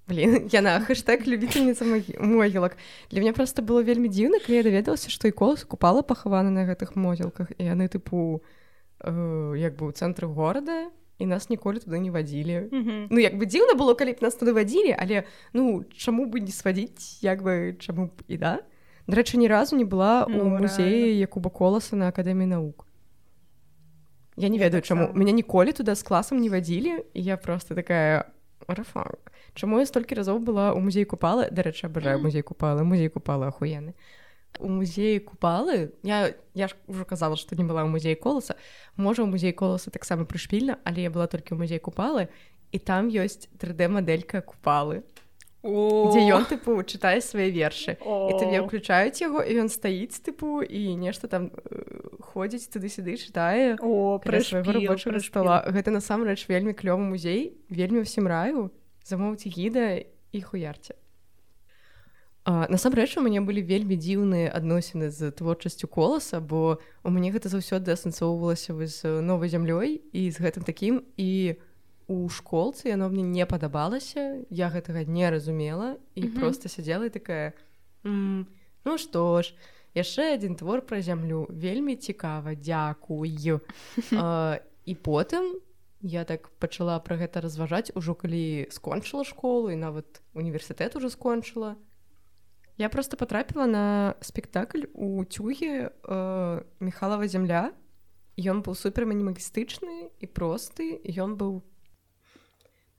Блин, 0.09 0.47
яна 0.51 0.79
хэштег 0.81 1.27
любительница 1.29 1.85
могілак 1.85 2.77
для 3.11 3.19
мяне 3.21 3.33
просто 3.33 3.61
было 3.61 3.83
вельмі 3.85 4.09
дзіўна 4.09 4.41
калі 4.41 4.57
я 4.57 4.63
даведалася 4.65 5.13
што 5.13 5.29
і 5.29 5.31
колас 5.37 5.61
купала 5.63 6.01
пахаваны 6.01 6.49
на 6.49 6.65
гэтых 6.65 6.97
могілках 6.97 7.53
і 7.57 7.63
яны 7.69 7.85
тыпу 7.85 8.41
э, 9.05 9.53
як 9.61 9.77
бы 9.77 9.85
ў 9.87 9.93
цэнтры 9.93 10.25
горада 10.25 10.89
і 11.19 11.25
нас 11.29 11.49
ніколі 11.53 11.77
туды 11.83 11.99
не 12.01 12.09
вадзілі 12.09 12.71
Мгм. 12.73 13.07
Ну 13.13 13.17
як 13.21 13.37
бы 13.37 13.45
дзіўна 13.45 13.77
было 13.77 13.93
калі 13.93 14.17
б 14.17 14.23
нас 14.25 14.33
туды 14.39 14.49
вадзілі 14.57 14.97
але 14.97 15.29
ну 15.53 15.85
чаму 15.93 16.25
бы 16.25 16.39
не 16.41 16.49
свадзіць 16.51 17.21
як 17.21 17.43
бы 17.45 17.75
чаму 17.77 18.09
б 18.09 18.23
і 18.27 18.37
да? 18.41 18.53
Дарэчы 19.05 19.37
ні 19.37 19.47
разу 19.49 19.75
не 19.75 19.85
была 19.85 20.25
у 20.25 20.29
Ну, 20.29 20.57
музеі 20.57 21.17
якуба 21.19 21.49
коласа 21.49 21.95
на 21.95 22.09
акадэміі 22.09 22.49
навук 22.49 22.85
я 24.39 24.47
не 24.49 24.57
ведаю 24.57 24.81
чаму 24.81 25.11
таксама. 25.11 25.19
мяне 25.19 25.31
ніколі 25.37 25.71
туды 25.75 25.93
з 25.95 26.03
класам 26.03 26.39
не 26.39 26.49
вадзілі 26.49 27.03
я 27.13 27.37
просто 27.37 27.75
такая 27.75 28.25
рафанк 28.67 29.28
Чаму 29.53 29.79
я 29.79 29.85
столькі 29.85 30.15
разоў 30.15 30.39
была 30.39 30.71
ў 30.73 30.79
музей 30.79 31.05
купалы? 31.05 31.49
Дарэчы 31.51 31.87
абажаю 31.87 32.19
музей 32.19 32.41
купалы. 32.41 32.83
Музей 32.83 33.09
купалы 33.09 33.49
ахуены 33.49 33.93
у 34.59 34.67
музеі 34.67 35.19
купалы 35.19 35.91
я 36.03 36.33
я 36.53 36.67
ж 36.67 36.75
ужо 36.87 37.05
казала 37.05 37.37
што 37.37 37.55
не 37.55 37.63
была 37.63 37.85
ў 37.85 37.89
музеі 37.89 38.15
коласа. 38.15 38.55
Можа 38.97 39.23
у 39.23 39.29
музей 39.29 39.53
коласа 39.53 39.91
таксама 39.91 40.25
прышпільна 40.25 40.79
але 40.83 41.07
я 41.07 41.11
была 41.13 41.27
толькі 41.27 41.55
ў 41.55 41.61
музей 41.61 41.79
купалы 41.79 42.27
і 42.71 42.77
там 42.79 43.07
ёсць 43.09 43.47
3d 43.61 43.87
мадэлька 43.87 44.41
купалы 44.41 45.05
дзе 45.63 46.23
ён 46.31 46.47
тыпу 46.47 46.79
чытае 46.87 47.19
свае 47.19 47.51
вершы. 47.51 47.99
І 47.99 48.31
табе 48.39 48.63
ўключаюць 48.63 49.19
яго 49.19 49.43
і 49.43 49.67
ён 49.67 49.67
стаіць 49.67 50.23
тыпу 50.23 50.63
і 50.63 50.95
нешта 50.95 51.27
там 51.27 51.51
э, 51.51 52.15
ходзіць 52.23 52.71
туды-сюды 52.71 53.19
чытае 53.19 53.75
О, 53.83 54.23
рабочага 54.23 54.63
прышпіл. 54.63 55.19
стола. 55.19 55.67
Гэта 55.67 55.91
насамрэч 55.91 56.47
вельмі 56.47 56.71
клёвы 56.71 57.03
музей 57.03 57.59
вельмі 57.67 58.07
ўсім 58.07 58.27
раю 58.27 58.71
замоўце 59.05 59.49
гіда 59.49 60.03
і 60.31 60.41
хуярце 60.41 60.93
насамрэч 62.49 63.13
у 63.17 63.21
мяне 63.21 63.41
былі 63.45 63.61
вельмі 63.61 63.93
дзіўныя 63.99 64.49
адносіны 64.57 65.11
з 65.13 65.29
творчасцю 65.31 65.85
коласа 65.87 66.39
бо 66.41 66.79
у 67.03 67.09
мяне 67.13 67.29
гэта 67.29 67.45
заўсёды 67.51 67.93
асэнсоўвалася 67.93 68.73
вось 68.73 69.01
з 69.05 69.21
новай 69.21 69.49
зямлёй 69.53 70.01
і 70.13 70.21
з 70.33 70.37
гэтым 70.41 70.65
такім 70.65 71.03
і 71.17 71.59
у 72.09 72.25
школцы 72.29 72.89
яно 72.89 73.09
мне 73.13 73.21
не 73.21 73.45
падабалася 73.45 74.41
я 74.49 74.69
гэтага 74.73 75.05
не 75.05 75.29
разумела 75.29 75.97
і 76.15 76.25
Мгм. 76.25 76.39
просто 76.41 76.69
сядзела 76.69 77.05
і 77.05 77.13
такая 77.13 77.53
«М, 78.05 78.47
ну 78.85 78.97
што 78.97 79.43
ж 79.45 79.53
яшчэ 79.93 80.33
адзін 80.33 80.55
твор 80.57 80.81
пра 80.81 81.01
зямлю 81.05 81.45
вельмі 81.53 81.95
цікава 82.01 82.55
дзякую 82.57 83.61
і 84.89 84.93
потым 85.05 85.61
я 86.01 86.23
так 86.25 86.49
пачала 86.59 86.99
пра 86.99 87.17
гэта 87.19 87.41
разважаць 87.41 87.91
ужо 87.95 88.15
калі 88.15 88.67
скончыла 88.71 89.23
школу 89.27 89.69
і 89.69 89.75
нават 89.75 90.21
універсітэт 90.33 90.95
уже 90.95 91.09
скончыла. 91.09 91.75
Я 92.77 92.89
просто 92.89 93.17
потрапіла 93.17 93.67
на 93.67 94.15
спектакль 94.21 94.87
у 94.93 95.25
цюге 95.25 95.91
э, 95.91 96.63
михалава 96.79 97.27
зямля. 97.27 97.73
Ён 98.39 98.63
быў 98.63 98.75
супер 98.79 99.03
мінімалістычны 99.03 100.15
і 100.15 100.25
просты 100.31 101.03
ён 101.03 101.35
быў 101.35 101.59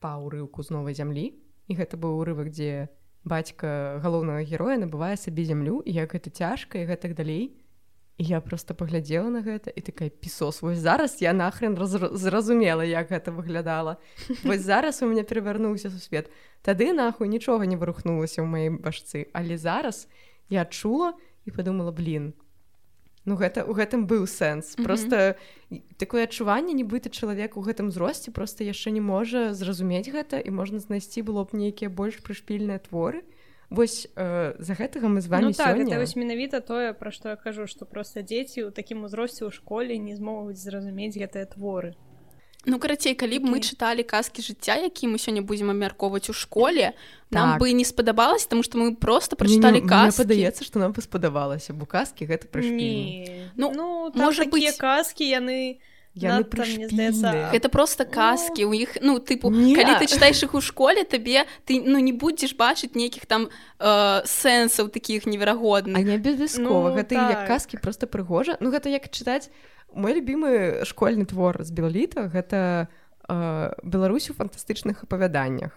па 0.05 0.21
ўрыўку 0.21 0.61
з 0.61 0.69
новай 0.69 0.93
зямлі. 0.93 1.33
І 1.69 1.73
гэта 1.81 1.97
быў 1.97 2.21
урывак 2.21 2.53
дзе 2.53 2.93
бацька 3.25 3.97
галоўнага 4.05 4.45
героя 4.45 4.77
набывае 4.77 5.17
сабе 5.17 5.49
зямлю 5.49 5.81
як 5.89 6.13
гэта 6.13 6.29
цяжка 6.29 6.77
і 6.77 6.85
гэтак 6.85 7.17
далей. 7.17 7.57
і 7.57 7.60
я 8.21 8.41
просто 8.41 8.75
паглядзела 8.75 9.31
на 9.33 9.41
гэта 9.41 9.73
і 9.73 9.81
такая 9.81 10.11
пісос 10.13 10.61
вось 10.61 10.79
зараз 10.79 11.23
я 11.23 11.33
нахрен 11.33 11.77
зразумела 11.81 12.85
як 12.85 13.09
гэта 13.09 13.33
выглядала 13.33 13.97
вось 14.45 14.61
зараз 14.61 15.03
у 15.03 15.09
мяне 15.09 15.25
перавярнуўся 15.25 15.89
сусвет 15.91 16.29
тады 16.61 16.93
нахуй 16.93 17.33
нічога 17.33 17.65
не 17.65 17.81
вырухнулася 17.81 18.45
ў 18.45 18.47
маім 18.47 18.77
башцы 18.85 19.33
але 19.33 19.57
зараз 19.57 20.05
я 20.53 20.69
чула 20.69 21.17
і 21.49 21.51
подумала 21.51 21.97
блин 21.97 22.37
ну 23.25 23.41
гэта 23.41 23.65
у 23.65 23.73
гэтым 23.73 24.05
быў 24.05 24.29
сэнс 24.29 24.77
просто 24.77 25.41
і- 25.73 25.81
такое 25.97 26.29
адчуванне 26.29 26.77
нібыта 26.77 27.09
чалавек 27.09 27.57
у 27.57 27.65
гэтым 27.65 27.89
узросце 27.89 28.29
просто 28.37 28.69
яшчэ 28.69 28.93
не 28.93 29.01
можа 29.01 29.57
зразумець 29.57 30.13
гэта 30.13 30.45
і 30.45 30.53
можна 30.53 30.77
знайсці 30.77 31.25
было 31.25 31.49
б 31.49 31.57
нейкія 31.57 31.89
больш 31.89 32.21
прышпільныя 32.21 32.85
творы 32.85 33.25
вось 33.71 34.09
э, 34.17 34.55
за 34.59 34.75
гэтага 34.75 35.07
мы 35.09 35.21
з 35.21 35.29
вами 35.31 35.43
ну 35.47 35.53
так 35.53 35.77
сёння 35.77 35.87
это 35.95 35.99
вось 35.99 36.17
менавіта 36.17 36.61
тое 36.61 36.93
пра 36.93 37.11
што 37.11 37.29
я 37.31 37.37
кажу 37.37 37.67
што 37.67 37.87
просто 37.87 38.23
дзеці 38.23 38.67
ў 38.67 38.73
такім 38.75 39.05
узросце 39.07 39.47
ў 39.47 39.51
школе 39.55 39.95
не 39.99 40.17
змогуць 40.19 40.59
зразумець 40.59 41.15
гэтыя 41.17 41.47
творы 41.47 41.95
Ну 42.67 42.77
карацей 42.79 43.15
калі 43.17 43.39
б 43.41 43.49
мы 43.49 43.57
Якія? 43.57 43.73
чыталі 43.73 44.03
казкі 44.05 44.43
жыцця 44.45 44.77
які 44.85 45.09
мы 45.09 45.17
сёння 45.17 45.41
будзем 45.41 45.71
абмяркоўваць 45.73 46.29
у 46.29 46.35
школе 46.37 46.93
нам 47.31 47.57
Так. 47.57 47.61
бы 47.63 47.73
не 47.73 47.85
спадабалася 47.89 48.49
тому 48.53 48.63
што 48.63 48.77
мы 48.77 48.93
просто 48.97 49.33
Не, 49.33 49.39
не, 49.39 49.41
прачыталі 49.41 49.81
мне 49.81 49.89
казкі 49.89 50.19
падаецца 50.23 50.65
што 50.69 50.77
нам 50.79 50.93
бы 50.93 51.01
спадабалася 51.01 51.73
бо 51.73 51.87
казкі 51.87 52.27
гэта 52.29 52.53
Не. 52.61 53.49
Ну, 53.57 53.73
ну 53.73 54.13
можа 54.13 54.45
можа 54.45 54.45
такія 54.45 54.73
быць. 54.73 54.77
казкі 54.77 55.25
яны 55.25 55.81
яны 56.15 56.43
прышпільныя 56.43 57.55
гэта 57.55 57.69
просто 57.71 58.05
казкі 58.05 58.67
у 58.67 58.75
іх 58.75 58.99
ну 59.01 59.19
тыпу 59.23 59.51
Не. 59.51 59.75
калі 59.79 59.95
ты 60.03 60.11
чытаеш 60.11 60.43
іх 60.43 60.55
у 60.55 60.61
школе 60.61 61.05
табе 61.05 61.47
ты 61.67 61.79
ну 61.79 61.99
не 62.03 62.13
будзеш 62.13 62.57
бачыць 62.59 62.99
нейкіх 62.99 63.27
там 63.31 63.47
э, 63.79 64.23
сэнсаў 64.27 64.91
такіх 64.91 65.27
А 65.27 65.31
неверагодных 65.31 66.03
не 66.03 66.19
абавязкова 66.19 66.91
Ну, 66.91 66.97
гэта 66.99 67.15
так. 67.15 67.31
як 67.31 67.47
казкі 67.47 67.79
просто 67.79 68.07
прыгожа. 68.07 68.57
Ну 68.61 68.71
гэта 68.75 68.91
як 68.91 69.07
чытаць 69.11 69.51
мой 69.95 70.15
любімы 70.19 70.83
школьны 70.83 71.27
твор 71.27 71.63
з 71.63 71.71
белаліта 71.71 72.27
гэта 72.27 72.89
э, 73.29 73.73
Беларусь 73.83 74.31
у 74.31 74.35
фантастычных 74.35 75.05
апавяданнях 75.07 75.71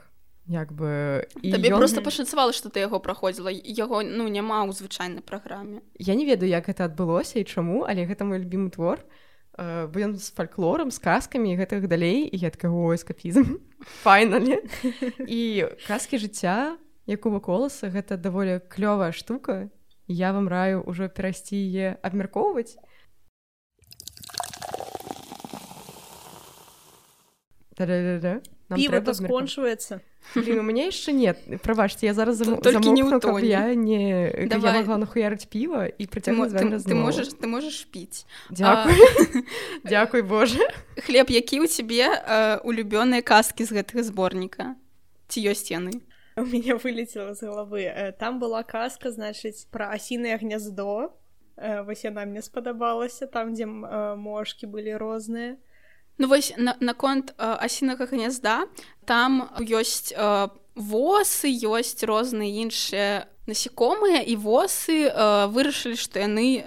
як 0.49 0.73
бы 0.73 1.23
і 1.41 1.51
табе 1.53 1.69
ён- 1.69 1.77
просто 1.77 2.01
пашанцавала 2.01 2.51
што 2.51 2.69
ты 2.73 2.79
яго 2.81 2.99
праходзіла. 2.99 3.53
Яго 3.53 4.01
ну 4.01 4.27
няма 4.27 4.65
ў 4.65 4.73
звычайнай 4.73 5.21
праграме. 5.21 5.85
Я 5.99 6.15
не 6.15 6.25
ведаю 6.25 6.49
як 6.49 6.65
гэта 6.67 6.89
адбылося 6.89 7.37
і 7.39 7.45
чаму 7.45 7.85
але 7.87 8.03
гэта 8.09 8.25
мой 8.25 8.41
любімы 8.41 8.73
твор. 8.73 8.97
э, 8.97 9.22
бо 9.57 9.95
ён 9.99 10.17
з 10.17 10.33
фальклорам 10.33 10.89
з 10.89 10.99
казкамі 10.99 11.57
гэтых 11.57 11.87
далей. 11.87 12.25
І 12.25 12.37
я 12.37 12.49
такая 12.49 12.71
ой 12.71 12.97
эскапізм 12.97 13.59
файналі. 14.03 14.61
І 15.27 15.69
казкі 15.87 16.17
жыцця 16.17 16.77
якува 17.05 17.39
коласа 17.39 17.89
гэта 17.93 18.17
даволі 18.17 18.61
клёвая 18.71 19.11
штука. 19.11 19.69
Я 20.07 20.33
вам 20.33 20.49
раю 20.49 20.83
ўжо 20.83 21.07
перайсці 21.07 21.55
яе 21.55 21.95
абмяркоўваць 22.01 22.75
Та-да-да-да. 27.75 28.41
Нам 28.69 28.79
піва 28.79 28.99
то 29.01 29.13
скончваецца 29.13 29.99
Блин, 30.35 30.59
у 30.59 30.63
мяне 30.63 30.87
яшчэ 30.87 31.11
нет. 31.11 31.37
Прабачце 31.61 32.07
я 32.07 32.13
зараз 32.13 32.39
зам... 32.39 32.57
Толькі 32.63 32.95
не 32.95 33.19
тоне. 33.19 33.47
я 33.47 33.75
не 33.75 34.31
каб 34.31 34.39
я 34.39 34.47
Давай. 34.47 34.79
могла 34.79 34.97
нахуярыць 34.97 35.45
піва 35.51 35.91
і 35.91 36.03
з 36.05 36.07
ты, 36.07 36.79
ты 36.79 36.95
можаш 36.95 37.27
ты 37.35 37.47
можаш 37.47 37.83
піць 37.91 38.25
Дзякуй 38.49 38.95
Дзякуй 39.83 40.21
Боже. 40.21 40.63
Хлеб 40.97 41.29
які 41.29 41.59
ў 41.59 41.67
цябе 41.67 42.07
э, 42.07 42.59
улюбёныя 42.63 43.21
казкі 43.21 43.67
з 43.67 43.83
гэтага 43.83 44.03
зборніка 44.03 44.75
ці 45.27 45.43
ёсць 45.43 45.69
яны 45.75 45.99
у 46.39 46.45
меня 46.47 46.79
вылетела 46.79 47.35
з 47.35 47.43
галавы 47.43 47.83
Э, 47.83 48.11
там 48.15 48.39
была 48.39 48.63
казка 48.63 49.11
значыць 49.11 49.67
пра 49.69 49.91
асінае 49.91 50.39
гняздо 50.39 51.11
Э, 51.57 51.83
вось 51.83 52.03
яна 52.03 52.25
мне 52.25 52.41
спадабалася 52.41 53.27
там 53.27 53.53
дзе 53.53 53.67
м, 53.69 53.85
мошкі 54.17 54.65
былі 54.65 54.97
розныя 54.97 55.59
Ну 56.17 56.27
вось 56.27 56.53
на- 56.57 56.77
наконт 56.79 57.33
на 57.37 57.57
асінага 57.57 58.05
гнязда 58.05 58.67
там 59.05 59.49
ёсць 59.59 60.13
э, 60.13 60.49
восы 60.75 61.49
ёсць 61.49 62.03
розныя 62.05 62.49
іншыя 62.63 63.27
насекомыя 63.47 64.21
і 64.21 64.35
восы 64.37 65.09
э, 65.09 65.47
вырашылі 65.49 65.97
што 65.97 66.19
яны 66.19 66.63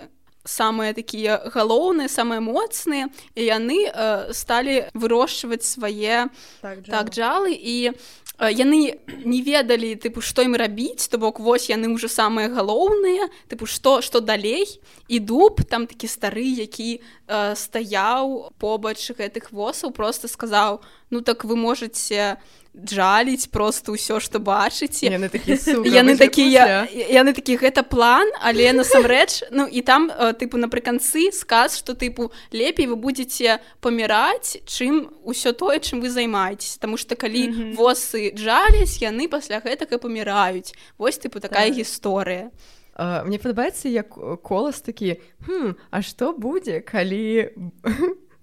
самыя 0.47 0.95
такія 0.95 1.43
галоўныя 1.53 2.09
самыя 2.09 2.41
моцныя 2.41 3.11
і 3.35 3.43
яны 3.43 3.91
э, 3.91 4.33
сталі 4.33 4.89
вырошчваць 4.95 5.67
свае 5.67 6.31
так 6.63 6.87
так 6.87 7.11
джалы 7.11 7.53
і 7.53 7.91
э, 7.91 8.51
яны 8.55 8.97
не 9.27 9.41
ведалі 9.43 9.99
тыпу 9.99 10.23
што 10.23 10.47
ім 10.47 10.57
рабіць 10.57 11.11
то 11.11 11.19
бок 11.19 11.43
вось 11.43 11.69
яны 11.69 11.91
ўжо 11.93 12.09
самыя 12.09 12.49
галоўныя 12.49 13.29
тыпу 13.51 13.67
што 13.67 14.01
што 14.01 14.21
далей? 14.21 14.65
І 15.11 15.19
дуб 15.19 15.67
там 15.67 15.87
такі 15.87 16.07
стары 16.07 16.47
які 16.47 17.03
э, 17.03 17.55
стаяў 17.55 18.55
побач 18.59 19.03
гэтых 19.11 19.51
восаў 19.53 19.91
просто 19.91 20.31
сказаў 20.31 20.81
ну 21.11 21.21
так 21.21 21.45
вы 21.45 21.57
можете 21.57 22.39
джаліць 22.77 23.47
просто 23.49 23.93
ўсё 23.97 24.21
што 24.21 24.37
бачыце 24.39 25.09
яны 25.09 25.29
такі 25.33 25.57
яны 25.89 26.17
такія 26.21 26.85
яны 26.93 27.33
такі 27.33 27.57
гэта 27.57 27.81
план 27.83 28.29
але 28.45 28.73
насамрэч 28.77 29.49
ну 29.51 29.65
і 29.65 29.81
там 29.81 30.11
э, 30.13 30.33
тыпу 30.37 30.61
напрыканцы 30.61 31.33
сказ 31.33 31.79
што 31.81 31.97
тыпу 31.97 32.29
лепей 32.53 32.87
вы 32.87 32.97
будете 32.97 33.61
паміраць 33.81 34.61
чым 34.69 35.09
усё 35.25 35.53
тое 35.57 35.81
чым 35.81 36.01
вы 36.05 36.11
займаетесь 36.11 36.77
Таму 36.77 36.97
что 36.97 37.17
калі 37.17 37.49
Мгм. 37.49 37.75
восы 37.81 38.33
джаляць 38.37 39.01
яны 39.01 39.29
пасля 39.29 39.61
гэтага 39.65 39.97
паміраюць 39.99 40.75
вось 40.99 41.17
тыпу 41.19 41.41
такая 41.41 41.69
Так. 41.73 41.79
гісторыя 41.81 42.51
А, 42.99 43.25
мне 43.25 43.37
падабаецца 43.39 43.89
як 43.93 44.17
колас 44.43 44.81
такі 44.81 45.17
хм, 45.45 45.77
А 45.91 46.01
што 46.03 46.33
будзе 46.33 46.81
калі 46.81 47.53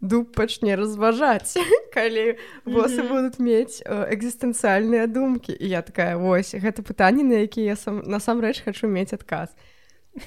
дуб 0.03 0.35
пачне 0.35 0.75
разважаць 0.75 1.55
калі 1.95 2.35
восы 2.67 2.99
Мгм. 2.99 3.07
будуць 3.07 3.39
мець 3.39 3.79
э, 3.87 4.11
экзістэнцыяльныя 4.11 5.07
думкі 5.07 5.55
і 5.55 5.65
я 5.71 5.79
такая 5.81 6.17
вось 6.19 6.51
гэта 6.51 6.83
пытанне 6.83 7.23
на 7.23 7.39
якія 7.47 7.73
я 7.73 7.77
сам 7.79 8.03
насамрэч 8.03 8.59
хачу 8.67 8.91
мець 8.91 9.15
адказ 9.15 9.55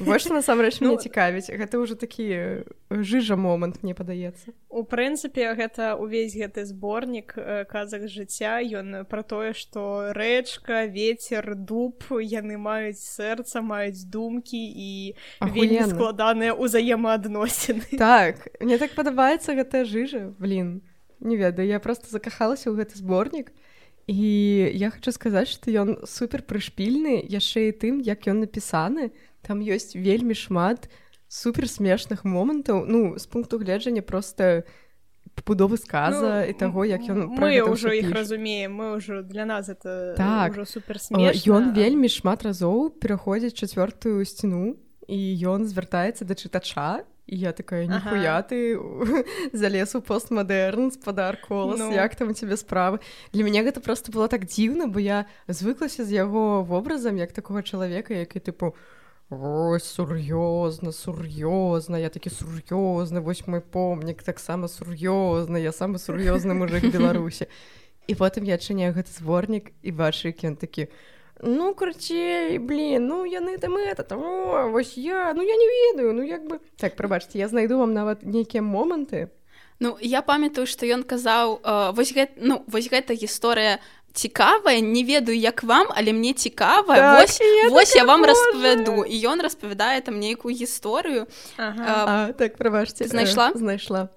больш 0.00 0.26
насамрэч 0.26 0.80
мне 0.80 0.94
Ну, 0.94 0.98
цікавіць 0.98 1.50
гэта 1.50 1.78
ўжо 1.78 1.94
такі 1.94 2.64
жыжа 2.90 3.36
момант 3.36 3.82
мне 3.82 3.94
падаецца 3.94 4.50
У 4.68 4.82
прынцыпе 4.82 5.54
гэта 5.54 5.94
увесь 5.94 6.34
гэты 6.34 6.66
зборнік 6.66 7.38
э, 7.38 7.64
казак 7.70 8.08
жыцця 8.10 8.58
ён 8.60 9.06
пра 9.06 9.22
тое 9.22 9.54
што 9.54 10.10
рэчка 10.12 10.90
ветер 10.90 11.54
дуб 11.54 12.02
яны 12.10 12.58
маюць 12.58 13.00
сэрца 13.00 13.62
маюць 13.62 14.02
думкі 14.10 14.58
і 14.58 15.14
вельмі 15.40 15.86
складаныя 15.86 16.52
ўзаемаадносіны. 16.58 17.94
Так 17.98 18.50
мне 18.60 18.78
так 18.78 18.92
падабаецца 18.98 19.54
гэтая 19.54 19.86
жыжа. 19.86 20.34
Блин 20.38 20.82
не 21.20 21.36
ведаю 21.36 21.68
я 21.68 21.80
просто 21.80 22.10
закахалася 22.10 22.70
ў 22.70 22.76
гэты 22.82 22.98
зборнік 22.98 23.52
і 24.06 24.70
я 24.74 24.90
хочу 24.90 25.10
сказаць 25.12 25.50
што 25.50 25.70
ён 25.70 26.06
супер 26.06 26.42
прышпільны 26.46 27.24
яшчэ 27.26 27.70
і 27.70 27.76
тым 27.80 27.94
як 28.04 28.28
ён 28.30 28.44
напісаны 28.44 29.10
там 29.46 29.62
ёсць 29.62 29.94
вельмі 29.94 30.34
шмат 30.34 30.90
супер 31.28 31.66
смешных 31.70 32.24
момантаў 32.26 32.84
ну 32.86 33.14
з 33.18 33.26
пункту 33.26 33.58
гледжання 33.58 34.02
просто 34.02 34.64
пабудовы 35.36 35.76
сказа 35.76 36.42
Ну, 36.46 36.50
і 36.50 36.52
таго 36.52 36.84
як 36.84 37.02
ён 37.02 37.28
мы 37.36 37.60
ўжо 37.66 37.92
іх 37.92 38.10
разумеем 38.14 38.72
мы 38.78 38.96
ўжо 38.96 39.22
для 39.22 39.44
нас 39.44 39.68
это 39.68 40.14
Так. 40.16 40.54
супер 40.66 40.96
Ён 41.46 41.74
вельмі 41.74 42.08
шмат 42.08 42.42
разоў 42.42 42.90
пераходзіць 42.90 43.54
чацвёртую 43.54 44.24
сцяну 44.24 44.76
і 45.08 45.18
ён 45.46 45.66
звяртаецца 45.66 46.24
да 46.24 46.34
чытача 46.34 47.04
і 47.26 47.36
я 47.36 47.52
такая 47.52 47.84
Ага. 47.84 47.98
ніхуя 47.98 48.38
ты 48.46 48.78
залез 49.52 49.94
у 49.94 50.00
постмадэрн 50.00 50.90
спадар 50.94 51.36
колас 51.42 51.78
Ну. 51.78 51.92
як 51.92 52.14
там 52.14 52.30
у 52.30 52.32
цябе 52.32 52.56
справы 52.56 52.98
для 53.34 53.42
мяне 53.44 53.62
гэта 53.66 53.80
просто 53.82 54.12
было 54.12 54.28
так 54.28 54.46
дзіўна 54.46 54.86
бо 54.86 55.00
я 55.02 55.26
звыклася 55.48 56.04
з 56.06 56.12
яго 56.22 56.62
вобразам 56.62 57.18
як 57.18 57.32
такога 57.32 57.62
чалавека 57.62 58.14
які 58.14 58.38
тыпу 58.38 58.72
Ось 59.28 59.82
сур'ёзна 59.82 60.92
сур'ёзна 60.94 61.98
я 61.98 62.10
такі 62.14 62.30
сур'ёзны 62.30 63.18
вось 63.18 63.42
мой 63.50 63.60
помнік 63.60 64.22
таксама 64.22 64.70
сур'ёзны 64.70 65.58
я 65.58 65.72
самы 65.74 65.98
сур'ёзны 65.98 66.54
мужик 66.54 66.86
беларусі 66.94 67.50
і 68.06 68.14
потым 68.14 68.46
я 68.46 68.54
адчыняю 68.54 68.94
гэты 68.94 69.10
зборнік 69.10 69.74
і 69.82 69.90
бачу 69.90 70.30
які 70.30 70.54
ён 70.54 70.56
такі 70.56 70.86
ну 71.42 71.74
карцей 71.74 72.62
блин 72.62 73.10
ну 73.10 73.26
яны 73.26 73.58
там 73.58 73.74
это 73.74 74.06
там 74.06 74.22
о, 74.22 74.70
вось 74.70 74.94
я 74.94 75.34
ну 75.34 75.42
я 75.42 75.56
не 75.58 75.66
ведаю 75.66 76.14
ну 76.14 76.22
як 76.22 76.46
бы 76.46 76.60
так 76.78 76.94
прабачце 76.94 77.42
я 77.42 77.48
знайду 77.48 77.82
вам 77.82 77.94
нават 77.94 78.22
нейкія 78.22 78.62
моманты. 78.62 79.34
Ну 79.80 79.98
я 80.00 80.22
памятаю 80.22 80.70
што 80.70 80.86
ён 80.86 81.02
казаў 81.02 81.60
э, 81.60 81.92
вось 81.92 82.14
гэт, 82.14 82.38
ну 82.38 82.64
вось 82.70 82.88
гэта 82.88 83.12
гісторыя 83.12 83.82
цікавая 84.16 84.80
не 84.80 85.04
ведаю 85.04 85.36
як 85.36 85.62
вам 85.62 85.86
але 85.92 86.12
мне 86.12 86.32
цікава 86.32 86.96
Так, 86.96 87.20
вось, 87.20 87.40
я 87.40 87.68
вось 87.68 87.96
я 87.96 88.04
вам 88.04 88.24
распавяду 88.24 89.04
і 89.04 89.16
ён 89.28 89.44
распавядае 89.44 90.00
там 90.00 90.16
нейкую 90.16 90.56
гісторыю 90.56 91.28
ага. 91.60 91.84
А, 91.84 92.04
а, 92.08 92.32
так 92.32 92.56
прабачце 92.56 93.04
знайшла? 93.04 93.52
э, 93.52 93.58
знайшла. 93.58 94.08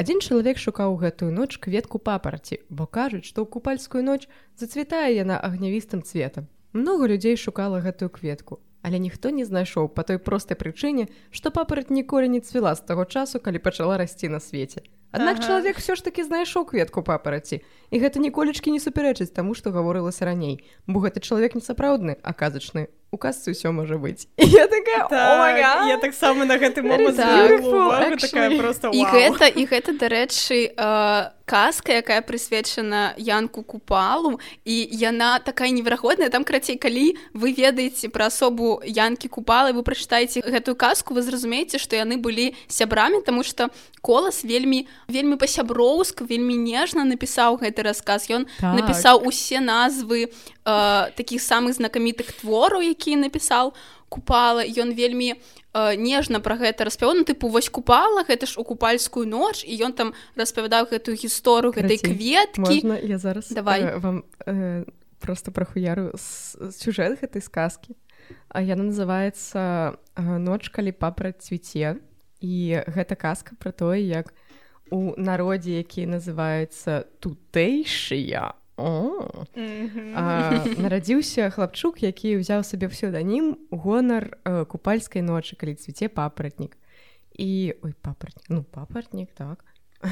Адзін 0.00 0.24
чалавек 0.24 0.56
шукаў 0.56 0.96
гэтую 0.96 1.30
ноч 1.36 1.60
кветку 1.60 2.00
папараці 2.00 2.64
бо 2.72 2.88
кажуць 2.88 3.28
што 3.28 3.44
ў 3.44 3.46
купальскую 3.52 4.00
ноч 4.00 4.24
зацвітае 4.56 5.12
яна 5.20 5.36
агнявістым 5.36 6.00
цветам. 6.02 6.48
Много 6.72 7.04
людзей 7.06 7.36
шукала 7.36 7.84
гэтую 7.84 8.08
кветку 8.08 8.64
але 8.82 8.98
ніхто 8.98 9.30
не 9.30 9.44
знайшоў 9.44 9.88
па 9.94 10.02
той 10.02 10.18
простай 10.18 10.58
прычыне 10.58 11.06
што 11.30 11.54
папараць 11.54 11.90
ніколі 11.90 12.28
не 12.28 12.40
цвіла 12.40 12.74
з 12.74 12.82
таго 12.88 13.04
часу 13.04 13.38
калі 13.38 13.62
пачала 13.62 14.00
расці 14.00 14.28
на 14.28 14.40
свеце 14.40 14.82
Аднак 15.12 15.36
Ага. 15.38 15.46
чалавек 15.46 15.76
все 15.78 15.94
ж 15.94 16.04
таки 16.04 16.24
знайшоў 16.24 16.64
кветку 16.64 17.02
папараці 17.04 17.60
і 17.90 17.96
гэта 18.00 18.18
ніколечкі 18.18 18.72
не 18.72 18.80
супярэчыць 18.80 19.32
таму 19.36 19.54
што 19.54 19.70
гаворылася 19.70 20.24
раней 20.24 20.64
бо 20.88 21.00
гэты 21.04 21.20
чалавек 21.20 21.54
не 21.54 21.60
сапраўдны 21.60 22.16
а 22.22 22.32
казачны 22.32 22.88
у 23.12 23.18
казцы 23.20 23.52
ўсё 23.52 23.76
можа 23.76 24.00
быць 24.00 24.24
і 24.40 24.46
я 24.56 24.64
такая 24.72 25.04
так, 25.04 25.60
я 25.88 25.96
таксама 26.00 26.48
на 26.48 26.56
гэты 26.56 26.80
момант 26.80 27.16
Так. 27.20 27.60
увагу, 27.60 28.16
такая 28.16 28.56
просто 28.56 28.88
і 28.88 29.04
вау. 29.04 29.12
гэта 29.12 29.46
і 29.52 29.62
гэта 29.68 29.92
дарэчы 30.00 30.72
э, 30.72 31.30
казка 31.44 31.92
якая 32.00 32.22
прысвечана 32.24 33.12
янку 33.20 33.60
купалу 33.62 34.40
і 34.64 34.88
яна 34.96 35.38
такая 35.44 35.68
неверагодная 35.68 36.30
там 36.32 36.44
крацей 36.44 36.80
калі 36.80 37.12
вы 37.36 37.52
ведаеце 37.52 38.08
пра 38.08 38.32
асобу 38.32 38.80
янкі 38.80 39.28
купалы 39.28 39.76
вы 39.76 39.84
прачытаеце 39.84 40.40
гэтую 40.40 40.72
казку 40.80 41.12
вы 41.12 41.20
зразумееце 41.20 41.76
што 41.76 42.00
яны 42.00 42.16
былі 42.16 42.56
сябрамі 42.64 43.20
тому 43.20 43.44
что 43.44 43.68
колас 44.00 44.40
вельмі 44.40 44.88
вельмі 45.06 45.36
па-сяброўску 45.36 46.24
вельмі 46.24 46.56
нежна 46.56 47.04
напісаў 47.04 47.60
гэты 47.60 47.84
расказ 47.84 48.32
ён 48.32 48.48
Так. 48.56 48.72
напісаў 48.72 49.20
усе 49.20 49.60
назвы 49.60 50.32
э, 50.64 51.10
такіх 51.12 51.42
самых 51.44 51.76
знакамітых 51.76 52.32
твораў 52.40 52.80
які 52.80 53.01
напісаў 53.10 53.74
купала 54.12 54.62
ён 54.62 54.92
вельмі 54.92 55.34
э, 55.34 55.96
нежна 55.96 56.40
пра 56.40 56.60
гэта 56.60 56.84
распяваў. 56.84 57.16
Ну 57.18 57.24
тыпу 57.24 57.48
вось 57.48 57.72
купала 57.72 58.22
гэта 58.28 58.46
ж 58.46 58.60
у 58.60 58.64
купальскую 58.64 59.24
ноч 59.26 59.64
і 59.64 59.72
ён 59.82 59.96
там 59.96 60.12
распавядаў 60.36 60.92
гэтую 60.92 61.16
гісторыю 61.16 61.72
гэтай 61.72 61.98
кветкі. 61.98 62.60
Можна 62.60 63.00
я 63.00 63.18
зараз 63.18 63.48
Давай. 63.48 63.82
э, 63.82 63.98
вам 63.98 64.24
э, 64.46 64.84
просто 65.18 65.50
прахуяру 65.50 66.12
сюжэт 66.70 67.18
гэтай 67.18 67.42
сказкі. 67.42 67.96
А 68.48 68.62
яна 68.62 68.92
называецца 68.92 69.96
э, 70.14 70.38
ноч 70.38 70.68
калі 70.68 70.92
папра 70.92 71.32
цвіце 71.32 71.98
і 72.42 72.84
гэта 72.86 73.16
казка 73.16 73.56
пра 73.58 73.72
тое 73.72 74.04
як 74.04 74.34
у 74.92 75.16
народзе 75.16 75.80
які 75.80 76.04
называецца 76.06 77.08
тутэйшыя 77.22 78.52
а, 78.52 78.61
нарадзіўся 80.80 81.50
хлапчук 81.52 82.02
які 82.02 82.40
ўзяў 82.40 82.64
сабе 82.64 82.88
псевданім 82.88 83.56
гонар 83.70 84.38
э, 84.44 84.64
купальскай 84.64 85.22
ночы 85.22 85.56
калі 85.56 85.76
цвіце 85.76 86.08
папаратнік. 86.08 86.76
І 87.36 87.76
ой 87.82 87.92
папаратнік 88.00 88.48
ну 88.48 88.64
папаратнік 88.64 89.30
так. 89.36 89.64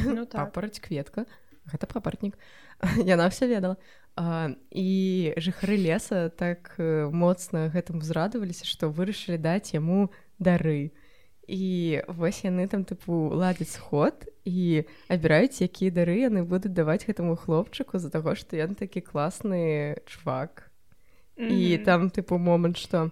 Ну 0.05 0.27
так. 0.27 0.53
папараць 0.53 0.79
кветка. 0.79 1.25
Гэта 1.73 1.87
папаратнік. 1.87 2.39
Яна 3.05 3.29
все 3.29 3.47
ведала. 3.49 3.77
А, 4.17 4.51
і 4.71 5.33
жыхары 5.39 5.77
леса 5.81 6.29
так 6.29 6.75
э, 6.77 7.09
моцна 7.09 7.71
гэтым 7.73 8.05
узрадаваліся 8.05 8.67
што 8.69 8.91
вырашылі 8.91 9.39
даць 9.39 9.73
яму 9.73 10.11
дары 10.39 10.93
і 11.51 12.03
вось 12.07 12.47
яны 12.47 12.71
там 12.71 12.87
тыпу 12.87 13.35
ладзяць 13.35 13.75
сход 13.75 14.15
і 14.47 14.87
абіраюць 15.11 15.59
якія 15.67 15.91
дары 15.91 16.23
яны 16.23 16.47
будуць 16.47 16.71
даваць 16.71 17.03
гэтаму 17.11 17.35
хлопчыку 17.35 17.99
з-за 17.99 18.15
таго 18.15 18.39
што 18.39 18.55
ён 18.55 18.79
такі 18.79 19.03
класны 19.03 19.99
чвак 20.07 20.71
і 21.35 21.75
Мгм. 21.75 21.85
там 21.85 22.01
тыпу 22.15 22.39
момант 22.39 22.79
што 22.79 23.11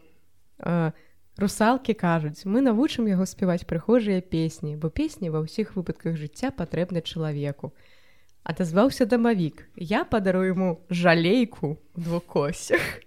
а, 0.63 0.95
русалкі 1.35 1.99
кажуць 1.99 2.47
мы 2.47 2.63
навучым 2.63 3.11
яго 3.11 3.27
спяваць 3.27 3.67
прыхожыя 3.67 4.23
песні 4.23 4.79
бо 4.79 4.87
песні 4.87 5.35
ва 5.35 5.43
ўсіх 5.43 5.75
выпадках 5.75 6.15
жыцця 6.15 6.55
патрэбны 6.55 7.03
чалавеку 7.03 7.75
адазваўся 8.47 9.03
дамавік 9.03 9.67
я 9.75 10.07
падарую 10.07 10.47
яму 10.55 10.71
жалейку 10.91 11.75
двукосях 11.99 13.03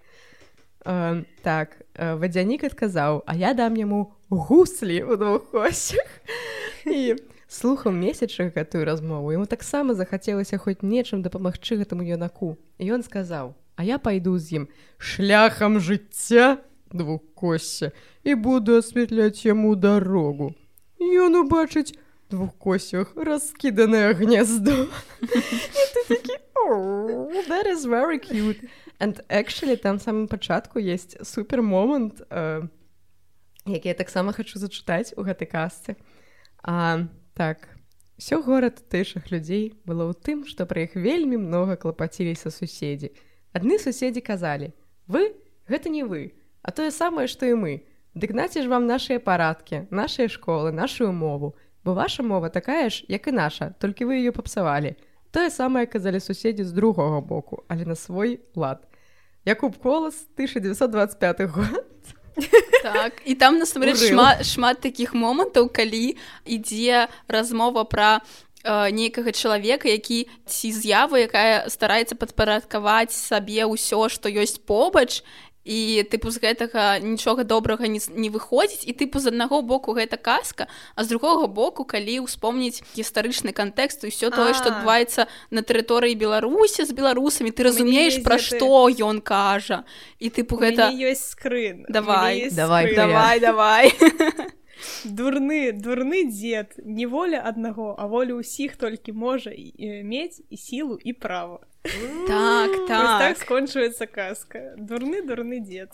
а, 0.84 1.22
так 1.42 1.76
а, 1.94 2.16
вадзянік 2.16 2.64
адказаў 2.64 3.22
а 3.26 3.36
я 3.36 3.54
дам 3.54 3.76
яму 3.76 4.12
гуслі 4.30 5.02
у 5.04 5.16
двухосях 5.16 6.08
і 6.86 7.16
слухаў 7.48 7.92
месячах 7.92 8.54
гэтую 8.56 8.84
размову 8.84 9.32
яму 9.32 9.46
таксама 9.46 9.94
захацелася 9.94 10.58
хоць 10.58 10.80
нечым 10.82 11.22
дапамагчы 11.22 11.76
гэтаму 11.76 12.02
юнаку. 12.02 12.56
І 12.78 12.96
ён 12.96 13.04
сказаў 13.04 13.54
а 13.76 13.84
я 13.84 13.98
пайду 13.98 14.38
з 14.38 14.62
ім 14.62 14.64
шляхам 14.98 15.80
жыцця 15.80 16.58
двухкосся 16.92 17.92
і 18.24 18.34
буду 18.34 18.76
асвятляць 18.80 19.44
яму 19.46 19.74
дарогу 19.76 20.54
ён 21.00 21.44
убачыць 21.44 21.96
двухкосях 22.30 23.12
раскіданае 23.16 24.14
«Oh, 26.62 27.28
that 27.52 27.66
is 27.66 27.84
very 27.84 28.18
cute 28.18 28.60
and 29.02 29.24
actually 29.28 29.76
там 29.76 29.98
самым 29.98 30.28
пачатку 30.28 30.78
есть 30.78 31.26
супер 31.26 31.60
момант 31.62 32.22
э, 32.30 32.62
які 33.66 33.88
я 33.88 33.94
таксама 33.94 34.32
хочу 34.32 34.58
зачытаць 34.58 35.14
у 35.16 35.22
гэтай 35.22 35.46
касцы 35.46 35.96
а, 36.62 37.06
так. 37.34 37.68
Все 38.16 38.40
горад 38.40 38.78
тэйшых 38.88 39.32
людзей 39.32 39.74
было 39.84 40.06
ў 40.06 40.14
тым 40.14 40.46
што 40.46 40.66
пра 40.66 40.86
іх 40.86 40.94
вельмі 40.94 41.42
многа 41.42 41.74
клапаціліся 41.74 42.54
суседзі. 42.54 43.10
Адны 43.50 43.82
суседзі 43.82 44.22
казалі 44.22 44.70
вы 45.10 45.34
гэта 45.66 45.90
не 45.90 46.06
вы 46.06 46.38
а 46.62 46.70
тое 46.70 46.94
самае 46.94 47.26
што 47.26 47.50
і 47.50 47.58
мы. 47.58 47.82
Дык 48.14 48.30
наці 48.30 48.62
ж 48.62 48.70
вам 48.70 48.86
нашыя 48.86 49.18
парадкі 49.18 49.90
нашыя 49.90 50.30
школы 50.30 50.70
нашу 50.70 51.10
мову. 51.10 51.58
Бо 51.82 51.98
ваша 51.98 52.22
мова 52.22 52.54
такая 52.54 52.86
ж 52.86 53.02
як 53.08 53.26
і 53.26 53.32
наша 53.34 53.74
толькі 53.82 54.06
вы 54.06 54.22
ее 54.22 54.30
папсавалі. 54.30 54.94
Тое 55.34 55.50
самае 55.50 55.90
казалі 55.90 56.22
суседзі 56.22 56.62
з 56.62 56.70
другога 56.70 57.18
боку 57.20 57.66
але 57.66 57.82
на 57.82 57.98
свой 57.98 58.38
лад 58.54 58.86
Якуб 59.44 59.76
колас 59.78 60.26
1925 60.34 61.40
год. 61.40 61.84
Так 62.82 63.22
і 63.24 63.34
там 63.34 63.58
насамрэч 63.58 64.08
шмат, 64.08 64.46
шмат 64.46 64.80
такіх 64.80 65.12
момантаў 65.14 65.68
калі 65.68 66.16
ідзе 66.48 67.12
размова 67.28 67.84
пра 67.84 68.24
э, 68.64 68.88
нейкага 68.88 69.36
чалавека 69.36 69.88
які 69.92 70.26
ці 70.48 70.72
з'яву 70.72 71.20
якая 71.20 71.68
стараецца 71.68 72.16
падпарадкаваць 72.16 73.12
сабе 73.12 73.68
ўсё 73.68 74.08
што 74.08 74.32
ёсць 74.32 74.56
побач 74.56 75.20
і 75.64 76.02
тыпу 76.10 76.30
з 76.30 76.42
гэтага 76.42 76.98
нічога 76.98 77.44
добрага 77.44 77.86
не, 77.86 78.00
не 78.10 78.30
выходзіць 78.30 78.82
і 78.82 78.92
тыпу 78.92 79.22
з 79.22 79.30
аднаго 79.30 79.62
боку 79.62 79.94
гэта 79.94 80.18
казка 80.18 80.66
а 80.94 81.04
з 81.04 81.14
другога 81.14 81.46
боку 81.46 81.84
калі 81.84 82.26
ўспомніць 82.26 82.82
гістарычны 82.96 83.54
кантэкст 83.54 84.02
і 84.02 84.10
ўсё 84.10 84.34
тое 84.34 84.54
што 84.58 84.74
адбываецца 84.74 85.30
на 85.50 85.62
тэрыторыі 85.62 86.18
беларусі 86.18 86.82
з 86.82 86.92
беларусамі 86.92 87.54
ты 87.54 87.62
разумееш 87.68 88.22
пра 88.26 88.38
што 88.42 88.90
ён 88.90 89.22
кажа. 89.22 89.84
І 90.18 90.30
тыпу 90.30 90.58
гэта 90.58 90.90
ёсць 90.90 91.34
скрын. 91.34 91.86
Давай, 91.88 92.50
давай, 92.50 92.94
давай. 92.94 93.38
давай 93.40 93.86
дурны 95.04 95.72
дурны 95.72 96.24
дзед. 96.30 96.78
Не 96.84 97.06
воля 97.06 97.42
аднаго 97.44 97.94
а 97.98 98.06
воля 98.06 98.38
ўсіх 98.38 98.76
толькі 98.76 99.12
можа 99.12 99.52
мець 100.04 100.42
і 100.50 100.56
сілу 100.56 100.98
і 100.98 101.12
права. 101.12 101.60
Так 102.26 102.70
Вось 102.70 102.88
так. 102.88 103.18
так 103.18 103.36
скончваецца 103.38 104.06
казка. 104.06 104.74
Дурны 104.78 105.22
дурны 105.26 105.60
дзед. 105.60 105.90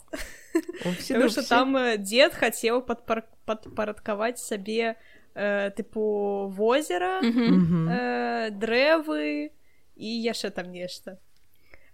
Упсі 0.84 1.14
Потому 1.14 1.30
что 1.30 1.42
там 1.48 1.76
дзед 1.98 2.34
хацеў 2.34 2.82
падпар... 2.82 3.24
падпарадкаваць 3.44 4.42
сабе 4.42 4.96
э, 5.34 5.70
тыпу 5.76 6.48
возера 6.52 7.20
э, 7.22 8.50
дрэвы 8.50 9.52
і 9.96 10.10
яшчэ 10.28 10.50
там 10.50 10.72
нешта 10.72 11.18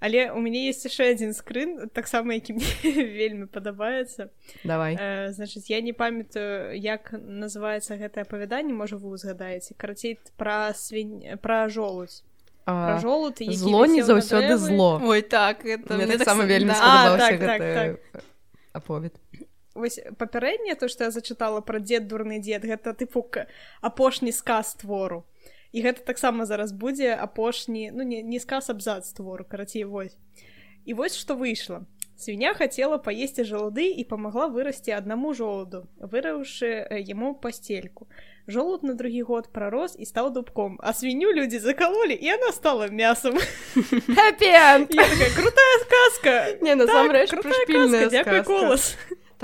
але 0.05 0.29
у 0.33 0.41
мяне 0.45 0.67
есть 0.69 0.85
яшчэ 0.85 1.17
адзін 1.17 1.33
скрын 1.33 1.89
таксама 1.89 2.37
які 2.37 2.59
мне 2.61 2.69
вельмі 3.21 3.47
падабаецца 3.49 4.29
давай. 4.65 4.99
Э, 5.01 5.33
значыць 5.33 5.73
я 5.73 5.81
не 5.81 5.97
памятаю 5.97 6.77
як 6.77 7.09
называецца 7.17 7.97
гэтае 7.97 8.29
апавяданне 8.29 8.77
можа 8.77 9.01
вы 9.01 9.17
узгадаеце 9.17 9.73
карацей 9.81 10.21
пра 10.37 10.77
свінь 10.77 11.41
пра 11.41 11.69
жолудь 11.73 12.21
А, 12.67 12.97
пра 12.97 13.01
жолуд 13.01 13.41
зло 13.53 13.85
не 13.85 14.01
заўсёды 14.01 14.57
зло. 14.57 15.01
Ой 15.05 15.21
так 15.21 15.65
таксама 15.89 16.45
так 16.45 16.49
вельмі 16.49 16.73
аповед 18.73 19.21
вось 19.75 20.01
папярэдняе 20.19 20.75
то 20.79 20.89
што 20.89 21.05
я 21.05 21.11
зачытала 21.11 21.61
пра 21.61 21.81
дзед 21.83 22.07
дурны 22.07 22.39
дзед 22.39 22.65
гэта 22.65 22.95
тыпу 22.95 23.27
апошні 23.81 24.33
сказ 24.33 24.75
твору 24.75 25.25
і 25.75 25.83
гэта 25.83 26.07
таксама 26.07 26.47
зараз 26.47 26.71
будзе 26.71 27.11
апошні 27.19 27.91
ну 27.91 28.07
не, 28.07 28.23
не 28.23 28.39
сказ 28.39 28.71
абзац 28.71 29.11
твору 29.13 29.45
карацей 29.45 29.85
вось. 29.85 30.15
І 30.87 30.95
вось 30.95 31.19
што 31.19 31.35
выйшла. 31.35 31.83
Свіня 32.15 32.55
хацела 32.55 32.95
паесці 33.03 33.43
жалуды 33.43 33.91
і 33.91 34.05
памагла 34.07 34.47
вырасці 34.47 34.95
аднаму 34.95 35.35
жолуду 35.35 35.91
выраўшы 35.99 36.87
яму 37.03 37.35
пасцельку. 37.35 38.07
Жолуд 38.47 38.87
на 38.87 38.95
другі 38.95 39.27
год 39.27 39.51
прарос 39.51 39.97
і 39.99 40.07
стаў 40.07 40.31
дубком 40.31 40.79
а 40.79 40.95
свінню 40.95 41.35
людзі 41.35 41.59
закалолі 41.59 42.15
і 42.15 42.33
она 42.39 42.53
стала 42.53 42.87
такая, 44.87 44.87
крутая 45.35 45.77
сказка! 45.83 46.35
Не, 46.63 46.79
насамрэч, 46.79 47.31
так, 47.31 47.41
крутая 47.41 47.67
казка, 47.67 48.09
дзякуй 48.15 48.43
колас 48.47 48.95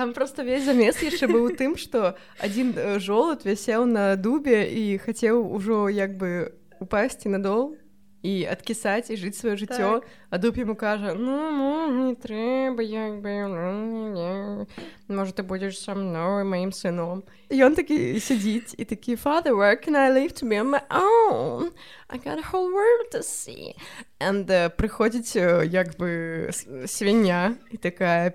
Там 0.01 0.15
просто 0.15 0.43
весь 0.43 0.65
замес 0.65 0.97
яшчэ 1.05 1.29
быў 1.29 1.43
у 1.45 1.53
тым, 1.53 1.77
што 1.77 2.17
адзін 2.41 2.73
э, 2.73 2.97
жолуд 3.05 3.45
вісеў 3.45 3.85
на 3.85 4.17
дубе 4.17 4.65
і 4.65 4.97
хацеў 4.97 5.45
ужо 5.45 5.93
як 5.93 6.17
бы 6.17 6.57
упасці 6.81 7.29
на 7.29 7.37
дол 7.37 7.77
і 8.25 8.49
адкісаць 8.49 9.13
і 9.13 9.21
жыць 9.21 9.37
сваё 9.37 9.61
жыццё, 9.61 10.01
а 10.33 10.41
дуб 10.41 10.57
яму 10.57 10.73
кажа: 10.73 11.13
ну, 11.13 11.53
ну 11.53 12.09
не 12.09 12.17
трэба 12.17 12.81
як 12.81 13.21
бы 13.21 13.45
ну, 13.53 14.67
можа 15.13 15.37
ты 15.37 15.45
будзеш 15.45 15.77
са 15.77 15.93
мной 15.93 16.49
маім 16.49 16.73
сыном. 16.73 17.21
Ён 17.53 17.77
такі 17.77 18.17
сядзіць 18.17 18.73
і 18.81 18.89
такі 18.89 19.21
father 19.21 19.53
where 19.53 19.77
can 19.77 20.01
I 20.01 20.09
live 20.09 20.33
to 20.41 20.49
be 20.49 20.57
on 20.57 20.73
my 20.73 20.85
own? 20.89 21.77
I 22.09 22.17
got 22.17 22.41
a 22.41 22.49
whole 22.49 22.73
world 22.73 23.13
to 23.13 23.21
see 23.21 23.77
and 24.17 24.49
uh, 24.49 24.73
прыходзіць 24.73 25.37
э, 25.37 25.69
як 25.69 26.01
бы 26.01 26.49
свіння 26.89 27.61
і 27.69 27.77
такая 27.77 28.33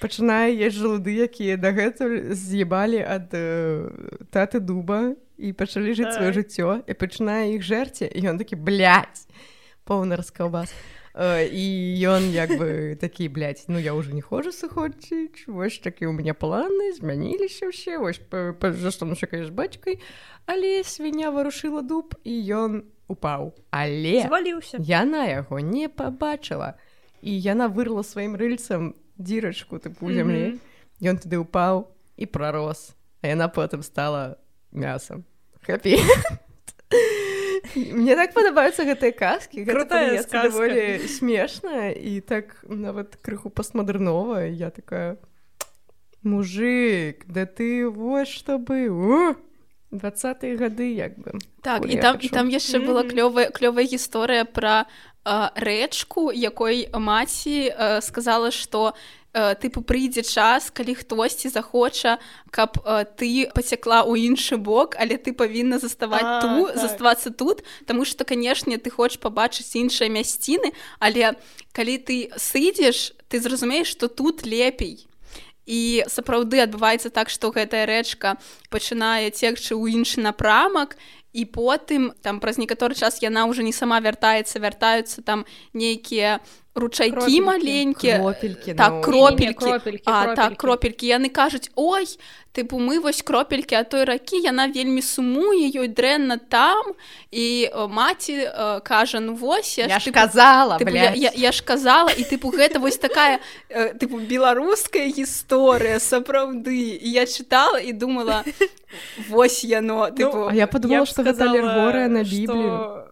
пачынае 0.00 0.54
есть 0.54 0.76
жалуды 0.76 1.14
якія 1.14 1.56
дагэтуль 1.56 2.34
з'ебалі 2.34 3.02
ад 3.02 3.30
э, 3.32 3.90
таты 4.30 4.60
дуба 4.60 5.14
і 5.38 5.52
пачалі 5.52 5.94
жыць 5.94 6.14
сваё 6.14 6.32
Так. 6.32 6.38
жыццё 6.38 6.68
і 6.86 6.92
пачынае 6.94 7.54
іх 7.54 7.62
жэрці 7.62 8.10
ён 8.24 8.38
такі 8.38 8.56
блядь, 8.56 9.26
поўны 9.84 10.16
раскаўбас 10.16 10.72
Э, 11.18 11.42
і 11.50 11.98
ён 12.06 12.30
як 12.30 12.54
бы 12.54 12.94
такі 12.94 13.26
блядь, 13.26 13.64
ну 13.66 13.78
я 13.82 13.90
ўжо 13.90 14.14
не 14.14 14.22
хожу 14.22 14.54
сыходзіць 14.54 15.50
вось 15.50 15.82
такі 15.82 16.06
у 16.06 16.14
мяне 16.14 16.30
планы 16.30 16.94
змяніліся 16.94 17.74
ўсе 17.74 17.98
вось 17.98 18.22
за 18.30 18.90
што 18.94 19.02
чакаеш 19.18 19.50
бацькай 19.50 19.98
але 20.46 20.84
свіня 20.86 21.34
варушыла 21.34 21.82
дуб 21.82 22.14
і 22.22 22.38
ён 22.54 22.72
упаў. 23.08 23.52
Але 23.70 24.22
зваліўся. 24.28 24.78
Яна 24.78 25.26
яго 25.26 25.60
не 25.60 25.88
пабачыла. 25.88 26.78
І 27.20 27.34
яна 27.34 27.66
вырла 27.66 28.06
сваім 28.06 28.36
рыльцам 28.38 28.94
дзірачку 29.18 29.82
тыпу 29.82 30.08
у 30.08 30.14
зямлі 30.14 30.56
Ён 30.98 31.18
туды 31.18 31.38
ўпаў 31.42 31.86
і 32.18 32.24
прарос 32.26 32.94
а 33.22 33.34
яна 33.34 33.50
потым 33.50 33.82
стала 33.82 34.38
мясам 34.72 35.24
хапі 35.66 35.98
Мне 37.74 38.14
так 38.16 38.32
падабаюцца 38.32 38.86
гэтыя 38.86 39.12
казкі 39.12 39.66
даволі 39.66 41.04
смешна 41.10 41.90
і 41.90 42.20
так 42.22 42.56
нават 42.64 43.18
крыху 43.20 43.50
пастмадэрнова 43.50 44.46
я 44.46 44.70
такая 44.70 45.18
мужик 46.22 47.26
да 47.26 47.44
ты 47.44 47.90
вось 47.90 48.30
што 48.30 48.58
быў 48.58 49.36
двадцатые 49.90 50.56
гады 50.56 50.94
як 50.94 51.18
бы 51.18 51.38
Так, 51.62 51.82
Ой, 51.82 51.94
і 51.94 51.96
там, 52.00 52.16
і 52.20 52.28
там 52.28 52.48
яшчэ 52.48 52.78
была 52.78 53.02
клёвая 53.02 53.50
клёвая 53.50 53.84
гісторыя 53.84 54.44
пра 54.44 54.86
рэчку, 55.54 56.32
якой 56.32 56.88
маці 56.92 58.00
сказала, 58.00 58.50
што 58.50 58.94
тыпу 59.32 59.84
прыйдзе 59.84 60.24
час, 60.24 60.70
калі 60.72 60.96
хтосьці 60.96 61.52
захоча, 61.52 62.18
каб 62.50 62.80
ты 63.20 63.46
пацякла 63.52 64.02
ў 64.02 64.24
іншы 64.32 64.56
бок, 64.56 64.96
але 64.98 65.20
ты 65.20 65.36
павінна 65.36 65.78
заставаць 65.78 66.42
ту, 66.42 66.66
так. 66.66 66.78
заставацца 66.80 67.30
тут, 67.30 67.62
Таму 67.86 68.04
што, 68.04 68.24
канешне, 68.24 68.78
ты 68.78 68.90
хочаш 68.90 69.20
пабачыць 69.20 69.76
іншыя 69.76 70.08
мясціны, 70.08 70.72
але 70.98 71.36
калі 71.72 71.98
ты 71.98 72.16
сыдзеш, 72.36 73.12
ты 73.28 73.40
зразумееш, 73.40 73.92
што 73.92 74.08
тут 74.08 74.46
лепей. 74.46 75.06
І 75.68 76.04
сапраўды 76.08 76.64
адбываецца 76.64 77.12
так, 77.12 77.28
што 77.28 77.52
гэтая 77.52 77.84
рэчка 77.84 78.40
пачынае 78.72 79.28
цекчы 79.28 79.76
ў 79.76 80.00
іншы 80.00 80.24
напрамак 80.24 80.96
і 81.32 81.44
потым 81.44 82.12
там 82.22 82.40
праз 82.40 82.58
некаторы 82.58 82.94
час 82.94 83.20
яна 83.22 83.44
ўжо 83.46 83.62
не 83.62 83.72
сама 83.72 84.00
вяртаецца, 84.00 84.58
вяртаюцца 84.58 85.22
там 85.22 85.44
нейкія 85.72 86.40
ручайкі 86.78 87.12
Кропелькі. 87.12 87.40
маленькія. 87.40 88.18
кропелькі 88.18 88.74
Так, 88.74 88.92
ну. 88.92 89.00
кропелькі. 89.00 89.44
Не-не-не, 89.44 89.54
кропелькі, 89.54 90.02
А, 90.06 90.24
так, 90.24 90.34
кропелькі. 90.34 90.56
кропелькі. 90.56 91.06
Яны 91.06 91.28
кажуць: 91.28 91.70
Ой, 91.76 92.06
тыпу 92.54 92.78
мы 92.78 92.98
вось 93.00 93.22
кропелькі 93.22 93.74
а 93.74 93.84
той 93.84 94.04
ракі, 94.04 94.36
яна 94.42 94.66
вельмі 94.66 95.02
сумуе, 95.02 95.70
ёй 95.70 95.88
дрэнна 95.88 96.38
там. 96.48 96.94
І 97.30 97.70
э, 97.72 97.88
маці 97.88 98.32
э, 98.32 98.80
кажа: 98.82 99.20
ну 99.20 99.34
вось 99.34 99.78
я, 99.78 99.86
я 99.86 99.98
ж, 99.98 100.04
тыпу, 100.10 100.14
казала 100.14 100.78
Тыпу, 100.78 100.90
я, 100.94 101.12
я, 101.14 101.30
я 101.36 101.52
ж 101.52 101.62
казала 101.62 102.10
і 102.10 102.22
тыпу 102.24 102.50
гэта 102.50 102.78
вось 102.80 102.96
такая 102.96 103.38
э, 103.68 103.94
тыпу 103.94 104.18
беларуская 104.18 105.06
гісторыя 105.12 105.98
сапраўды 106.00 106.98
і 106.98 107.10
я 107.12 107.26
чытала 107.26 107.78
і 107.78 107.92
думала 107.92 108.44
вось 109.28 109.64
яно 109.64 110.08
тыпу 110.10 110.48
А 110.48 110.54
я 110.54 110.66
падумала, 110.66 111.04
б 111.04 111.08
што 111.08 111.22
гэта 111.22 111.34
сказала, 111.34 111.58
алегорыя 111.58 112.08
на 112.08 112.24
што- 112.24 112.36
Біблію. 112.36 113.04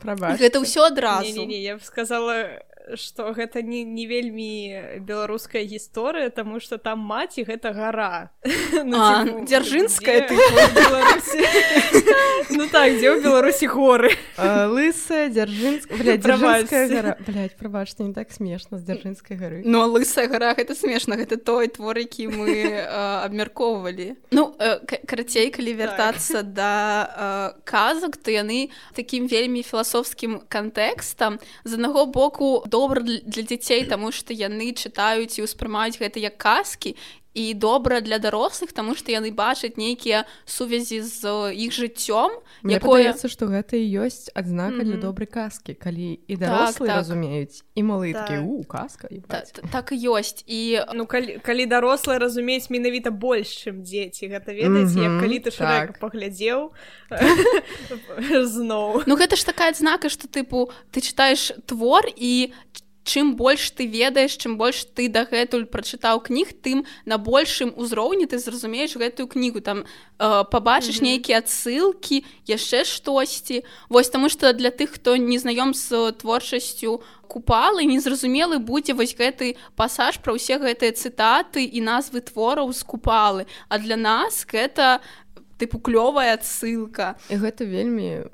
Прабач. 0.00 0.38
гэта 0.38 0.60
ўсё 0.62 0.86
адразу 0.86 1.26
Не-не-не, 1.26 1.62
я 1.62 1.76
б 1.76 1.80
сказала, 1.82 2.62
што 2.94 3.32
гэта 3.32 3.62
не, 3.62 3.84
не 3.84 4.06
вельмі 4.06 5.00
беларуская 5.00 5.64
гісторыя, 5.64 6.30
таму 6.30 6.60
што 6.60 6.78
там 6.78 7.00
маці 7.00 7.44
гэта 7.44 7.72
гара. 7.72 8.30
Ну, 8.88 8.96
А, 8.96 9.24
типу, 9.24 9.44
дзяржынская, 9.44 10.28
ў 10.28 10.70
Беларусі? 10.72 11.40
Ну 12.58 12.66
так, 12.70 12.94
дзе 12.96 13.12
ў 13.12 13.22
Беларусі 13.22 13.66
горы? 13.66 14.12
А, 14.36 14.66
Лысая, 14.70 15.28
Дзяржынская... 15.28 15.98
Гора. 15.98 17.16
Прабачце, 17.58 18.02
не 18.04 18.14
так 18.14 18.30
смешна 18.32 18.78
з 18.78 18.84
Дзяржынскай 18.86 19.36
гары. 19.36 19.62
Ну, 19.64 19.82
а 19.82 19.86
лысая 19.86 20.28
гора 20.28 20.54
гэта 20.54 20.74
смешна 20.74 21.16
гэта 21.16 21.36
той 21.36 21.68
твор 21.68 21.98
які 21.98 22.28
мы 22.28 22.52
абмяркоўвалі 23.26 24.16
ну 24.30 24.54
э, 24.58 24.78
карацей 25.06 25.50
калі 25.50 25.74
вяртацца 25.74 26.42
так. 26.42 26.52
да 26.52 26.72
э, 27.56 27.60
казак 27.64 28.16
то 28.16 28.30
яны 28.30 28.70
такім 28.94 29.26
вельмі 29.26 29.62
філасофскім 29.62 30.40
кантэкстам 30.48 31.38
з 31.64 31.74
аднаго 31.74 32.06
боку 32.06 32.62
добра 32.66 32.77
для 32.86 33.18
для 33.26 33.42
дзяцей 33.42 33.84
таму 33.90 34.10
што 34.14 34.36
яны 34.36 34.70
чытаюць 34.72 35.38
і 35.38 35.44
ўспрымаюць 35.46 35.98
гэта 35.98 36.22
як 36.22 36.36
казкі 36.38 36.94
і 37.34 37.54
добра 37.54 38.00
для 38.00 38.18
дарослых 38.18 38.72
таму 38.72 38.94
што 38.94 39.12
яны 39.12 39.30
бачаць 39.30 39.76
нейкія 39.76 40.24
сувязі 40.44 41.00
з 41.02 41.52
іх 41.54 41.70
жыццём 41.72 42.30
якое 42.64 43.04
падаецца, 43.12 43.28
што 43.28 43.46
гэта 43.46 43.76
і 43.78 43.86
ёсць 44.02 44.28
адзнака 44.34 44.82
для 44.82 44.96
Мгм. 44.98 45.00
добрай 45.06 45.26
казкі, 45.30 45.74
калі 45.74 46.18
і 46.26 46.34
дарослыя 46.36 46.88
так. 46.88 46.96
разумеюць, 47.04 47.62
і 47.76 47.82
малыткі, 47.82 48.34
Так. 48.38 48.44
у, 48.44 48.64
казка, 48.64 49.08
та, 49.28 49.40
та- 49.46 49.62
так 49.72 49.92
і 49.92 49.96
ёсць 50.08 50.42
і 50.46 50.80
Ну 50.94 51.06
калі, 51.06 51.38
калі 51.44 51.66
дарослыя 51.66 52.18
разумеюць 52.18 52.70
менавіта 52.70 53.10
больш, 53.10 53.66
чым 53.66 53.82
дзеці, 53.84 54.26
гэта 54.32 54.50
ведаеце, 54.56 54.98
як 54.98 55.12
Мгм, 55.12 55.20
калі 55.20 55.38
ты 55.38 55.50
так. 55.56 55.98
паглядзеў 56.00 56.72
зноў. 58.44 59.02
Ну 59.06 59.16
гэта 59.16 59.36
ж 59.36 59.44
такая 59.44 59.70
адзнака 59.70 60.08
што 60.08 60.26
тыпу 60.28 60.70
ты 60.92 61.00
чытаеш 61.00 61.52
твор 61.66 62.04
і 62.16 62.52
чым 63.08 63.36
больш 63.40 63.72
ты 63.72 63.88
ведаеш 63.88 64.36
чым 64.36 64.60
больш 64.60 64.84
ты 64.92 65.08
дагэтуль 65.08 65.64
прачытаў 65.64 66.20
кніг 66.28 66.52
тым 66.60 66.84
на 67.08 67.16
большым 67.16 67.72
узроўні 67.72 68.28
ты 68.28 68.36
зразумееш 68.36 69.00
гэтую 69.00 69.24
кнігу. 69.32 69.64
Там 69.64 69.88
э, 70.20 70.44
пабачыш 70.52 71.00
Мгм. 71.00 71.08
нейкія 71.08 71.40
адсылкі 71.40 72.20
яшчэ 72.44 72.84
штосьці. 72.84 73.64
Вось 73.88 74.12
таму 74.12 74.28
што 74.28 74.52
для 74.52 74.68
тых 74.68 75.00
хто 75.00 75.16
не 75.16 75.40
знаём 75.40 75.72
з 75.72 76.12
творчасцю 76.20 77.00
купалы 77.28 77.88
незразумелы 77.88 78.58
будзе 78.58 78.92
вось 78.92 79.16
гэты 79.16 79.56
пасаж 79.76 80.20
пра 80.20 80.36
ўсе 80.36 80.60
гэтыя 80.60 80.92
цытаты 80.92 81.64
і 81.64 81.80
назвы 81.80 82.20
твораў 82.20 82.72
з 82.72 82.84
купалы. 82.84 83.46
А 83.68 83.78
для 83.78 83.96
нас 83.96 84.44
гэта 84.44 85.00
тыпу 85.58 85.80
клёвая 85.80 86.36
адсылка. 86.36 87.16
І 87.28 87.36
гэта 87.40 87.64
вельмі 87.64 88.28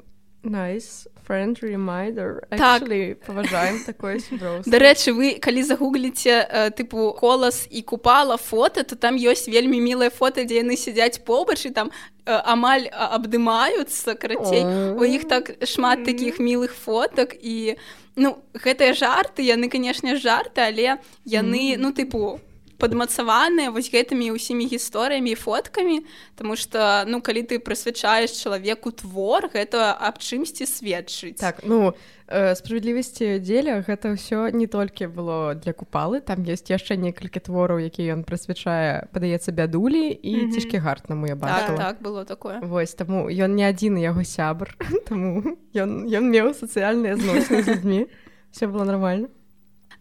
nice 0.45 1.07
friend 1.26 1.62
reminder 1.62 2.47
Так. 2.51 2.82
Actually, 2.82 3.14
паважаем 3.14 3.84
такое 3.84 4.18
сяброўства. 4.18 4.70
Дарэчы 4.70 5.12
вы 5.12 5.40
калі 5.40 5.62
загугліце 5.62 6.45
э, 6.45 6.70
тыпу 6.70 7.12
колас 7.16 7.66
і 7.70 7.82
купала 7.82 8.36
фото 8.36 8.84
то 8.84 8.97
там 8.97 9.16
ёсць 9.16 9.49
вельмі 9.49 9.80
мілае 9.80 10.11
фото 10.11 10.45
дзе 10.45 10.61
яны 10.61 10.76
сядзяць 10.76 11.24
побач 11.24 11.64
і 11.66 11.70
там 11.70 11.90
э, 12.26 12.40
амаль 12.45 12.88
а, 12.92 13.16
абдымаюцца 13.16 14.14
карацей 14.14 14.64
у 14.95 15.05
іх 15.05 15.24
так 15.28 15.64
шмат 15.64 16.05
такіх 16.05 16.38
мілых 16.38 16.76
фотак 16.76 17.34
і 17.40 17.76
ну 18.16 18.38
гэтыя 18.53 18.92
жарты 18.92 19.42
яны 19.42 19.68
канешне 19.68 20.16
жарты 20.16 20.61
але 20.61 21.01
яны 21.24 21.76
ну 21.78 21.92
тыпу 21.92 22.40
падмацаваныя 22.85 23.72
вось 23.72 23.89
гэтымі 23.89 24.28
ўсімі 24.37 24.68
гісторыямі 24.68 25.32
і 25.32 25.41
фоткамі 25.41 26.05
Таму 26.37 26.55
што 26.61 27.05
ну 27.09 27.24
калі 27.24 27.43
ты 27.49 27.57
прысвячаеш 27.59 28.37
чалавеку 28.37 28.93
твор 28.93 29.49
гэта 29.49 29.97
аб 29.97 30.20
чымсьці 30.20 30.68
сведчыць 30.68 31.41
Так, 31.41 31.64
ну, 31.64 31.95
э, 32.28 32.55
справядлівасці 32.55 33.41
дзеля 33.41 33.80
гэта 33.87 34.12
ўсё 34.12 34.53
не 34.53 34.66
толькі 34.66 35.09
было 35.09 35.55
для 35.55 35.72
купалы, 35.72 36.20
там 36.20 36.45
ёсць 36.45 36.68
яшчэ 36.68 36.97
некалькі 37.01 37.41
твораў, 37.41 37.80
якія 37.80 38.14
ён 38.14 38.24
прысвячае, 38.28 39.09
падаецца 39.12 39.53
бядулі 39.53 40.12
і 40.12 40.32
Мгм. 40.37 40.53
цішкі 40.53 40.78
гартнаму 40.85 41.26
я 41.26 41.37
так, 41.37 41.43
бачыла. 41.49 41.78
так 41.78 41.97
было 42.03 42.24
такое 42.24 42.61
Вось 42.61 42.95
таму 42.95 43.28
ён 43.30 43.55
не 43.57 43.64
адзін 43.64 43.97
яго 43.99 44.24
сябр, 44.24 44.76
таму 45.09 45.57
ён, 45.74 46.05
ён 46.11 46.24
меў 46.28 46.53
сацыяльныя 46.53 47.16
зносіны 47.16 47.62
з 47.62 47.68
людзьмі. 47.68 48.07
Все 48.51 48.66
было 48.66 48.85
нормально. 48.85 49.28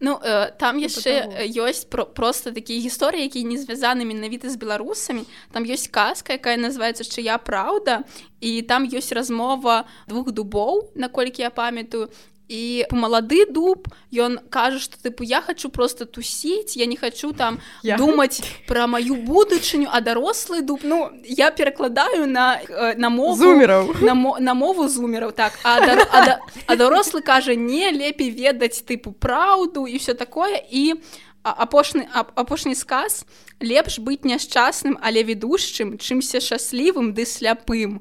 Ну 0.04 0.20
э, 0.22 0.52
там 0.60 0.76
Ну, 0.76 0.84
яшчэ 0.84 1.32
э, 1.32 1.48
ёсць 1.48 1.88
про 1.88 2.04
просто 2.04 2.52
такія 2.52 2.84
гісторыі 2.84 3.24
якія 3.24 3.48
не 3.48 3.56
звязаны 3.56 4.04
менавіта 4.04 4.52
з 4.52 4.60
беларусамі 4.60 5.24
там 5.56 5.64
ёсць 5.64 5.88
казка 5.88 6.36
якая 6.36 6.60
называется 6.60 7.08
чыя 7.08 7.40
праўда 7.40 8.04
і 8.44 8.68
там 8.68 8.84
ёсць 8.84 9.16
размова 9.16 9.88
двух 10.12 10.36
дубоў 10.36 10.92
наколькі 11.00 11.48
я 11.48 11.50
памятаю 11.56 12.12
і 12.48 12.86
малады 12.92 13.46
дуб 13.50 13.88
ён 14.12 14.40
кажа 14.50 14.80
што 14.80 14.98
тыпу 15.00 15.24
я 15.24 15.42
хочу 15.42 15.70
просто 15.70 16.06
тусіць 16.06 16.76
я 16.76 16.86
не 16.86 16.98
хочу 16.98 17.32
там 17.32 17.60
Я- 17.84 17.98
думаць 17.98 18.42
пра 18.68 18.88
маю 18.88 19.16
будучыню 19.16 19.88
а 19.92 20.02
дарослы 20.02 20.62
дуб 20.62 20.82
ну 20.84 21.10
я 21.24 21.52
перакладаю 21.52 22.28
на 22.28 22.60
э, 22.62 22.96
на 22.98 23.10
мову 23.10 23.36
Зумераў. 23.36 23.96
на, 24.02 24.14
мо 24.14 24.38
на 24.40 24.54
мову 24.54 24.88
зумераў 24.88 25.32
так. 25.32 25.54
А, 25.64 25.80
дар 25.80 26.08
а, 26.12 26.26
да 26.26 26.40
а 26.68 26.76
дарослы 26.76 27.22
кажа 27.22 27.56
не 27.56 27.92
лепей 27.92 28.30
ведаць 28.30 28.84
тыпу 28.84 29.14
праўду 29.14 29.88
і 29.88 29.98
все 29.98 30.14
такое. 30.14 30.62
І 30.70 30.96
апошні 31.44 32.08
апошні 32.14 32.76
сказ 32.76 33.26
лепш 33.62 34.00
быць 34.00 34.24
няшчасным 34.24 34.98
але 35.02 35.24
ведушчым 35.24 35.98
чымся 35.98 36.40
шчаслівым 36.40 37.14
ды 37.14 37.26
сляпым 37.26 38.00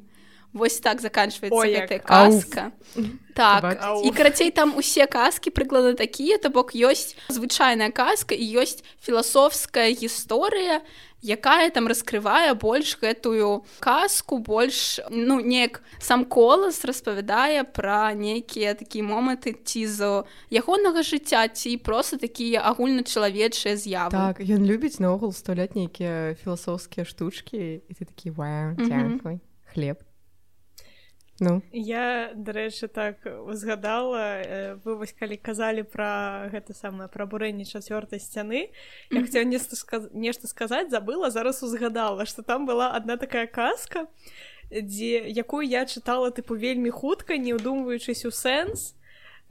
Вось 0.53 0.81
так 0.85 1.01
заканчваецца 1.01 1.65
гэтая 1.65 1.99
казка 1.99 2.73
так 3.35 3.63
Бачыце? 3.65 4.05
і 4.05 4.11
карацей 4.13 4.51
там 4.53 4.77
усе 4.77 5.07
казкі 5.07 5.49
прыкладна 5.51 5.95
такія 5.97 6.37
то 6.37 6.51
бок 6.53 6.77
ёсць 6.77 7.17
звычайная 7.33 7.89
казка 7.89 8.35
і 8.37 8.45
ёсць 8.61 8.85
філасофская 9.01 9.89
гісторыя 9.97 10.85
якая 11.25 11.71
там 11.71 11.89
раскрывае 11.89 12.53
больш 12.53 12.99
гэтую 13.01 13.65
казку 13.81 14.39
больш 14.45 15.01
ну 15.09 15.41
неяк 15.41 15.81
сам 15.97 16.25
колас 16.29 16.85
распавядае 16.85 17.65
пра 17.65 18.13
нейкія 18.13 18.75
такія 18.77 19.05
моманты 19.09 19.57
ці 19.57 19.87
з 19.89 20.25
ягонага 20.53 21.01
жыцця 21.01 21.49
ці 21.49 21.81
просто 21.81 22.19
такія 22.21 22.61
агульначалавечыя 22.61 23.81
з'явы 23.81 24.13
Так, 24.13 24.45
ён 24.45 24.69
любіць 24.69 25.01
наогул 25.01 25.33
стаўляць 25.33 25.73
нейкія 25.73 26.37
філасофскія 26.45 27.09
штучкі 27.09 27.81
і 27.89 27.93
ты 27.97 28.05
такі 28.05 28.37
вау, 28.37 28.77
Мгм. 28.77 28.85
дзякуй, 28.85 29.41
хлеб. 29.73 29.97
Ну, 31.41 31.63
Я 31.73 32.33
дарэчы 32.35 32.89
так 32.89 33.25
узгадала 33.25 34.43
э, 34.45 34.75
вы 34.85 34.97
вось 34.97 35.13
калі 35.17 35.37
казалі 35.37 35.83
пра 35.83 36.49
гэта 36.53 36.77
самае 36.77 37.09
пра 37.09 37.27
бурэнне 37.27 37.65
чацвёртай 37.65 38.21
сцяны 38.21 38.69
я 39.11 39.21
хацела 39.25 39.45
нешта 39.45 39.77
сказ... 39.77 40.13
нешта 40.13 40.47
сказаць 40.47 40.91
забыла 40.91 41.31
зараз 41.31 41.63
узгадала 41.63 42.27
што 42.27 42.43
там 42.43 42.67
была 42.67 42.93
одна 42.93 43.17
такая 43.17 43.47
казка 43.47 44.07
дзе 44.71 45.25
якую 45.29 45.67
я 45.67 45.87
чытала 45.89 46.31
тыпу 46.31 46.55
вельмі 46.55 46.91
хутка 46.91 47.41
не 47.41 47.57
ўдумваючыся 47.57 48.29
у 48.29 48.31
сэнс 48.31 48.93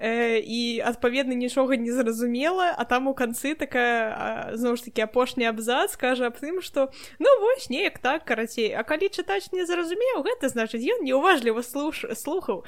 э, 0.02 0.42
і 0.42 0.82
адпаведна 0.82 1.38
нічога 1.38 1.78
не 1.78 1.94
зразумела 1.94 2.74
а 2.78 2.84
там 2.86 3.08
у 3.08 3.14
канцы 3.14 3.54
такая 3.56 4.58
зноў 4.58 4.76
ж 4.76 4.90
таки 4.90 5.06
апошні 5.06 5.46
абзац 5.46 5.96
кажа 5.96 6.34
аб 6.34 6.42
тым 6.42 6.62
што 6.66 6.90
ну 7.20 7.30
вось 7.46 7.70
неяк 7.70 8.02
так 8.02 8.26
карацей 8.26 8.74
а 8.74 8.82
калі 8.84 9.14
чытач 9.14 9.54
не 9.54 9.66
зразумеў 9.66 10.26
гэта 10.26 10.50
значыць 10.50 10.82
ён 10.82 11.06
неуважліва 11.06 11.62
слуш 11.62 12.06
слухаў 12.18 12.66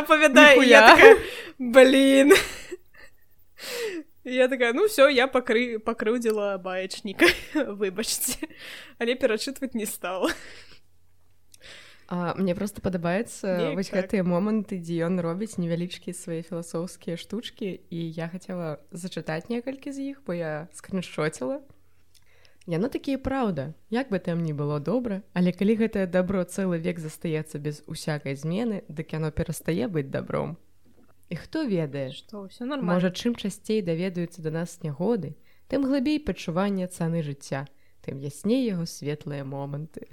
апавядае 0.00 0.56
я 0.64 0.80
«Ніхуя». 0.80 0.96
такая, 0.96 1.16
блин 1.58 2.32
я 4.24 4.48
такая 4.48 4.72
ну 4.72 4.86
все 4.86 5.08
я 5.08 5.26
пакры 5.28 5.78
пакрыўдзіла 5.78 6.56
баечніка 6.58 7.28
выбачце 7.80 8.48
але 8.98 9.14
перачытваць 9.14 9.74
не 9.74 9.86
стала 9.86 10.32
А, 12.08 12.34
мне 12.36 12.54
просто 12.54 12.82
падабаецца 12.82 13.72
вось 13.74 13.88
так. 13.88 14.04
гэтыя 14.04 14.24
моманты 14.24 14.76
дзе 14.76 15.06
ён 15.08 15.20
робіць 15.24 15.56
невялічкія 15.56 16.12
свае 16.12 16.42
філасофскія 16.42 17.16
штучкі 17.16 17.80
і 17.88 18.00
я 18.12 18.28
хацела 18.28 18.78
зачытаць 18.92 19.48
некалькі 19.48 19.92
з 19.92 20.12
іх 20.12 20.20
бо 20.26 20.36
я 20.36 20.68
скриншоціла 20.72 21.62
яно 22.66 22.88
такі 22.88 23.16
праўда 23.16 23.72
як 23.88 24.12
бы 24.12 24.20
там 24.20 24.44
ні 24.44 24.52
было 24.52 24.80
добра 24.80 25.22
але 25.32 25.56
калі 25.56 25.80
гэтае 25.80 26.04
дабро 26.04 26.44
цэлы 26.44 26.76
век 26.76 27.00
застаецца 27.00 27.56
без 27.56 27.80
усякай 27.88 28.36
змены 28.36 28.84
дык 28.88 29.16
яно 29.16 29.32
перастае 29.32 29.88
быць 29.88 30.12
добром 30.12 30.60
і 31.28 31.36
хто 31.36 31.64
ведае 31.64 32.12
што 32.12 32.44
все 32.46 32.64
нормально 32.64 32.94
Можа, 32.94 33.10
чым 33.10 33.34
часцей 33.34 33.80
даведаюцца 33.82 34.42
да 34.42 34.50
нас 34.50 34.82
нягоды, 34.82 35.34
тым 35.68 35.88
глыбей 35.88 36.20
пачування 36.20 36.86
цаны 36.86 37.22
жыцця, 37.24 37.64
тым 38.04 38.20
ясней 38.20 38.68
яго 38.68 38.84
светлыя 38.86 39.44
моманты. 39.44 40.06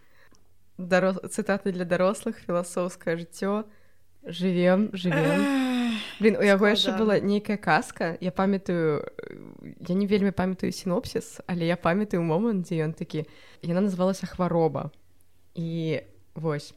Дарос... 0.87 1.17
Цытаты 1.29 1.71
для 1.71 1.85
дарослых 1.85 2.37
філасофскае 2.45 3.17
жыццё 3.17 3.65
жывем 4.25 4.89
жывем 4.93 5.61
Блин 6.19 6.37
у 6.37 6.45
яго 6.45 6.69
яшчэ 6.69 6.97
была 6.97 7.19
нейкая 7.19 7.57
казка 7.57 8.17
я 8.21 8.31
памятаю 8.31 9.05
э, 9.17 9.35
я 9.87 9.95
не 9.95 10.05
вельмі 10.05 10.31
памятаю 10.31 10.71
сінопсіс 10.71 11.41
але 11.47 11.65
я 11.65 11.77
памятаю 11.77 12.23
момант 12.23 12.65
дзе 12.69 12.85
ён 12.85 12.93
такі 12.93 13.25
яна 13.61 13.81
называлася 13.81 14.25
хвароба 14.25 14.91
і 15.55 16.01
вось. 16.35 16.73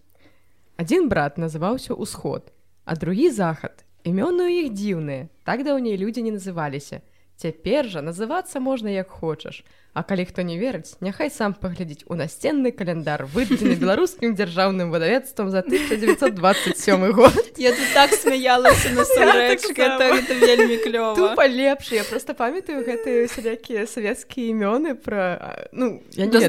Адзін 0.77 1.09
брат 1.09 1.39
называўся 1.39 1.95
ўсход 1.95 2.51
а 2.85 2.97
другі 2.97 3.31
захад. 3.31 3.85
Імёны 4.05 4.45
ў 4.45 4.69
іх 4.69 4.77
дзіўныя 4.77 5.29
так 5.45 5.65
даўней 5.65 5.97
людзі 5.97 6.25
не 6.25 6.33
называліся 6.37 7.01
цяпер 7.37 7.89
жа 7.91 8.03
называцца 8.03 8.61
можна 8.61 8.89
як 8.95 9.11
хочаш. 9.11 9.65
А 9.95 10.03
калі 10.03 10.27
хто 10.27 10.43
не 10.43 10.59
верыць 10.59 10.99
няхай 10.99 11.31
сам 11.31 11.55
паглядзець 11.55 12.03
у 12.11 12.19
насценны 12.19 12.75
каляндар 12.75 13.27
выдадзены 13.31 13.79
беларускім 13.79 14.35
дзяржаўным 14.35 14.91
выдавецтвам 14.91 15.51
за 15.55 15.63
1927 15.63 17.13
год. 17.13 17.55
Я 17.57 17.71
тут 17.71 17.87
так 17.95 18.11
смяялася 18.11 18.91
насамрэч 18.91 19.63
таксама. 19.71 19.79
гэта, 19.79 20.03
гэта 20.19 20.35
вельмі 20.35 20.77
клёва. 20.83 21.15
Тупа 21.15 21.47
лепш 21.47 21.93
я 21.95 22.03
просто 22.03 22.35
памятаю 22.35 22.83
гэтыя 22.83 23.31
сялякія 23.31 23.87
савецкія 23.87 24.51
імёны 24.51 24.99
пра 24.99 25.69
ну 25.71 26.03
я 26.19 26.27
не 26.27 26.43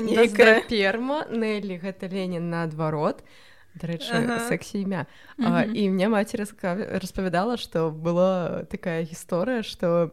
нейкая. 0.00 0.60
Перма 0.68 1.24
Нелі 1.30 1.80
гэта 1.80 2.12
Ленін 2.12 2.50
наадварот 2.50 3.24
дарэчы 3.74 4.12
Ага. 4.14 4.38
сексі 4.48 4.80
імя 4.80 5.06
А, 5.38 5.64
Мгм. 5.64 5.76
і 5.76 5.90
мне 5.90 6.08
маці 6.08 6.36
распавядала 7.02 7.56
што 7.56 7.90
была 7.90 8.64
такая 8.70 9.02
гісторыя 9.02 9.62
што 9.62 10.10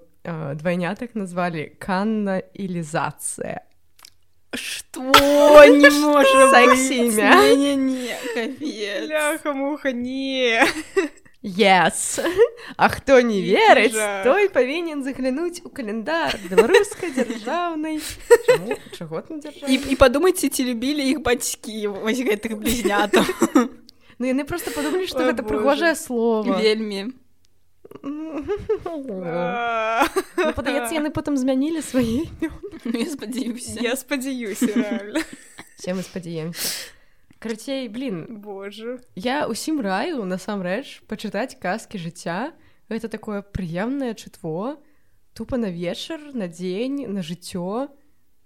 двайнятак 0.56 1.16
назвалі 1.16 1.72
канна 1.80 2.42
ілізацыя 2.54 3.62
не 5.70 5.90
можа 5.90 6.52
Сексі 6.52 6.96
імя. 7.08 7.56
не 7.56 8.16
капец. 8.36 9.10
Ляха 9.10 9.54
муха 9.54 9.92
не 9.92 10.66
yes. 11.42 12.20
А 12.78 12.90
хто 12.90 13.22
не 13.22 13.42
верыць 13.42 13.98
той 14.24 14.50
павінен 14.50 15.04
заглянуць 15.04 15.62
у 15.66 15.70
календар 15.70 16.38
беларускай 16.50 17.12
дзяржаўнай 17.12 18.00
і, 19.68 19.76
і 19.76 19.96
падумайце 19.96 20.50
ці 20.50 20.66
любілі 20.70 21.04
іх 21.10 21.22
бацькі 21.26 21.88
вось 22.02 22.22
гэтых 22.22 22.58
блізнятаў 22.62 23.26
Ну 24.22 24.30
яны 24.30 24.46
просто 24.46 24.70
падумалі 24.70 25.10
што 25.10 25.26
гэта 25.26 25.42
прыгожае 25.42 25.98
слово. 25.98 26.62
Вельмі. 26.62 27.10
Ну, 28.06 28.46
падаецца 30.54 30.94
яны 30.94 31.10
потым 31.10 31.36
змянілі 31.36 31.82
свае 31.82 32.30
Ну, 32.86 32.94
я 32.94 33.10
спадзяюся 33.10 33.82
Я 33.82 33.96
спадзяюся 33.98 34.70
все 35.76 35.94
мы 35.94 36.02
спадзяемся 36.06 37.01
карацей 37.42 37.90
блин. 37.90 38.28
Боже. 38.30 39.02
я 39.16 39.48
усім 39.50 39.82
раю 39.82 40.22
насамрэч 40.30 41.02
пачытаць 41.10 41.58
казкі 41.58 41.98
жыцця 41.98 42.54
гэта 42.86 43.10
такое 43.10 43.42
прыемнае 43.42 44.14
чытво 44.14 44.78
тупа 45.34 45.58
на 45.58 45.74
вечар 45.74 46.22
на 46.38 46.46
дзень 46.46 47.10
на 47.10 47.26
жыццё 47.26 47.90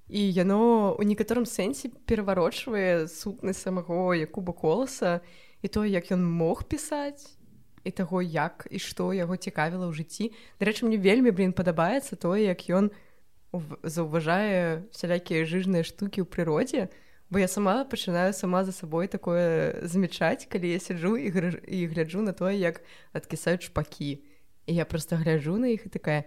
і 0.07 0.21
яно 0.31 0.95
у 0.95 1.03
некаторым 1.03 1.43
сэнсе 1.43 1.91
пераварочвае 2.07 3.11
сутнасць 3.11 3.67
самого 3.67 4.15
якуба 4.15 4.55
коласа 4.55 5.19
і 5.59 5.67
то 5.67 5.83
як 5.83 6.07
ён 6.15 6.23
мог 6.23 6.63
пісаць 6.63 7.35
і 7.83 7.91
таго 7.91 8.23
як 8.23 8.63
і 8.71 8.79
што 8.79 9.11
яго 9.11 9.35
цікавіла 9.35 9.91
ў 9.91 9.93
жыцці 9.97 10.31
дарэчы 10.63 10.87
мне 10.87 10.95
вельмі 10.95 11.35
блин 11.35 11.51
падабаецца 11.51 12.15
тое 12.15 12.47
як 12.47 12.63
ён 12.71 12.95
заўважае 13.83 14.87
сялякія 14.95 15.43
жыжныя 15.43 15.83
штукі 15.83 16.23
ў 16.23 16.31
прыродзе 16.31 16.87
бо 17.29 17.39
я 17.39 17.47
сама 17.47 17.85
пачынаю 17.85 18.33
сама 18.33 18.63
за 18.63 18.71
сабой 18.71 19.07
такое 19.07 19.81
замячаць 19.81 20.45
калі 20.45 20.69
я 20.71 20.79
сяджу 20.79 21.17
і, 21.17 21.29
граж... 21.29 21.57
і 21.67 21.87
гляджу 21.87 22.21
на 22.21 22.31
тое 22.31 22.55
як 22.57 22.81
адкісаюць 23.13 23.65
шпакі. 23.65 24.21
І 24.65 24.75
я 24.75 24.85
просто 24.85 25.15
гляджу 25.15 25.57
на 25.57 25.67
іх 25.67 25.85
і 25.85 25.89
такая 25.89 26.23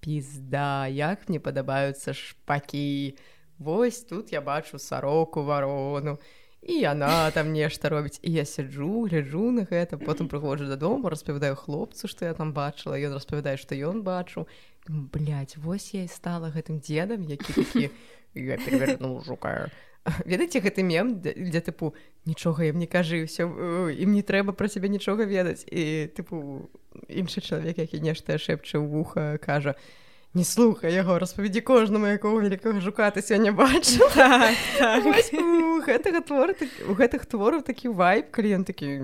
пізда 0.00 0.86
як 0.88 1.28
мне 1.28 1.40
падабаюцца 1.40 2.12
шпакі. 2.12 3.16
Вось 3.58 4.04
тут 4.04 4.32
я 4.32 4.40
бачу 4.40 4.78
сароку 4.78 5.44
варону 5.44 6.18
і 6.66 6.80
яна 6.80 7.30
там 7.30 7.52
нешта 7.52 7.88
робіць 7.88 8.18
і 8.22 8.32
я 8.32 8.44
сяджу 8.44 9.06
гляджу 9.06 9.50
на 9.54 9.62
гэта 9.70 9.96
потым 10.02 10.26
прыходжу 10.28 10.66
дадому 10.66 11.08
распавядаю 11.08 11.54
хлопцу 11.54 12.10
што 12.10 12.26
я 12.26 12.34
там 12.34 12.52
бачыла 12.52 12.98
ён 12.98 13.14
распавядае 13.14 13.56
што 13.56 13.78
ён 13.78 14.02
бачу 14.02 14.46
блядь, 14.88 15.56
вось 15.56 15.94
я 15.94 16.02
і 16.02 16.10
стала 16.10 16.50
гэтым 16.50 16.82
дзедам 16.82 17.22
які 17.22 17.52
такі 17.52 17.90
я 18.34 18.58
перевернул 18.58 19.22
жука 19.22 19.70
ведаеце 20.26 20.60
гэты 20.60 20.82
мем 20.82 21.20
дзе, 21.20 21.60
тыпу 21.60 21.94
нічога 22.26 22.70
ім 22.70 22.78
не 22.78 22.86
кажы 22.86 23.26
ўсё 23.26 23.46
э, 23.46 23.98
ім 23.98 24.14
не 24.14 24.22
трэба 24.22 24.54
пра 24.54 24.70
цябе 24.70 24.88
нічога 24.88 25.26
ведаць 25.26 25.66
і 25.66 26.06
тыпу 26.14 26.70
іншы 27.10 27.42
чалавек 27.42 27.82
які 27.82 28.00
нешта 28.00 28.38
шэпча 28.38 28.78
ў 28.78 28.86
вуха 28.86 29.38
кажа 29.42 29.74
не 30.36 30.44
слухай 30.44 30.92
яго 30.92 31.18
распавядзі 31.18 31.64
кожнаму 31.64 32.06
якого 32.06 32.44
вялікага 32.44 32.80
жука 32.80 33.10
ты 33.10 33.24
сёння 33.24 33.56
бачыў 33.56 34.06
Так, 34.14 34.54
так. 34.78 35.02
Гэтага 35.86 36.20
твора 36.20 36.52
так- 36.52 36.76
у 36.88 36.94
гэтых 36.94 37.26
твораў 37.26 37.62
такі 37.62 37.88
вайб 37.88 38.30
калі 38.30 38.60
ён 38.60 38.64
такі 38.64 38.86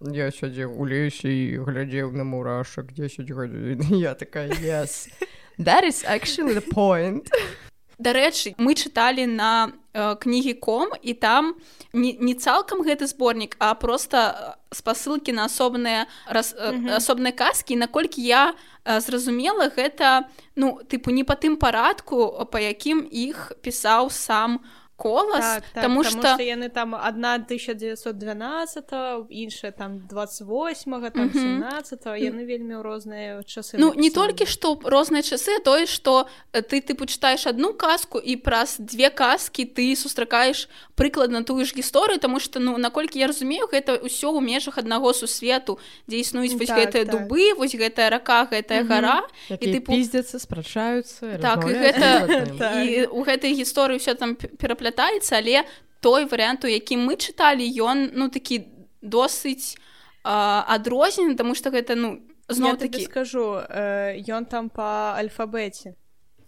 я 0.00 0.30
сядзеў 0.30 0.78
у 0.78 0.86
лесе 0.86 1.26
і 1.26 1.58
глядзеў 1.66 2.14
на 2.14 2.24
мурашак 2.24 2.94
10 2.94 3.30
гадзін 3.30 3.98
я 3.98 4.14
такая 4.14 4.54
yes 4.62 5.10
that 5.58 5.82
is 5.82 6.06
actually 6.06 6.54
the 6.54 6.62
point 6.62 7.26
Дарэчы 7.98 8.54
мы 8.58 8.74
чыталі 8.78 9.26
на 9.26 9.72
э, 9.92 10.14
кнігі 10.22 10.54
ком 10.62 10.94
і 11.02 11.14
там 11.14 11.54
не, 11.92 12.14
не 12.14 12.34
цалкам 12.34 12.86
гэты 12.86 13.06
зборнік 13.10 13.56
а 13.58 13.74
просто 13.74 14.54
спасылкі 14.70 15.32
на 15.32 15.50
асобныя 15.50 16.06
раз, 16.30 16.54
Мгм. 16.54 16.94
асобныя 16.94 17.32
казкі 17.34 17.74
наколькі 17.76 18.22
я 18.22 18.54
э, 18.84 19.00
зразумела 19.00 19.66
гэта 19.74 20.30
ну 20.54 20.78
тыпу 20.86 21.10
не 21.10 21.24
па 21.24 21.34
тым 21.34 21.56
парадку 21.58 22.46
па 22.52 22.58
якім 22.62 23.02
іх 23.10 23.52
пісаў 23.62 24.10
сам 24.14 24.60
колас 24.98 25.40
Так, 25.40 25.62
так, 25.72 25.82
тому 25.86 26.02
потому 26.02 26.04
что 26.04 26.34
что 26.34 26.42
яны 26.42 26.68
там 26.68 26.94
одна 26.94 27.38
1912 27.38 28.84
іншая 29.30 29.70
там 29.72 29.98
28 30.10 31.10
там 31.10 31.26
Мгм. 31.26 31.62
17 31.62 32.06
яны 32.18 32.44
вельмі 32.44 32.74
ў 32.74 32.82
розныя 32.82 33.42
часы 33.46 33.76
Ну 33.78 33.94
не 33.94 34.08
напісаны. 34.08 34.14
толькі 34.14 34.44
што 34.46 34.74
розныя 34.82 35.22
часы 35.22 35.54
а 35.56 35.60
тое 35.60 35.86
што 35.86 36.26
э, 36.52 36.62
ты 36.62 36.80
тыпу 36.82 37.06
чытаеш 37.06 37.46
одну 37.46 37.72
казку 37.74 38.18
і 38.18 38.36
праз 38.36 38.76
две 38.78 39.10
казкі 39.10 39.64
ты 39.70 39.94
сустракаеш 39.96 40.68
прыкладна 40.96 41.44
тую 41.44 41.64
ж 41.64 41.74
гісторыю 41.76 42.18
тому 42.18 42.40
что 42.40 42.58
ну 42.60 42.76
наколькі 42.78 43.18
я 43.18 43.26
разумею 43.28 43.68
гэта 43.70 44.02
ўсё 44.02 44.34
ў 44.34 44.40
межах 44.40 44.78
аднаго 44.78 45.12
сусвету 45.12 45.78
дзе 46.08 46.18
існуюць 46.20 46.54
вось 46.58 46.68
Так, 46.68 46.78
гэтыя 46.78 47.04
так. 47.06 47.10
дубы 47.28 47.54
вось 47.54 47.74
гэтая 47.74 48.10
рака 48.10 48.48
гэтая 48.50 48.82
гара 48.84 49.22
Якія 49.48 49.78
тыпу- 49.78 49.94
піздзяцца 49.94 50.38
спрачаюцца 50.38 51.38
Так, 51.40 51.64
і 51.64 51.72
гэта-. 51.72 52.58
Так. 52.58 52.82
і 52.86 53.06
у 53.14 53.22
гэтай 53.24 53.54
гісторыі 53.54 53.98
ўсё 54.02 54.14
там 54.14 54.34
п- 54.34 54.48
пераплятаецца 54.88 55.36
але 55.38 55.64
той 56.00 56.24
варыянт 56.24 56.64
у 56.64 56.68
якім 56.68 57.06
мы 57.06 57.16
чыталі 57.16 57.64
ён 57.82 58.10
ну 58.14 58.28
такі 58.28 58.66
досыць 59.02 59.76
а, 60.24 60.64
адрознены 60.68 61.36
тому 61.36 61.54
что 61.54 61.70
гэта 61.70 61.94
ну 61.94 62.20
зноў 62.48 62.76
такі 62.76 63.04
скажу 63.04 63.60
э, 63.60 64.22
ён 64.28 64.44
там 64.44 64.70
по 64.70 65.14
альфабеце 65.16 65.94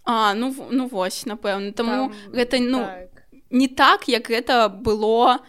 а 0.03 0.33
ну 0.33 0.55
ну 0.71 0.87
вось 0.87 1.25
напэўна 1.25 1.73
таму 1.73 2.09
Там, 2.09 2.33
гэта 2.33 2.59
ну 2.59 2.79
так. 2.79 3.23
не 3.49 3.67
так 3.67 4.07
як 4.07 4.29
гэта 4.29 4.69
было 4.69 5.39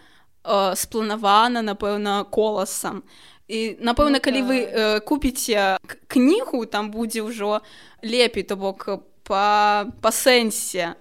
э, 0.44 0.74
спланавана 0.76 1.62
напэўна 1.62 2.24
коласам 2.24 3.02
і 3.48 3.76
напэўна 3.80 4.18
Ну, 4.18 4.20
калі 4.20 4.42
вы 4.42 4.66
так. 4.66 4.74
э, 4.74 5.00
купіце 5.00 5.78
кнігу 6.08 6.66
там 6.66 6.90
будзе 6.90 7.22
ўжо 7.22 7.62
лепей 8.02 8.42
то 8.42 8.56
бок 8.56 8.88
па 9.24 9.86
па 10.02 10.10
сэнсе 10.10 10.94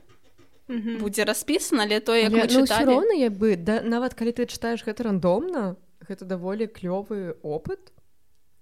Мгм. 0.72 1.03
будзе 1.03 1.28
распісана 1.28 1.84
але 1.84 1.99
то 1.99 2.15
як 2.15 2.32
мы 2.32 2.47
ну, 2.47 2.63
роўна 2.63 3.13
як 3.19 3.34
бы 3.36 3.55
да, 3.59 3.82
нават 3.84 4.15
калі 4.15 4.32
ты 4.32 4.47
чытаеш 4.47 4.88
гэта 4.88 5.03
рандомна 5.03 5.76
гэта 6.07 6.24
даволі 6.24 6.72
клёвы 6.72 7.36
опыт 7.43 7.91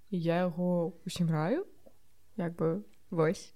я 0.10 0.50
яго 0.50 0.98
усім 1.06 1.30
раю 1.30 1.70
як 2.38 2.56
бы 2.56 2.82
вось. 3.12 3.54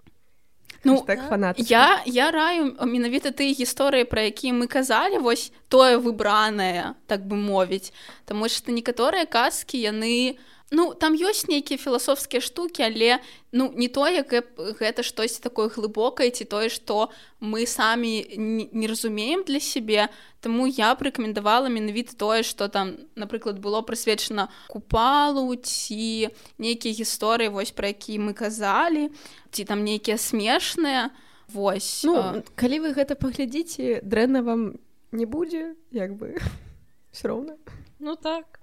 Ну, 0.84 1.02
так 1.08 1.30
фанат 1.30 1.56
я 1.58 2.04
я 2.06 2.32
раю 2.32 2.76
менавіта 2.86 3.32
тыя 3.32 3.56
гісторыі 3.56 4.04
пра 4.04 4.28
якія 4.28 4.54
мы 4.54 4.68
казалі 4.68 5.18
вось 5.18 5.52
тое 5.70 5.98
выбранае 5.98 6.94
так 7.08 7.24
бы 7.26 7.40
мовіць 7.40 7.94
Таму 8.26 8.50
што 8.50 8.72
некаторыя 8.72 9.26
казкі 9.26 9.80
яны 9.80 10.38
ну 10.72 10.94
там 10.94 11.14
ёсць 11.14 11.46
нейкія 11.48 11.78
філасофскія 11.78 12.42
штукі 12.42 12.84
але 12.84 13.20
ну 13.52 13.70
не 13.76 13.88
тое 13.88 14.24
як 14.24 14.34
гэ- 14.34 14.78
гэта 14.80 15.04
штосьці 15.04 15.42
такое 15.44 15.70
глыбокае 15.70 16.32
ці 16.32 16.46
тое 16.50 16.70
што 16.70 17.10
мы 17.40 17.68
самі 17.68 18.26
не, 18.38 18.88
разумеем 18.88 19.44
для 19.44 19.60
сябе. 19.60 20.10
Таму 20.42 20.66
я 20.66 20.96
б 20.96 21.06
рэкамендавала 21.06 21.70
менавіта 21.70 22.16
тое 22.18 22.42
што 22.42 22.68
там 22.68 22.98
напрыклад 23.16 23.60
было 23.60 23.86
прысвечана 23.86 24.50
купалу 24.68 25.54
ці 25.56 26.34
нейкія 26.58 26.94
гісторыі 26.96 27.54
вось 27.54 27.72
пра 27.72 27.94
якія 27.94 28.18
мы 28.18 28.34
казалі 28.34 29.12
ці 29.52 29.64
там 29.66 29.84
нейкія 29.84 30.18
смешныя. 30.18 31.12
Вось 31.54 32.02
ну 32.02 32.42
калі 32.56 32.88
вы 32.88 32.98
гэта 32.98 33.14
паглядзіце 33.14 34.02
дрэнна 34.02 34.42
вам 34.42 34.80
не 35.12 35.30
будзе 35.30 35.76
як 35.92 36.18
бы 36.18 36.42
все 37.12 37.28
роўна. 37.28 37.62
Ну 38.00 38.16
так 38.16 38.63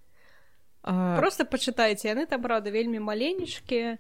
а, 0.82 1.18
просто 1.18 1.44
пачытайце 1.44 2.08
яны 2.08 2.26
там 2.26 2.42
правда 2.42 2.70
вельмі 2.70 2.98
маленечкія 2.98 3.98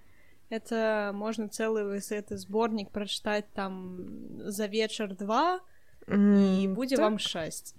это 0.50 1.12
можна 1.14 1.46
цэлы 1.48 2.00
гэты 2.00 2.36
зборнік 2.36 2.90
прачытаць 2.90 3.46
там 3.54 4.06
за 4.50 4.66
вечар 4.66 5.14
два 5.14 5.60
і 6.08 6.66
м, 6.66 6.74
будзе 6.74 6.96
так. 6.96 7.04
вам 7.04 7.18
шасць 7.18 7.74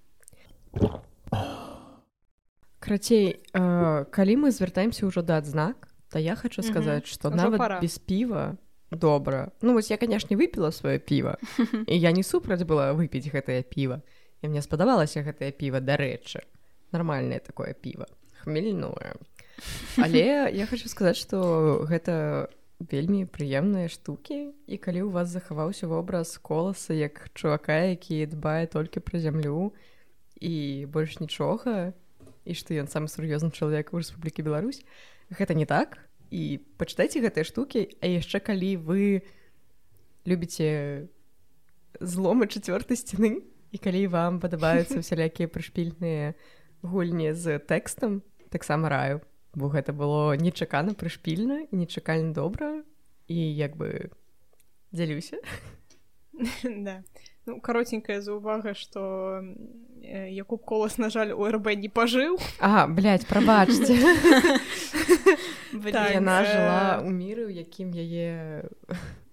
Крацей, 2.82 3.38
э, 3.54 4.06
калі 4.10 4.34
мы 4.41 4.49
звяртаемся 4.52 5.06
ўжо 5.06 5.22
да 5.22 5.38
адзнак, 5.38 5.88
то 6.10 6.18
я 6.18 6.36
хочу 6.36 6.64
сказаць, 6.66 7.06
што 7.06 7.30
Ужо 7.30 7.38
нават 7.38 7.60
пара. 7.60 7.80
без 7.80 7.97
піва 8.02 8.58
добра. 8.89 9.52
Ну 9.62 9.74
вось 9.74 9.91
я, 9.91 9.97
канешне, 9.97 10.36
выпіла 10.36 10.74
сваё 10.74 10.97
піва. 10.97 11.38
І 11.88 11.99
я 11.99 12.12
не 12.12 12.24
супраць 12.24 12.66
была 12.66 12.91
выпіць 12.97 13.30
гэтае 13.30 13.62
піва. 13.64 14.02
І 14.41 14.47
мне 14.49 14.62
спадабалася 14.62 15.22
гэтае 15.22 15.52
піва, 15.54 15.78
дарэчы. 15.80 16.41
Нармальнае 16.91 17.39
такое 17.39 17.74
піва, 17.78 18.10
хмельное. 18.41 19.15
Але 19.97 20.49
я 20.49 20.65
хочу 20.65 20.89
сказаць, 20.89 21.17
што 21.21 21.85
гэта 21.85 22.49
вельмі 22.89 23.29
прыемныя 23.29 23.91
штукі 23.91 24.57
і 24.65 24.75
калі 24.81 25.05
ў 25.05 25.09
вас 25.13 25.29
захаваўся 25.29 25.85
вобраз 25.85 26.37
коласа 26.41 26.97
як 26.97 27.29
чувака, 27.37 27.93
які 27.93 28.25
дбае 28.25 28.65
толькі 28.65 29.05
пра 29.05 29.21
зямлю 29.21 29.73
і 30.41 30.87
больш 30.89 31.21
нічога 31.21 31.93
і 32.45 32.51
што 32.57 32.73
ён 32.73 32.89
самы 32.89 33.05
сур'ёзны 33.05 33.53
чалавек 33.53 33.93
у 33.93 34.01
Рэспублікі 34.01 34.41
Беларусь 34.41 34.81
гэта 35.29 35.53
не 35.53 35.69
так 35.69 36.01
і 36.33 36.57
пачытайце 36.81 37.21
гэтыя 37.21 37.45
штукі 37.45 37.85
а 38.01 38.09
яшчэ 38.09 38.41
калі 38.41 38.81
вы 38.81 39.21
любіце 40.25 41.05
зломы 42.01 42.49
чацвёртай 42.49 42.97
сцены 42.97 43.45
і 43.69 43.77
калі 43.77 44.09
вам 44.09 44.41
падабаюцца 44.41 44.99
усялякія 45.03 45.45
прышпільныя 45.45 46.33
гульні 46.81 47.37
з 47.37 47.61
тэкстам 47.61 48.25
таксама 48.52 48.89
раю. 48.89 49.22
Бо 49.56 49.68
гэта 49.68 49.91
было 49.91 50.36
нечакана 50.36 50.93
прышпільна 50.93 51.66
і 51.72 51.76
нечакальна 51.76 52.32
добра 52.32 52.84
і 53.28 53.39
як 53.56 53.76
бы 53.76 54.12
дзялюся. 54.91 55.39
Да. 56.64 57.04
Ну, 57.45 57.60
каротенькая 57.62 58.22
заўвага 58.22 58.74
что 58.74 59.43
якуб 60.02 60.64
колас 60.66 60.97
на 60.97 61.10
жаль 61.10 61.32
у 61.34 61.45
рб 61.45 61.76
не 61.76 61.89
пажыў. 61.89 62.39
А 62.60 62.88
блядь, 62.88 63.28
прабачце. 63.28 63.93
Так, 65.72 66.12
яна 66.12 66.43
э, 66.43 66.45
жыла 66.52 66.84
ў 66.99 67.10
міры 67.16 67.47
у 67.47 67.52
якім 67.52 67.95
яе 67.95 68.68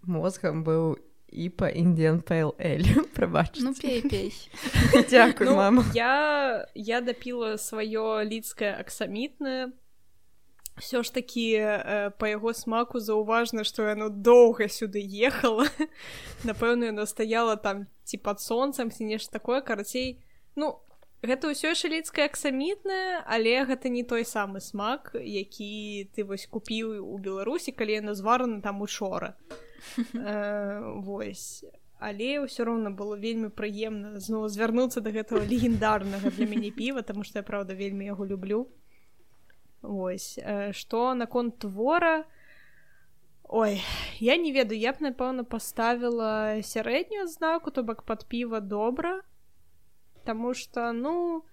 мозгам 0.06 0.62
быў 0.62 0.96
і 1.32 1.48
па 1.52 1.68
індіан 1.68 2.20
пейл 2.20 2.54
эль 2.58 2.84
прабач 3.14 3.60
Ну 3.60 3.74
пей 3.74 4.02
пей. 4.02 4.32
Дзякую 5.08 5.50
Ну, 5.50 5.56
мама. 5.56 5.84
я 5.94 6.66
я 6.74 7.00
дапіла 7.00 7.56
сваё 7.58 8.24
лідскае 8.24 8.76
аксамітнае 8.80 9.72
все 10.78 11.02
ж 11.02 11.14
таки 11.14 11.58
э, 11.58 12.10
па 12.18 12.28
яго 12.28 12.54
смаку 12.54 13.00
заўважна 13.00 13.64
што 13.64 13.82
яно 13.88 14.08
доўга 14.08 14.68
сюды 14.68 15.02
ехала 15.04 15.66
напэўна 16.44 16.94
яно 16.94 17.06
стаяла 17.06 17.56
там 17.56 17.86
ці 18.04 18.16
пад 18.18 18.40
сонцам 18.40 18.90
ці 18.90 19.04
нешта 19.04 19.32
такое 19.32 19.60
карацей 19.60 20.22
ну 20.56 20.80
гэта 21.22 21.50
ўсё 21.50 21.74
яшчэ 21.74 21.92
лідскае 21.92 22.30
аксамітнае 22.30 23.26
але 23.26 23.68
гэта 23.68 23.92
не 23.92 24.02
той 24.02 24.24
самы 24.24 24.60
смак 24.60 25.12
які 25.18 26.08
ты 26.14 26.24
вось 26.24 26.46
купіў 26.46 27.04
у 27.04 27.18
беларусі 27.18 27.72
калі 27.72 28.00
яно 28.00 28.14
зварана 28.14 28.62
там 28.62 28.80
учора 28.80 29.34
э, 29.50 29.67
вось. 31.08 31.64
Але 31.98 32.46
ўсё 32.46 32.62
роўна 32.62 32.94
было 32.94 33.18
вельмі 33.18 33.50
прыемна 33.50 34.22
зноў 34.22 34.46
звярнуцца 34.46 35.02
да 35.02 35.10
гэтага 35.10 35.42
легендарнага 35.52 36.30
для 36.30 36.46
мяне 36.46 36.70
піва 36.70 37.02
таму 37.02 37.26
што 37.26 37.42
я 37.42 37.46
праўда 37.46 37.74
вельмі 37.74 38.06
яго 38.06 38.26
люблю. 38.26 38.68
Вось. 39.82 40.38
Э, 40.38 40.72
што 40.72 41.14
наконт 41.14 41.58
твора? 41.58 42.24
Ой 43.48 43.82
я 44.20 44.36
не 44.36 44.52
ведаю 44.52 44.78
я 44.78 44.92
б 44.92 45.00
напэўна 45.00 45.42
паставіла 45.42 46.60
сярэднюю 46.62 47.24
адзнаку 47.24 47.70
то 47.70 47.82
бок 47.82 48.04
пад 48.04 48.28
піва 48.28 48.60
добра 48.60 49.22
Таму 50.28 50.52
што 50.52 50.92
ну 50.92 51.44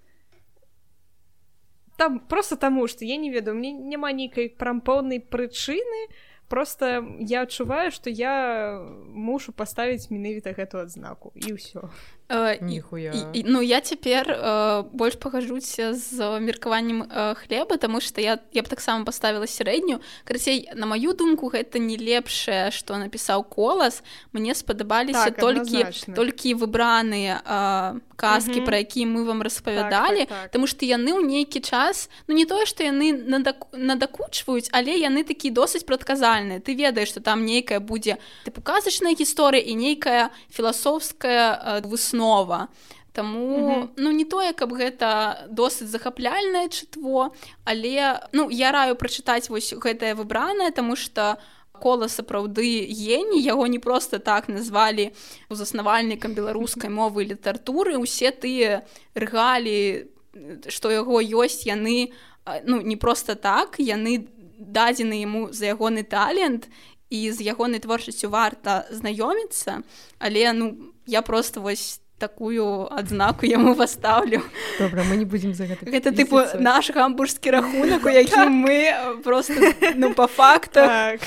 там 1.95 2.19
просто 2.19 2.57
таму 2.57 2.87
што 2.87 3.05
я 3.05 3.15
не 3.15 3.31
ведаю 3.31 3.55
мне 3.55 3.71
няма 3.71 4.11
нейкай 4.11 4.49
прям 4.49 4.81
поўнай 4.81 5.23
прычыны 5.23 6.01
просто 6.47 7.05
я 7.19 7.41
адчуваю 7.41 7.91
што 7.91 8.09
я 8.09 8.79
мушу 9.07 9.51
паставіць 9.51 10.09
менавіта 10.09 10.53
гэту 10.53 10.79
адзнаку 10.79 11.33
і 11.35 11.57
ўсё 11.57 11.89
Э, 12.29 12.57
і- 12.61 12.63
ніхуя 12.65 13.11
І, 13.33 13.39
і, 13.39 13.43
ну 13.47 13.61
я 13.61 13.81
цяпер 13.81 14.25
э, 14.31 14.83
больш 14.93 15.15
пагажуся 15.15 15.93
з 15.93 16.39
меркаваннем 16.39 17.03
э, 17.03 17.35
хлеба 17.35 17.77
тому 17.77 18.01
что 18.01 18.21
я 18.21 18.39
я 18.53 18.61
б 18.63 18.67
таксама 18.67 19.05
паставіла 19.05 19.45
сярэднюю 19.45 19.99
карацей 20.23 20.69
на 20.75 20.85
маю 20.85 21.13
думку 21.13 21.49
гэта 21.53 21.77
не 21.77 21.97
лепшае 21.97 22.71
што 22.71 22.97
напісаў 22.97 23.43
колас 23.49 24.01
мне 24.33 24.55
спадабаліся 24.55 25.25
Так, 25.29 25.37
толькі 25.37 25.77
адназначна. 25.85 26.15
толькі 26.15 26.55
выбраныя 26.55 27.41
э, 27.45 27.99
казкі 28.15 28.57
Мгм. 28.57 28.65
пра 28.65 28.77
якія 28.81 29.05
мы 29.05 29.23
вам 29.25 29.41
распавядалі 29.45 30.25
Так, 30.25 30.29
так, 30.29 30.41
так. 30.41 30.51
Таму 30.51 30.65
што 30.67 30.85
яны 30.85 31.13
ў 31.13 31.21
нейкі 31.21 31.59
час 31.61 32.09
ну 32.27 32.33
не 32.35 32.45
тое 32.45 32.65
што 32.65 32.81
яны 32.83 33.13
надак- 33.13 33.69
надакучваюць 33.71 34.69
але 34.73 34.97
яны 34.97 35.21
такі 35.23 35.51
досыць 35.53 35.85
прадказальныя 35.85 36.57
ты 36.59 36.73
ведаеш 36.73 37.09
што 37.13 37.19
там 37.21 37.45
нейкая 37.45 37.79
будзе 37.79 38.17
тыпу 38.49 38.61
казачная 38.65 39.13
гісторыя 39.13 39.61
і 39.61 39.75
нейкая 39.75 40.29
філасофская 40.49 41.77
э, 41.77 41.81
выснова 42.15 42.67
Таму 43.13 43.57
Мгм. 43.57 43.91
ну 43.95 44.11
не 44.11 44.25
тое 44.25 44.51
каб 44.51 44.73
гэта 44.73 45.47
досыць 45.49 45.87
захапляльнае 45.87 46.67
чытво 46.67 47.31
але 47.63 48.19
ну 48.33 48.49
я 48.49 48.71
раю 48.71 48.95
прачытаць 48.95 49.49
вось 49.49 49.71
гэтае 49.71 50.15
выбранае 50.15 50.71
тому 50.71 50.95
что 50.95 51.37
кола 51.71 52.07
сапраўды 52.07 52.83
гені 52.91 53.39
яго 53.39 53.67
не 53.67 53.79
просто 53.79 54.19
так 54.19 54.49
назвалі 54.49 55.11
заснавальнікам 55.49 56.33
беларускай 56.33 56.89
мовы 56.99 57.23
і 57.23 57.35
літаратуры. 57.35 57.95
Усе 57.97 58.31
тыя 58.31 58.83
рэгалі 59.15 60.11
што 60.67 60.91
яго 60.91 61.23
ёсць 61.23 61.63
яны 61.63 62.11
ну 62.67 62.81
не 62.81 62.97
просто 62.97 63.35
так 63.35 63.79
яны 63.79 64.27
дадзены 64.59 65.23
яму 65.23 65.51
за 65.51 65.71
ягоны 65.71 66.03
талент 66.03 66.67
і 67.09 67.31
з 67.31 67.39
ягонай 67.47 67.79
творчасцю 67.79 68.27
варта 68.27 68.87
знаёміцца. 68.91 69.83
Але 70.19 70.51
ну 70.51 70.91
я 71.07 71.21
просто 71.21 71.61
вось 71.61 72.01
такую 72.17 72.87
адзнаку 72.95 73.45
яму 73.45 73.75
пастаўлю 73.75 74.39
добра 74.79 75.03
мы 75.03 75.17
не 75.19 75.25
будзем 75.25 75.53
за 75.53 75.67
гэта 75.67 75.83
гэта 75.83 76.15
тыпу 76.15 76.39
наш 76.59 76.91
гамбургскі 76.95 77.51
рахунак 77.51 78.05
у 78.07 78.09
якім 78.09 78.55
мы 78.63 79.19
просто 79.23 79.53
ну 79.95 80.13
по 80.13 80.27
факту 80.27 80.79
так. 80.79 81.19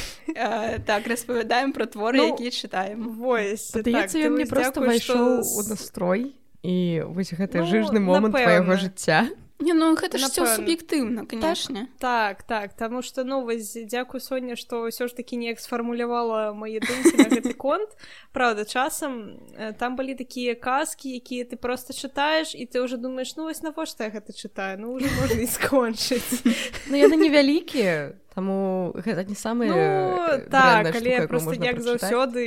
так 0.86 1.06
распавядаем 1.06 1.72
про 1.72 1.84
творы 1.84 2.18
Ну, 2.18 2.32
якія 2.32 2.50
чытаем 2.50 3.08
вось 3.20 3.70
Падаецца, 3.76 4.16
так, 4.16 4.24
ён 4.24 4.32
ты 4.32 4.36
мне 4.36 4.46
просто 4.46 4.98
што 4.98 5.44
у 5.44 5.62
настрой 5.68 6.32
і 6.62 7.04
вось 7.04 7.32
гэты 7.36 7.60
Ну, 7.60 7.66
жыжны 7.68 8.00
момант 8.00 8.32
твайго 8.32 8.80
жыцця 8.80 9.28
не 9.58 9.74
ну 9.74 9.94
гэта 9.98 10.18
ж 10.18 10.30
суб'ектыўна 10.30 11.26
канешне 11.26 11.88
Так, 11.98 12.42
так, 12.42 12.74
таму 12.78 13.02
што 13.02 13.24
ну 13.24 13.42
вось 13.42 13.74
дзякую 13.74 14.20
Соня, 14.20 14.54
што 14.54 14.86
ўсё 14.86 15.10
ж 15.10 15.14
такі 15.18 15.36
неяк 15.36 15.58
сфармулявала 15.58 16.54
мае 16.54 16.78
думкі 16.78 17.14
на 17.18 17.26
гэты 17.26 17.54
конт. 17.64 17.90
Праўда, 18.32 18.64
часам 18.64 19.42
э, 19.58 19.74
там 19.74 19.96
былі 19.98 20.14
такія 20.14 20.54
казкі, 20.54 21.10
якія 21.10 21.44
ты 21.44 21.58
проста 21.58 21.90
чытаеш 21.90 22.54
і 22.54 22.70
ты 22.70 22.78
ўжо 22.78 22.96
думаеш, 22.96 23.34
ну 23.34 23.50
вось 23.50 23.62
навошта 23.62 24.06
я 24.06 24.14
гэта 24.14 24.30
чытаю, 24.30 24.78
ну 24.78 24.94
ўжо 24.94 25.10
можна 25.18 25.42
і 25.42 25.50
скончыць. 25.50 26.46
Ну 26.86 26.94
яны 26.94 27.18
невялікія 27.18 28.14
таму 28.38 28.94
гэта 28.94 29.26
не 29.26 29.34
самыя 29.34 29.74
Ну 29.74 30.38
э, 30.38 30.46
так, 30.46 30.94
штука, 30.94 30.98
але 31.02 31.26
проста 31.26 31.50
можна 31.50 31.64
як 31.66 31.80
заўсёды 31.82 32.44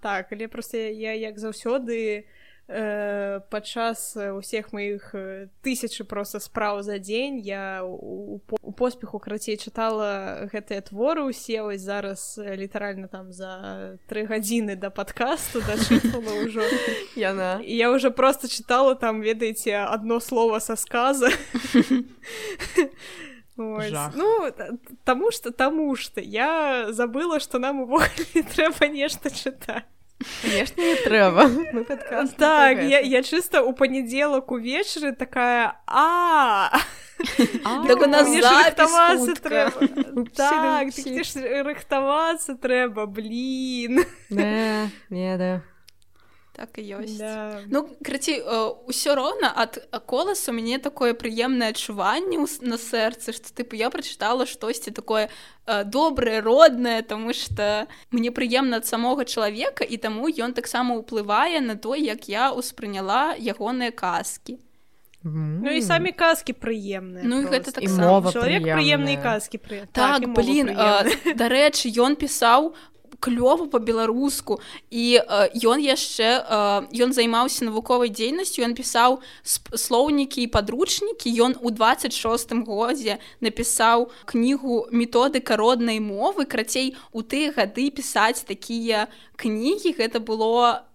так, 0.00 0.30
але 0.30 0.46
проста 0.46 0.78
я 0.78 1.18
як 1.18 1.42
заўсёды 1.42 2.30
э, 2.68 3.40
падчас 3.50 4.16
э, 4.16 4.30
усіх 4.32 4.72
маіх 4.72 5.14
э, 5.14 5.48
тысячы 5.64 6.04
проста 6.04 6.38
спраў 6.40 6.82
за 6.82 6.98
дзень 6.98 7.38
я 7.40 7.80
у, 7.84 8.36
у 8.36 8.38
по- 8.38 8.58
у 8.62 8.72
поспеху 8.72 9.18
карацей 9.18 9.56
чытала 9.56 10.44
гэтыя 10.52 10.80
творы 10.84 11.24
усе 11.24 11.62
вось 11.62 11.80
зараз 11.80 12.36
літаральна 12.38 13.08
там 13.08 13.32
за 13.32 13.96
тры 14.06 14.26
гадзіны 14.28 14.76
да 14.76 14.90
падкасту 14.90 15.60
дачытвала 15.68 16.44
ўжо 16.44 16.62
яна 17.16 17.60
і 17.64 17.76
я 17.76 17.90
уже 17.90 18.10
просто 18.10 18.48
чытала 18.48 18.94
там 18.94 19.20
ведаеце 19.22 19.72
одно 19.88 20.20
слово 20.20 20.60
са 20.60 20.76
сказа. 20.76 21.30
Жах. 23.90 24.12
ну 24.14 24.50
та- 24.56 24.70
таму 25.04 25.32
что 25.32 25.50
таму 25.50 25.96
что. 25.96 26.20
Я 26.20 26.92
забыла 26.92 27.40
что 27.40 27.58
нам 27.58 27.80
увогуле 27.80 28.42
трэба 28.54 28.86
нешта 28.86 29.30
чытаць 29.30 29.82
конечно 30.42 30.80
не 30.80 30.96
трэба 30.96 31.50
так 32.36 32.82
я, 32.82 33.00
я 33.00 33.22
чыста 33.22 33.62
у 33.62 33.72
панядзелак 33.72 34.50
увечары 34.50 35.14
такая 35.14 35.80
а! 35.86 36.70
Так 37.18 37.98
рыхтавацца 38.46 39.34
трэба 39.34 39.72
так 40.36 40.92
рыхтавацца 41.64 42.54
трэба 42.54 43.06
блин. 43.06 44.04
Не, 44.30 44.90
не, 45.10 45.36
да. 45.36 45.62
Так 46.58 46.78
і 46.78 46.82
ёсць 46.98 47.18
Да. 47.18 47.62
Ну 47.70 47.86
крыці 48.02 48.42
ўсё 48.90 49.14
роўна 49.14 49.54
ад 49.54 49.78
коласу 50.10 50.50
мяне 50.50 50.82
такое 50.82 51.14
прыемнае 51.14 51.70
адчуванне 51.70 52.42
на 52.42 52.76
сэрцы 52.76 53.30
што 53.30 53.54
тыпу 53.54 53.78
я 53.78 53.90
прачытала 53.94 54.42
штосьці 54.42 54.90
такое 54.90 55.30
э, 55.66 55.84
добрае 55.84 56.42
роднае 56.42 57.02
тому 57.02 57.32
что 57.32 57.86
мне 58.10 58.34
прыемна 58.34 58.82
ад 58.82 58.86
самога 58.90 59.24
чалавека 59.24 59.86
і 59.86 59.96
таму 60.02 60.26
ён 60.26 60.52
таксама 60.52 60.98
ўплывае 60.98 61.62
на 61.62 61.78
то 61.78 61.94
як 61.94 62.26
я 62.26 62.50
ўспрыняла 62.50 63.38
ягоныя 63.38 63.94
казкі 63.94 64.58
Ну 65.22 65.70
і 65.70 65.82
самі 65.82 66.12
казкі 66.14 66.54
прыемныя 66.54 67.26
Ну 67.26 67.42
і 67.42 67.50
гэта 67.50 67.74
мова 67.90 68.34
чалавек 68.34 68.66
прыемныя 68.66 69.18
казкі 69.22 69.58
пры 69.62 69.86
так, 69.94 70.22
так 70.22 70.30
блин 70.34 70.70
э, 70.74 71.34
дарэчы 71.34 71.90
ён 72.02 72.18
пісаў 72.18 72.74
клёва 73.20 73.66
по-беларуску. 73.66 74.60
І 74.90 75.20
э, 75.20 75.50
ён 75.64 75.80
яшчэ 75.80 76.28
э, 76.44 77.04
ён 77.04 77.12
займаўся 77.12 77.64
навуковай 77.64 78.08
дзейнасцю 78.08 78.62
ён 78.62 78.74
пісаў 78.74 79.20
слоўнікі 79.74 80.42
і 80.42 80.50
падручнікі. 80.52 81.28
Ён 81.42 81.56
у 81.60 81.70
26 81.70 82.52
годзе 82.66 83.18
напісаў 83.40 84.10
кнігу 84.24 84.88
методыка 84.90 85.56
роднай 85.56 86.00
мовы 86.00 86.44
крацей 86.44 86.96
у 87.12 87.22
тыя 87.22 87.52
гады 87.52 87.90
пісаць 87.90 88.44
такія 88.44 89.08
кнігі 89.36 89.94
гэта 89.98 90.20
было 90.20 90.88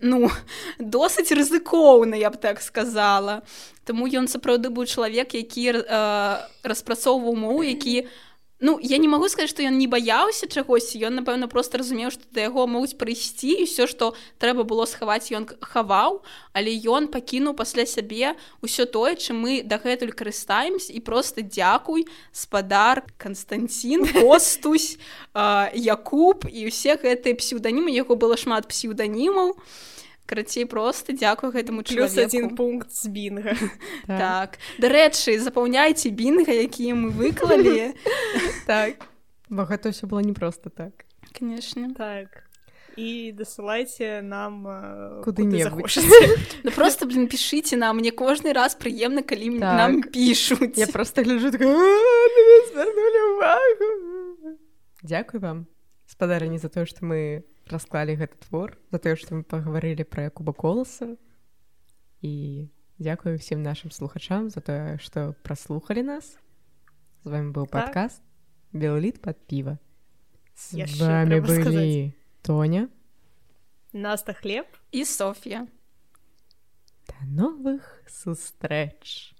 ну 0.00 0.30
досыць 0.78 1.32
рызыкоўна 1.32 2.16
я 2.16 2.30
б 2.30 2.36
так 2.36 2.62
сказала. 2.62 3.42
Таму 3.84 4.06
ён 4.06 4.28
сапраўды 4.28 4.70
быў 4.70 4.86
чалавек 4.86 5.34
які 5.34 5.72
э, 5.72 6.36
распрацоўваў 6.62 7.34
мову 7.36 7.62
які 7.62 8.08
Ну 8.60 8.78
я 8.82 8.98
не 8.98 9.08
магу 9.08 9.28
сказаць, 9.32 9.48
што 9.48 9.64
ён 9.64 9.80
не 9.80 9.88
баяўся 9.88 10.44
чагосьці 10.44 11.00
ён 11.08 11.16
напэўна 11.16 11.48
просто 11.48 11.80
разумеў, 11.80 12.12
што 12.12 12.28
да 12.36 12.44
яго 12.44 12.66
могуць 12.68 12.92
прыйсці 13.00 13.56
і 13.56 13.64
ўсё 13.64 13.88
што 13.88 14.12
трэба 14.36 14.68
было 14.68 14.84
схаваць 14.84 15.32
ён 15.32 15.48
хаваў, 15.64 16.20
але 16.52 16.76
ён 16.84 17.08
пакінуў 17.08 17.56
пасля 17.56 17.88
сябе 17.88 18.36
ўсё 18.60 18.84
тое, 18.84 19.16
чым 19.16 19.40
мы 19.40 19.64
дагэтуль 19.64 20.12
карыстаемся 20.12 20.92
і 20.92 21.00
просто 21.00 21.40
дзякуй 21.40 22.04
спадар 22.36 23.00
Канстанцін 23.16 24.04
постусь 24.12 25.00
Якуб 25.96 26.44
і 26.44 26.68
ўсе 26.68 27.00
гэтыя 27.00 27.32
псеўданімы 27.40 27.88
яго 27.96 28.12
было 28.12 28.36
шмат 28.36 28.68
псеўданімаў. 28.68 29.56
Карацей 30.30 30.64
просто 30.70 31.10
дзякую 31.12 31.50
гэтаму 31.50 31.82
Плюс 31.82 32.14
один 32.16 32.54
пункт 32.54 32.94
з 32.94 33.10
бінга. 33.10 33.58
так 34.06 34.58
дарэчы 34.78 35.34
запаўняйце 35.42 36.14
бінга 36.14 36.54
якія 36.54 36.94
мы 36.94 37.10
выклалі 37.10 37.98
так 38.70 39.02
бо 39.50 39.66
гэта 39.66 39.90
ўсё 39.90 40.06
было 40.06 40.22
не 40.22 40.32
просто 40.32 40.70
так 40.70 41.02
конечно 41.34 41.90
Так. 41.98 42.46
І 42.98 43.32
дасылайце 43.32 44.20
нам 44.20 44.66
Куды-небудзь. 45.24 45.62
захочаце. 45.94 46.36
ну 46.66 46.70
просто 46.74 47.06
блин 47.06 47.26
пішыце 47.30 47.76
нам 47.78 47.96
мне 48.02 48.10
кожны 48.10 48.52
раз 48.52 48.74
прыемна 48.74 49.22
калі 49.22 49.58
Так. 49.62 49.76
нам 49.78 50.02
пішуць 50.02 50.76
я 50.76 50.86
просто 50.90 51.22
гляжу 51.22 51.50
такая, 51.54 51.70
«А, 51.70 51.74
на 51.74 52.40
меня 52.44 52.58
звярнулі 52.66 53.20
увагу 53.34 54.58
Дзякуй 55.02 55.40
вам 55.40 55.66
спадарыні 56.10 56.58
за 56.58 56.68
тое 56.68 56.84
што 56.84 57.06
мы 57.06 57.42
расклалі 57.72 58.16
гэты 58.18 58.36
твор 58.48 58.76
за 58.90 58.98
тое 58.98 59.16
што 59.16 59.34
мы 59.38 59.42
пагаварылі 59.42 60.04
пра 60.04 60.28
якуба 60.30 60.52
коласа 60.52 61.16
і 62.20 62.68
дзякую 62.98 63.38
всім 63.38 63.62
нашим 63.62 63.90
слухачам 63.90 64.50
за 64.50 64.60
тое 64.60 64.98
што 64.98 65.32
праслухалі 65.42 66.02
нас 66.02 66.36
з 67.24 67.28
вами 67.30 67.52
быў 67.52 67.64
Так. 67.70 67.72
падкаст 67.90 68.22
белліт 68.72 69.22
под 69.22 69.36
піва 69.46 69.78
з 70.54 70.84
Яшчэ 70.84 71.00
вами 71.04 71.40
былі 71.40 71.62
сказаць. 71.62 72.12
Тоня 72.42 72.88
Наста 73.92 74.32
хлеб. 74.32 74.66
і 74.92 75.04
Софія 75.04 75.66
да 77.08 77.16
новых 77.26 78.04
сустрэч 78.06 79.34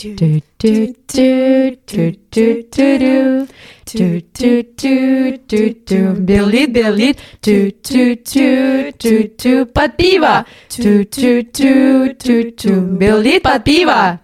do 0.00 0.14
do 0.14 0.40
do 0.58 1.76
do 1.86 2.10
do 2.30 2.62
do 2.70 2.70
do 2.70 3.46
do 3.84 4.22
do 4.32 4.62
do 4.78 5.38
do 5.46 5.74
do 5.84 6.20
Billy 6.24 6.66
Billy 6.66 7.14
do 7.42 7.70
do 7.82 8.16
do 8.16 8.92
do 8.98 9.28
do 9.36 9.66
Pativa 9.66 10.46
do 10.74 11.04
do 11.04 11.42
do 11.42 12.14
do 12.14 12.50
do 12.52 12.80
Billy 12.96 13.40
Pativa 13.40 14.18